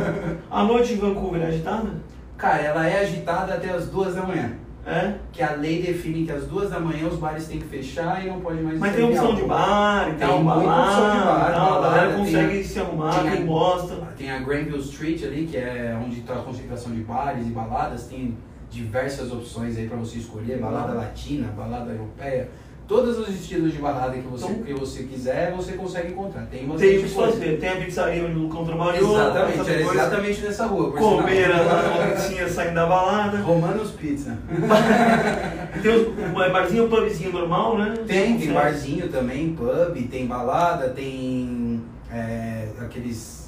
a 0.50 0.64
noite 0.64 0.94
em 0.94 0.98
Vancouver 0.98 1.42
é 1.42 1.48
agitada? 1.48 1.90
Cara, 2.38 2.62
ela 2.62 2.88
é 2.88 3.00
agitada 3.02 3.56
até 3.56 3.70
as 3.70 3.88
duas 3.88 4.16
da 4.16 4.22
manhã. 4.24 4.52
É? 4.86 5.16
Que 5.34 5.44
a 5.44 5.52
lei 5.52 5.82
define 5.82 6.26
que 6.26 6.32
às 6.32 6.46
duas 6.46 6.70
da 6.70 6.80
manhã 6.80 7.08
os 7.08 7.18
bares 7.20 7.46
têm 7.48 7.60
que 7.60 7.68
fechar 7.68 8.24
e 8.26 8.30
não 8.30 8.40
pode 8.40 8.62
mais 8.62 8.80
Mas 8.80 8.96
tem 8.96 9.04
opção 9.04 9.36
de 9.36 9.42
bar, 9.44 10.06
Tem 10.06 10.14
muita 10.14 10.28
balada, 10.46 10.82
opção 10.82 11.12
de 11.12 11.26
bar, 11.26 11.26
tal, 11.26 11.40
a 11.44 11.82
galera 11.82 11.82
balada, 11.82 12.08
tem 12.08 12.18
consegue 12.20 12.60
a- 12.60 12.64
se 12.64 12.80
arrumar, 12.80 13.20
tem 13.20 13.32
quem 13.32 13.46
gosta. 13.46 13.96
Tem 14.18 14.32
a 14.32 14.40
Granville 14.40 14.80
Street 14.80 15.24
ali, 15.26 15.46
que 15.52 15.58
é 15.58 16.00
onde 16.02 16.20
está 16.22 16.36
a 16.36 16.38
concentração 16.38 16.94
de 16.94 17.02
bares 17.02 17.46
e 17.46 17.50
baladas. 17.50 18.06
Tem 18.08 18.38
diversas 18.72 19.30
opções 19.30 19.78
aí 19.78 19.90
para 19.90 19.98
você 19.98 20.20
escolher, 20.20 20.58
balada 20.58 20.94
latina, 20.94 21.48
balada 21.58 21.92
europeia, 21.92 22.50
todos 22.88 23.20
os 23.20 23.30
estilos 23.30 23.74
de 23.74 23.80
balada 23.80 24.16
que 24.16 24.28
você, 24.28 24.46
Então- 24.46 24.64
que 24.64 24.74
você 24.74 25.04
quiser, 25.04 25.52
você 25.52 25.74
consegue 25.74 26.12
encontrar. 26.14 26.46
Tem 26.46 26.60
Tem 26.60 26.68
bastante 26.70 26.98
o 26.98 27.04
que 27.04 27.10
fazer. 27.10 27.60
Tem 27.60 27.70
a 27.70 27.76
pizzaria 27.76 28.24
onde 28.24 28.36
o 28.36 28.40
Lucão 28.44 28.66
trabalhou. 28.66 29.14
Exatamente, 29.14 29.70
era 29.70 29.82
exatamente 29.82 30.42
nessa 30.42 30.66
rua. 30.68 30.92
Comer 30.92 31.50
na 31.50 32.28
tinha 32.28 32.48
saindo 32.50 32.76
da 32.76 32.86
balada. 32.86 33.38
Romanos 33.40 33.92
Pizza. 33.92 34.38
Tem 35.82 35.92
os, 35.94 36.42
é 36.42 36.50
barzinho, 36.50 36.88
pubzinho 36.88 37.32
normal, 37.32 37.78
né? 37.78 37.94
Tem, 38.08 38.38
tem 38.38 38.52
barzinho 38.52 39.10
também, 39.10 39.54
pub, 39.54 40.08
tem 40.10 40.26
balada, 40.26 40.90
tem 40.90 41.82
é, 42.12 42.68
aqueles 42.80 43.47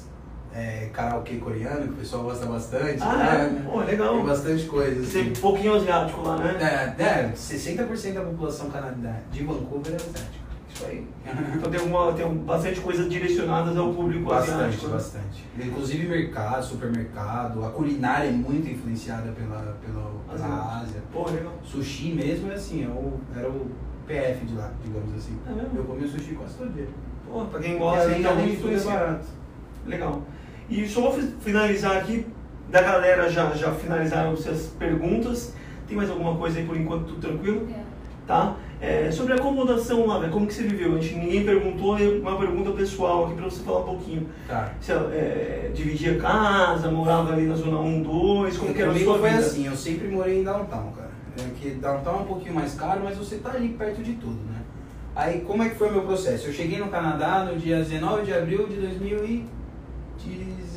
é, 0.54 0.88
karaokê 0.92 1.36
coreano 1.36 1.82
que 1.88 1.92
o 1.94 1.96
pessoal 1.96 2.24
gosta 2.24 2.46
bastante. 2.46 3.02
Ah, 3.02 3.16
né? 3.16 3.62
é? 3.66 3.70
Pô, 3.70 3.80
legal. 3.80 4.16
Tem 4.16 4.24
bastante 4.26 4.64
coisa. 4.66 5.12
Tem 5.12 5.22
Assim. 5.22 5.30
um 5.30 5.40
pouquinho 5.40 5.74
asiático 5.76 6.22
lá, 6.22 6.36
né? 6.38 6.94
É, 6.98 7.02
é, 7.02 7.32
60% 7.34 8.14
da 8.14 8.20
população 8.22 8.70
canadá 8.70 9.16
de 9.30 9.44
Vancouver 9.44 9.92
é 9.92 9.96
asiática. 9.96 10.40
Isso 10.74 10.86
aí. 10.86 11.06
Então 11.54 11.70
tem, 11.70 11.80
uma, 11.80 12.12
tem 12.12 12.32
bastante 12.38 12.80
coisas 12.80 13.08
direcionadas 13.08 13.76
ao 13.76 13.92
público 13.92 14.28
Bastante, 14.28 14.52
asiático. 14.54 14.86
né? 14.86 14.92
bastante. 14.94 15.44
Inclusive 15.58 16.08
mercado, 16.08 16.64
supermercado, 16.64 17.64
a 17.64 17.70
culinária 17.70 18.28
é 18.28 18.32
muito 18.32 18.68
influenciada 18.70 19.30
pela, 19.32 19.76
pela, 19.84 20.10
pela 20.28 20.34
Asiático. 20.34 20.68
Ásia. 20.82 21.02
Pô, 21.12 21.28
legal. 21.30 21.52
Sushi 21.64 22.12
mesmo 22.14 22.50
é 22.50 22.54
assim, 22.54 22.84
é 22.84 22.88
o, 22.88 23.20
era 23.36 23.48
o 23.48 23.70
PF 24.06 24.46
de 24.46 24.54
lá, 24.56 24.70
digamos 24.84 25.14
assim. 25.14 25.36
É 25.48 25.52
mesmo? 25.52 25.70
Eu 25.76 25.84
comi 25.84 26.04
o 26.04 26.08
sushi 26.08 26.34
quase 26.34 26.54
todo 26.54 26.72
dia. 26.72 26.88
Pô, 27.30 27.44
pra 27.44 27.60
quem 27.60 27.78
gosta, 27.78 28.02
além 28.04 28.20
então 28.20 28.38
é 28.38 28.46
influencia. 28.46 28.90
barato. 28.90 29.26
Legal. 29.86 30.22
E 30.70 30.86
só 30.88 31.00
vou 31.00 31.12
fi- 31.12 31.34
finalizar 31.40 31.96
aqui, 31.96 32.24
da 32.70 32.80
galera 32.80 33.28
já, 33.28 33.50
já 33.50 33.72
finalizaram 33.72 34.36
suas 34.36 34.66
perguntas. 34.78 35.54
Tem 35.88 35.96
mais 35.96 36.08
alguma 36.08 36.36
coisa 36.36 36.60
aí 36.60 36.64
por 36.64 36.76
enquanto, 36.76 37.06
tudo 37.06 37.20
tranquilo? 37.20 37.66
É. 37.70 37.80
Tá? 38.26 38.54
É, 38.80 39.10
sobre 39.10 39.32
a 39.32 39.36
acomodação 39.36 40.06
lá, 40.06 40.20
velho, 40.20 40.32
como 40.32 40.46
que 40.46 40.54
você 40.54 40.62
viveu? 40.62 40.94
A 40.94 41.00
gente, 41.00 41.16
ninguém 41.16 41.44
perguntou, 41.44 41.98
é 41.98 42.02
uma 42.04 42.38
pergunta 42.38 42.70
pessoal 42.70 43.26
aqui 43.26 43.34
pra 43.34 43.44
você 43.46 43.62
falar 43.64 43.80
um 43.80 43.84
pouquinho. 43.84 44.28
Tá. 44.46 44.72
Você 44.80 44.92
é, 44.92 45.70
dividia 45.74 46.16
casa, 46.16 46.88
morava 46.90 47.32
ali 47.32 47.46
na 47.46 47.56
zona 47.56 47.78
1, 47.80 48.02
2, 48.02 48.56
como 48.56 48.72
que 48.72 48.80
era 48.80 48.92
a 48.92 48.98
sua 48.98 49.18
foi 49.18 49.30
vida? 49.30 49.40
assim, 49.42 49.66
eu 49.66 49.76
sempre 49.76 50.06
morei 50.08 50.40
em 50.40 50.44
downtown, 50.44 50.92
cara. 50.92 51.10
É 51.38 51.50
que 51.60 51.70
downtown 51.70 52.14
é 52.18 52.22
um 52.22 52.24
pouquinho 52.24 52.54
mais 52.54 52.74
caro, 52.74 53.00
mas 53.02 53.16
você 53.18 53.36
tá 53.38 53.50
ali 53.50 53.70
perto 53.70 54.00
de 54.02 54.12
tudo, 54.12 54.38
né? 54.48 54.60
Aí 55.16 55.40
como 55.40 55.62
é 55.64 55.68
que 55.68 55.74
foi 55.74 55.88
o 55.88 55.92
meu 55.92 56.02
processo? 56.02 56.46
Eu 56.46 56.52
cheguei 56.52 56.78
no 56.78 56.88
Canadá 56.88 57.44
no 57.44 57.58
dia 57.58 57.78
19 57.78 58.22
de 58.24 58.32
abril 58.32 58.66
de 58.68 58.76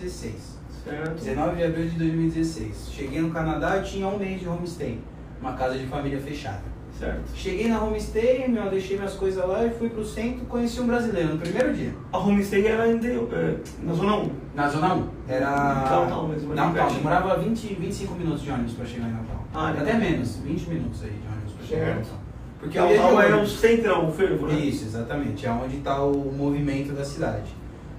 2016. 0.03 0.53
Certo. 0.83 1.15
19 1.23 1.55
de 1.55 1.63
abril 1.63 1.85
de 1.89 1.97
2016. 1.97 2.89
Cheguei 2.91 3.21
no 3.21 3.31
Canadá, 3.31 3.77
eu 3.77 3.83
tinha 3.83 4.07
um 4.07 4.17
mês 4.17 4.39
de 4.41 4.47
homestay, 4.47 4.99
uma 5.39 5.53
casa 5.53 5.77
de 5.77 5.85
família 5.87 6.19
fechada. 6.19 6.61
Certo. 6.99 7.21
Cheguei 7.33 7.69
na 7.69 7.81
homestay, 7.81 8.47
meu, 8.47 8.69
deixei 8.69 8.97
minhas 8.97 9.13
coisas 9.15 9.43
lá 9.47 9.65
e 9.65 9.71
fui 9.71 9.89
pro 9.89 10.05
centro, 10.05 10.45
conheci 10.45 10.79
um 10.79 10.85
brasileiro 10.87 11.29
no 11.35 11.39
primeiro 11.39 11.73
dia. 11.73 11.91
A 12.11 12.17
homestay 12.19 12.67
era 12.67 12.87
em 12.87 12.97
de- 12.99 13.11
é, 13.11 13.55
na 13.81 13.93
zona 13.93 14.17
1. 14.17 14.31
Na 14.53 14.69
zona 14.69 14.93
1. 14.93 15.07
Era. 15.27 15.73
Downtown 15.89 16.27
mesmo, 16.27 16.53
Downtown. 16.53 16.73
pertinho. 16.73 16.97
Demorava 16.97 17.35
20, 17.39 17.73
25 17.75 18.13
minutos 18.15 18.41
de 18.43 18.51
ônibus 18.51 18.73
pra 18.73 18.85
chegar 18.85 19.07
em 19.07 19.11
downtown. 19.13 19.39
Ah, 19.55 19.69
Até 19.69 19.83
legal. 19.83 19.99
menos, 20.01 20.35
20 20.37 20.67
minutos 20.69 21.03
aí 21.03 21.09
de 21.11 21.27
ônibus 21.27 21.53
pra 21.53 21.65
chegar 21.65 21.81
em 21.81 21.85
Certo. 21.85 21.97
downtown. 22.03 22.23
Porque 22.59 22.79
Porque 22.79 22.95
Downtown 22.97 23.21
é 23.21 23.35
o 23.35 23.47
centrão, 23.47 24.07
o 24.07 24.11
fervo, 24.11 24.47
né? 24.47 24.53
Isso, 24.55 24.85
exatamente. 24.85 25.45
É 25.45 25.51
onde 25.51 25.77
está 25.77 26.01
o 26.01 26.31
movimento 26.31 26.93
da 26.93 27.03
cidade. 27.03 27.51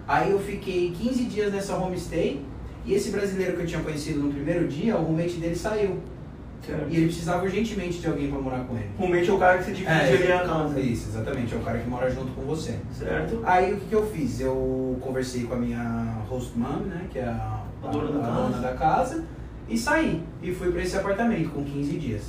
Aí 0.07 0.31
eu 0.31 0.39
fiquei 0.39 0.91
15 0.91 1.25
dias 1.25 1.53
nessa 1.53 1.77
homestay 1.77 2.43
e 2.85 2.95
esse 2.95 3.11
brasileiro 3.11 3.57
que 3.57 3.63
eu 3.63 3.67
tinha 3.67 3.81
conhecido 3.83 4.21
no 4.21 4.31
primeiro 4.33 4.69
dia, 4.69 4.97
o 4.97 5.03
roommate 5.03 5.37
dele 5.37 5.57
saiu. 5.57 5.99
Certo. 6.67 6.87
E 6.89 6.97
ele 6.97 7.07
precisava 7.07 7.45
urgentemente 7.45 7.99
de 7.99 8.07
alguém 8.07 8.31
para 8.31 8.39
morar 8.41 8.65
com 8.65 8.75
ele. 8.77 8.89
Roommate 8.99 9.29
é 9.29 9.33
o 9.33 9.39
cara 9.39 9.59
que 9.59 9.65
você 9.65 9.73
divide 9.73 9.91
ali 9.91 10.33
a 10.33 10.41
casa. 10.41 10.81
Isso, 10.81 11.09
exatamente. 11.11 11.55
É 11.55 11.57
o 11.59 11.61
cara 11.61 11.79
que 11.79 11.89
mora 11.89 12.11
junto 12.11 12.33
com 12.33 12.43
você. 12.43 12.79
Certo? 12.91 13.41
Aí 13.45 13.75
o 13.75 13.77
que, 13.77 13.87
que 13.87 13.95
eu 13.95 14.07
fiz? 14.07 14.41
Eu 14.41 14.97
conversei 15.01 15.45
com 15.45 15.55
a 15.55 15.57
minha 15.59 16.23
host 16.29 16.59
mom, 16.59 16.81
né? 16.87 17.07
Que 17.11 17.19
é 17.19 17.25
a, 17.25 17.63
A 17.83 17.89
dona 17.89 18.13
da 18.13 18.19
a 18.19 18.23
casa. 18.23 18.43
dona 18.43 18.59
da 18.59 18.73
casa. 18.73 19.25
E 19.69 19.77
saí. 19.77 20.23
E 20.43 20.53
fui 20.53 20.71
para 20.73 20.83
esse 20.83 20.97
apartamento 20.97 21.51
com 21.51 21.63
15 21.65 21.99
dias. 21.99 22.23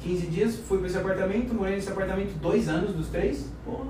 15 0.00 0.26
dias, 0.26 0.56
fui 0.56 0.78
para 0.78 0.86
esse 0.86 0.96
apartamento, 0.96 1.54
morei 1.54 1.74
nesse 1.74 1.88
apartamento 1.90 2.38
dois 2.40 2.68
anos 2.68 2.94
dos 2.94 3.08
três. 3.08 3.50
Porra. 3.64 3.86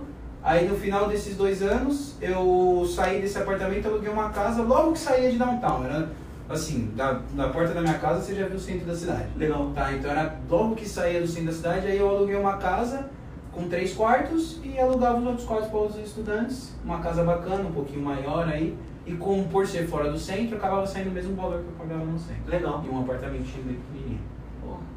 Aí 0.46 0.68
no 0.68 0.76
final 0.76 1.09
desses 1.09 1.37
dois 1.37 1.61
anos, 1.61 2.14
eu 2.22 2.88
saí 2.94 3.20
desse 3.20 3.37
apartamento, 3.37 3.88
aluguei 3.88 4.09
uma 4.09 4.30
casa 4.30 4.62
logo 4.62 4.92
que 4.92 5.00
saía 5.00 5.28
de 5.28 5.38
downtown. 5.38 5.85
Era 5.85 6.09
assim, 6.48 6.92
da, 6.94 7.20
da 7.35 7.48
porta 7.48 7.74
da 7.74 7.80
minha 7.80 7.98
casa 7.98 8.20
você 8.22 8.32
já 8.32 8.46
viu 8.46 8.54
o 8.56 8.61
centro 8.61 8.87
da 8.87 8.94
cidade. 8.94 9.26
Legal. 9.37 9.72
Tá, 9.74 9.92
então 9.92 10.09
era 10.09 10.37
logo 10.48 10.76
que 10.76 10.88
saía 10.88 11.20
do 11.20 11.26
centro 11.26 11.46
da 11.46 11.52
cidade, 11.52 11.88
aí 11.88 11.98
eu 11.98 12.09
aluguei 12.09 12.37
uma 12.37 12.59
casa 12.59 13.11
com 13.50 13.68
três 13.68 13.92
quartos 13.92 14.61
e 14.62 14.78
alugava 14.78 15.18
os 15.18 15.26
outros 15.26 15.44
quartos 15.48 15.68
para 15.68 15.78
outros 15.80 16.06
estudantes. 16.06 16.76
Uma 16.85 17.00
casa 17.00 17.24
bacana, 17.24 17.64
um 17.64 17.72
pouquinho 17.72 18.02
maior 18.02 18.46
aí. 18.48 18.78
E 19.04 19.14
como 19.14 19.48
por 19.48 19.66
ser 19.66 19.88
fora 19.88 20.12
do 20.12 20.18
centro, 20.18 20.59
acabava 20.59 20.87
saindo 20.87 21.11
o 21.11 21.12
mesmo 21.12 21.35
valor 21.35 21.59
que 21.62 21.66
eu 21.66 21.72
pagava 21.76 22.04
no 22.04 22.18
centro. 22.20 22.48
Legal. 22.48 22.85
E 22.87 22.88
um 22.88 23.00
apartamentinho 23.00 23.64
bem 23.64 23.74
pequenininho. 23.74 24.20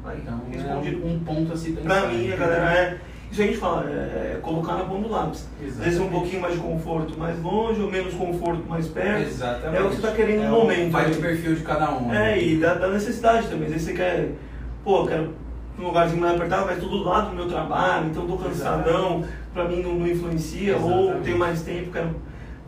Aí, 0.04 0.18
Então, 0.22 0.40
respondido. 0.50 1.02
é 1.02 1.06
um 1.10 1.18
ponto 1.20 1.52
assim 1.52 1.74
pensar. 1.74 1.88
Pra 1.88 2.08
mim, 2.08 2.32
a 2.32 2.36
galera, 2.36 2.72
é. 2.72 3.00
Isso 3.30 3.42
a 3.42 3.44
gente 3.44 3.58
fala, 3.58 3.84
é, 3.88 4.38
colocar 4.42 4.74
na 4.74 4.84
ponta 4.84 5.06
do 5.06 5.12
lápis. 5.12 5.46
Às 5.64 5.76
vezes 5.76 6.00
um 6.00 6.08
pouquinho 6.08 6.42
mais 6.42 6.54
de 6.54 6.60
conforto 6.60 7.16
mais 7.16 7.40
longe, 7.40 7.80
ou 7.80 7.90
menos 7.90 8.12
conforto 8.14 8.68
mais 8.68 8.88
perto. 8.88 9.28
Exatamente. 9.28 9.76
É 9.76 9.82
o 9.82 9.90
que 9.90 9.96
você 9.96 10.02
tá 10.02 10.12
querendo 10.12 10.42
É 10.42 10.48
no 10.48 10.56
momento. 10.56 10.90
Vai 10.90 11.06
né? 11.06 11.14
do 11.14 11.20
perfil 11.20 11.54
de 11.54 11.62
cada 11.62 11.90
um. 11.92 12.12
É, 12.12 12.18
né? 12.18 12.42
e 12.42 12.56
da, 12.56 12.74
da 12.74 12.88
necessidade 12.88 13.46
também. 13.46 13.66
Às 13.66 13.72
vezes 13.72 13.86
você 13.86 13.94
quer, 13.94 14.30
pô, 14.82 15.06
quero 15.06 15.32
um 15.78 15.84
lugarzinho 15.84 16.20
mais 16.20 16.34
apertado, 16.34 16.66
mas 16.66 16.78
tudo 16.78 16.98
do 16.98 17.04
lado 17.04 17.30
do 17.30 17.36
meu 17.36 17.46
trabalho, 17.46 18.08
então 18.10 18.26
tô 18.26 18.36
cansadão, 18.36 19.24
pra 19.54 19.64
mim 19.64 19.82
não, 19.82 19.94
não 19.94 20.06
influencia, 20.06 20.76
ou 20.76 20.90
Exatamente. 20.90 21.24
tenho 21.24 21.38
mais 21.38 21.62
tempo, 21.62 21.90
quero, 21.90 22.10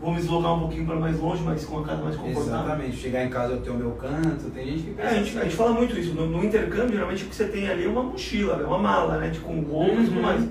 vou 0.02 0.10
me 0.10 0.16
deslocar 0.18 0.54
um 0.56 0.60
pouquinho 0.60 0.84
pra 0.84 0.96
mais 0.96 1.18
longe, 1.18 1.42
mas 1.44 1.64
com 1.64 1.78
a 1.78 1.84
casa 1.84 2.02
mais 2.02 2.16
confortável. 2.16 2.64
Exatamente. 2.64 2.96
Chegar 2.96 3.24
em 3.24 3.28
casa 3.30 3.52
eu 3.52 3.60
tenho 3.60 3.76
o 3.76 3.78
meu 3.78 3.90
canto, 3.92 4.50
tem 4.50 4.66
gente 4.66 4.82
que 4.82 4.90
É, 4.90 4.94
pensa 5.04 5.08
a, 5.08 5.14
gente, 5.22 5.38
a 5.38 5.44
gente 5.44 5.56
fala 5.56 5.72
muito 5.72 5.96
isso. 5.98 6.12
No, 6.14 6.26
no 6.26 6.44
intercâmbio, 6.44 6.92
geralmente 6.94 7.24
o 7.24 7.28
que 7.28 7.34
você 7.36 7.44
tem 7.46 7.68
ali 7.68 7.84
é 7.84 7.88
uma 7.88 8.02
mochila, 8.02 8.60
é 8.60 8.66
uma 8.66 8.78
mala, 8.78 9.18
né? 9.18 9.30
Tipo, 9.30 9.46
com 9.46 9.60
roupas 9.60 10.00
e 10.00 10.04
tudo 10.06 10.16
Uhum. 10.16 10.22
mais. 10.22 10.44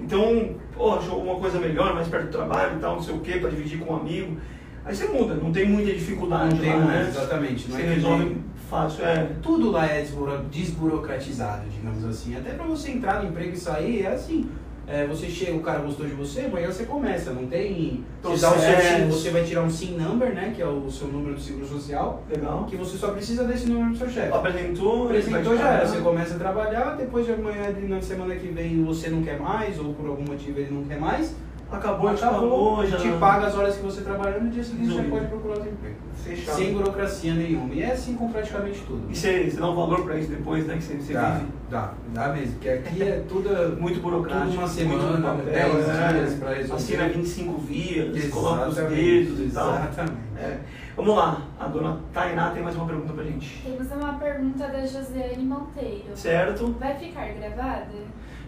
Então, 0.00 0.50
pô, 0.76 0.94
achou 0.94 1.14
alguma 1.14 1.36
coisa 1.36 1.58
melhor, 1.58 1.94
mais 1.94 2.06
perto 2.06 2.26
do 2.26 2.30
trabalho 2.32 2.76
e 2.76 2.80
tal, 2.80 2.96
não 2.96 3.02
sei 3.02 3.14
o 3.14 3.20
quê, 3.20 3.38
pra 3.38 3.48
dividir 3.50 3.78
com 3.80 3.94
um 3.94 3.96
amigo. 3.96 4.36
Aí 4.84 4.94
você 4.94 5.06
muda, 5.08 5.34
não 5.34 5.50
tem 5.52 5.66
muita 5.68 5.92
dificuldade 5.92 6.54
Não 6.54 6.60
tem 6.60 6.70
lá, 6.78 6.84
né? 6.84 7.06
exatamente. 7.08 7.68
Não 7.68 7.76
Você 7.76 7.82
é 7.82 7.86
que 7.88 7.94
resolve 7.94 8.24
nem- 8.24 8.44
fácil, 8.70 9.04
é. 9.04 9.30
Tudo 9.42 9.70
lá 9.70 9.86
é 9.86 10.02
desburo- 10.02 10.44
desburocratizado, 10.50 11.62
digamos 11.70 12.04
assim. 12.04 12.36
Até 12.36 12.50
pra 12.52 12.64
você 12.66 12.90
entrar 12.92 13.22
no 13.22 13.28
emprego 13.30 13.52
e 13.54 13.56
sair, 13.56 14.02
é 14.02 14.08
assim. 14.08 14.48
É, 14.90 15.06
você 15.06 15.28
chega, 15.28 15.54
o 15.54 15.60
cara 15.60 15.80
gostou 15.80 16.06
de 16.06 16.14
você, 16.14 16.42
amanhã 16.42 16.72
você 16.72 16.84
começa. 16.84 17.30
Não 17.32 17.46
tem. 17.46 18.04
Você, 18.22 18.40
dá 18.40 18.52
o 18.52 18.58
seu 18.58 19.06
você 19.10 19.30
vai 19.30 19.44
tirar 19.44 19.62
um 19.62 19.70
SIN 19.70 19.96
number, 19.96 20.32
né? 20.34 20.52
Que 20.56 20.62
é 20.62 20.66
o 20.66 20.90
seu 20.90 21.08
número 21.08 21.34
do 21.34 21.40
seguro 21.40 21.66
social. 21.66 22.22
Legal. 22.30 22.64
Que 22.64 22.76
você 22.76 22.96
só 22.96 23.08
precisa 23.08 23.44
desse 23.44 23.66
número 23.66 23.92
do 23.92 23.98
seu 23.98 24.08
chefe. 24.08 24.32
Apresentou, 24.32 25.04
Apresentou 25.04 25.56
já 25.56 25.72
era, 25.74 25.86
você 25.86 25.98
começa 25.98 26.34
a 26.34 26.38
trabalhar, 26.38 26.96
depois 26.96 27.26
de 27.26 27.32
amanhã, 27.32 27.70
na 27.86 28.00
semana 28.00 28.34
que 28.36 28.48
vem, 28.48 28.82
você 28.82 29.10
não 29.10 29.22
quer 29.22 29.38
mais, 29.38 29.78
ou 29.78 29.92
por 29.92 30.08
algum 30.08 30.24
motivo 30.24 30.58
ele 30.58 30.72
não 30.72 30.84
quer 30.84 30.98
mais, 30.98 31.34
Acabou, 31.70 32.08
acabou, 32.08 32.86
já. 32.86 32.96
te 32.96 33.08
paga 33.20 33.46
as 33.46 33.54
horas 33.54 33.76
que 33.76 33.82
você 33.84 34.00
trabalhou, 34.00 34.40
no 34.40 34.48
dia 34.48 34.64
seguinte 34.64 34.86
você 34.86 35.02
Resolvido. 35.02 35.10
pode 35.12 35.26
procurar 35.26 35.54
outro 35.56 35.70
emprego. 35.70 35.96
Fechado. 36.14 36.56
Sem 36.56 36.72
burocracia 36.72 37.34
nenhuma. 37.34 37.74
E 37.74 37.82
é 37.82 37.92
assim 37.92 38.14
com 38.14 38.32
praticamente 38.32 38.80
tudo. 38.86 39.02
E 39.10 39.14
você, 39.14 39.50
você 39.50 39.60
dá 39.60 39.70
um 39.70 39.74
valor 39.76 40.02
pra 40.02 40.16
isso 40.16 40.30
depois, 40.30 40.66
né? 40.66 40.76
Que 40.76 40.82
você, 40.82 40.94
você 40.94 41.12
Dá, 41.12 41.30
vive. 41.32 41.46
dá, 41.70 41.92
dá 42.14 42.28
mesmo, 42.32 42.52
porque 42.54 42.68
aqui 42.70 43.02
é 43.02 43.22
tudo, 43.28 43.76
Muito 43.78 44.00
burocrático. 44.00 44.46
tudo 44.46 44.58
uma 44.58 44.66
muito 44.66 44.74
semana, 45.02 45.28
papel, 45.36 45.44
10 45.74 45.88
é. 45.88 46.12
dias 46.12 46.34
pra 46.34 46.48
resolver. 46.54 46.74
Assina 46.82 47.08
25 47.08 47.58
vias, 47.58 48.28
coloca 48.30 48.68
os 48.68 48.74
dedos 48.76 49.38
e 49.40 49.50
tal. 49.52 49.68
Exatamente. 49.74 50.16
É. 50.38 50.58
Vamos 50.96 51.16
lá, 51.16 51.42
a 51.60 51.66
dona 51.68 52.00
Tainá 52.14 52.50
tem 52.50 52.62
mais 52.62 52.74
uma 52.76 52.86
pergunta 52.86 53.12
pra 53.12 53.24
gente. 53.24 53.62
Temos 53.62 53.92
uma 53.92 54.14
pergunta 54.14 54.66
da 54.66 54.80
Josiane 54.86 55.44
Monteiro. 55.44 56.04
Certo? 56.14 56.74
Vai 56.80 56.94
ficar 56.96 57.26
gravada? 57.34 57.86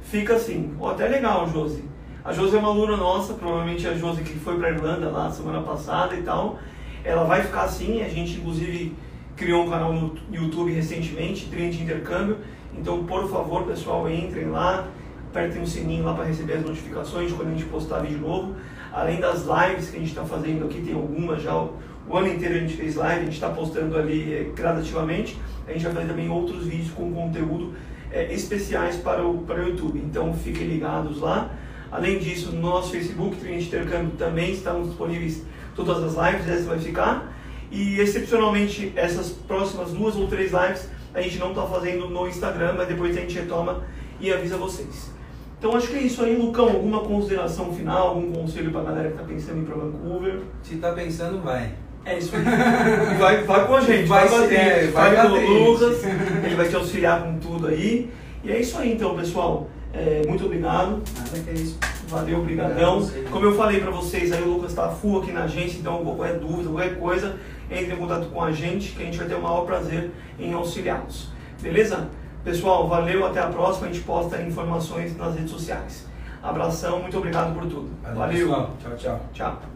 Fica 0.03 0.35
assim. 0.37 0.75
Ó, 0.81 0.91
até 0.91 1.07
legal, 1.07 1.47
Josi. 1.49 1.85
A 2.23 2.35
Josi 2.35 2.55
é 2.55 2.59
uma 2.59 2.69
aluna 2.69 2.99
nossa, 2.99 3.33
provavelmente 3.33 3.89
a 3.89 3.95
Josi 3.95 4.23
que 4.23 4.39
foi 4.39 4.59
pra 4.59 4.71
Irlanda 4.71 5.09
lá 5.09 5.31
semana 5.31 5.63
passada 5.63 6.15
e 6.15 6.23
tal. 6.23 6.59
Ela 7.03 7.25
vai 7.25 7.43
ficar 7.43 7.63
assim, 7.63 8.03
a 8.03 8.09
gente 8.11 8.39
inclusive 8.39 8.95
criou 9.35 9.65
um 9.65 9.71
canal 9.71 9.91
no 9.91 10.15
YouTube 10.31 10.71
recentemente, 10.71 11.47
de 11.47 11.83
Intercâmbio. 11.83 12.37
Então, 12.77 13.05
por 13.05 13.27
favor, 13.31 13.65
pessoal, 13.65 14.09
entrem 14.11 14.51
lá, 14.51 14.87
apertem 15.31 15.63
o 15.63 15.67
sininho 15.67 16.05
lá 16.05 16.13
para 16.13 16.25
receber 16.25 16.55
as 16.55 16.63
notificações 16.63 17.33
quando 17.33 17.49
a 17.49 17.53
gente 17.53 17.65
postar 17.65 18.01
vídeo 18.01 18.19
novo. 18.19 18.55
Além 18.93 19.19
das 19.19 19.47
lives 19.47 19.89
que 19.89 19.97
a 19.97 20.01
gente 20.01 20.11
está 20.11 20.25
fazendo 20.25 20.67
aqui, 20.67 20.83
tem 20.83 20.95
algumas 20.95 21.41
já, 21.41 21.55
o 21.55 22.17
ano 22.17 22.29
inteiro 22.29 22.57
a 22.57 22.59
gente 22.59 22.75
fez 22.75 22.97
live, 22.97 23.23
a 23.23 23.25
gente 23.25 23.35
está 23.35 23.49
postando 23.49 23.97
ali 23.97 24.35
eh, 24.35 24.53
gradativamente. 24.55 25.39
A 25.67 25.73
gente 25.73 25.85
vai 25.85 25.95
fazer 25.95 26.09
também 26.09 26.29
outros 26.29 26.67
vídeos 26.67 26.91
com 26.91 27.11
conteúdo 27.15 27.73
eh, 28.13 28.31
especiais 28.35 28.97
para 28.97 29.27
o, 29.27 29.39
para 29.39 29.63
o 29.63 29.69
YouTube. 29.69 29.99
Então, 29.99 30.35
fiquem 30.35 30.67
ligados 30.67 31.19
lá. 31.21 31.51
Além 31.91 32.19
disso, 32.19 32.53
no 32.53 32.61
nosso 32.61 32.91
Facebook, 32.91 33.37
Trinity 33.37 33.67
Intercâmbio, 33.67 34.13
também 34.17 34.53
estão 34.53 34.83
disponíveis 34.83 35.43
todas 35.75 36.03
as 36.03 36.33
lives, 36.33 36.49
essa 36.49 36.69
vai 36.69 36.79
ficar. 36.79 37.37
E 37.71 37.99
excepcionalmente, 38.01 38.93
essas 38.97 39.31
próximas 39.31 39.93
duas 39.93 40.17
ou 40.17 40.27
três 40.27 40.53
lives 40.53 40.89
a 41.13 41.21
gente 41.21 41.39
não 41.39 41.51
está 41.51 41.63
fazendo 41.63 42.09
no 42.09 42.29
Instagram, 42.29 42.75
mas 42.77 42.89
depois 42.89 43.17
a 43.17 43.21
gente 43.21 43.35
retoma 43.37 43.83
e 44.21 44.33
avisa 44.33 44.57
vocês. 44.57 45.11
Então 45.59 45.77
acho 45.77 45.89
que 45.89 45.97
é 45.97 46.03
isso 46.03 46.23
aí, 46.23 46.37
Lucão. 46.37 46.69
Alguma 46.69 47.01
consideração 47.01 47.73
final, 47.73 48.09
algum 48.09 48.33
conselho 48.33 48.71
para 48.71 48.81
a 48.81 48.85
galera 48.85 49.09
que 49.09 49.15
está 49.15 49.27
pensando 49.27 49.59
em 49.59 49.63
ir 49.63 49.67
para 49.67 49.77
Vancouver? 49.77 50.41
Se 50.63 50.77
tá 50.77 50.93
pensando, 50.93 51.43
vai. 51.43 51.75
É 52.05 52.17
isso 52.17 52.35
aí. 52.35 52.43
vai, 53.19 53.43
vai 53.45 53.67
com 53.67 53.75
a 53.75 53.81
gente, 53.81 54.07
vai, 54.07 54.27
Vai 54.27 54.41
bater, 54.41 54.59
ser, 54.59 54.91
vai, 54.93 55.15
vai 55.15 55.29
com 55.29 55.35
o. 55.35 55.73
Lucas, 55.73 56.05
ele 56.45 56.55
vai 56.55 56.69
te 56.69 56.77
auxiliar 56.77 57.23
com 57.23 57.39
tudo 57.39 57.67
aí. 57.67 58.11
E 58.43 58.51
é 58.51 58.59
isso 58.59 58.79
aí 58.79 58.93
então, 58.93 59.15
pessoal. 59.15 59.69
É, 59.93 60.23
muito 60.27 60.45
obrigado. 60.45 61.03
Nada 61.17 61.39
que 61.45 61.51
é 61.51 61.53
isso. 61.55 61.79
Valeu, 62.09 62.41
Obrigado 62.41 62.69
brigadão. 62.75 62.97
a 62.97 63.01
você. 63.01 63.23
Como 63.31 63.45
eu 63.45 63.55
falei 63.57 63.81
pra 63.81 63.91
vocês, 63.91 64.33
aí 64.33 64.43
o 64.43 64.55
Lucas 64.55 64.75
tá 64.75 64.89
full 64.89 65.23
aqui 65.23 65.33
na 65.33 65.45
agência, 65.45 65.79
então 65.79 66.05
qualquer 66.05 66.39
dúvida, 66.39 66.69
qualquer 66.69 66.99
coisa, 66.99 67.37
entre 67.71 67.93
em 67.95 67.97
contato 67.97 68.27
com 68.27 68.43
a 68.43 68.51
gente, 68.51 68.93
que 68.93 69.03
a 69.03 69.07
gente 69.07 69.19
vai 69.19 69.29
ter 69.29 69.35
o 69.35 69.43
maior 69.43 69.65
prazer 69.65 70.11
em 70.39 70.53
auxiliá-los. 70.53 71.29
Beleza? 71.61 72.09
Pessoal, 72.43 72.89
valeu, 72.89 73.27
até 73.27 73.41
a 73.41 73.47
próxima, 73.47 73.87
a 73.87 73.93
gente 73.93 74.05
posta 74.05 74.41
informações 74.43 75.17
nas 75.17 75.35
redes 75.35 75.51
sociais. 75.51 76.07
Abração, 76.43 77.01
muito 77.01 77.19
obrigado 77.19 77.55
por 77.55 77.65
tudo. 77.65 77.91
Valeu, 78.03 78.49
valeu. 78.49 78.71
Tchau, 78.81 78.97
tchau. 78.97 79.21
Tchau. 79.33 79.70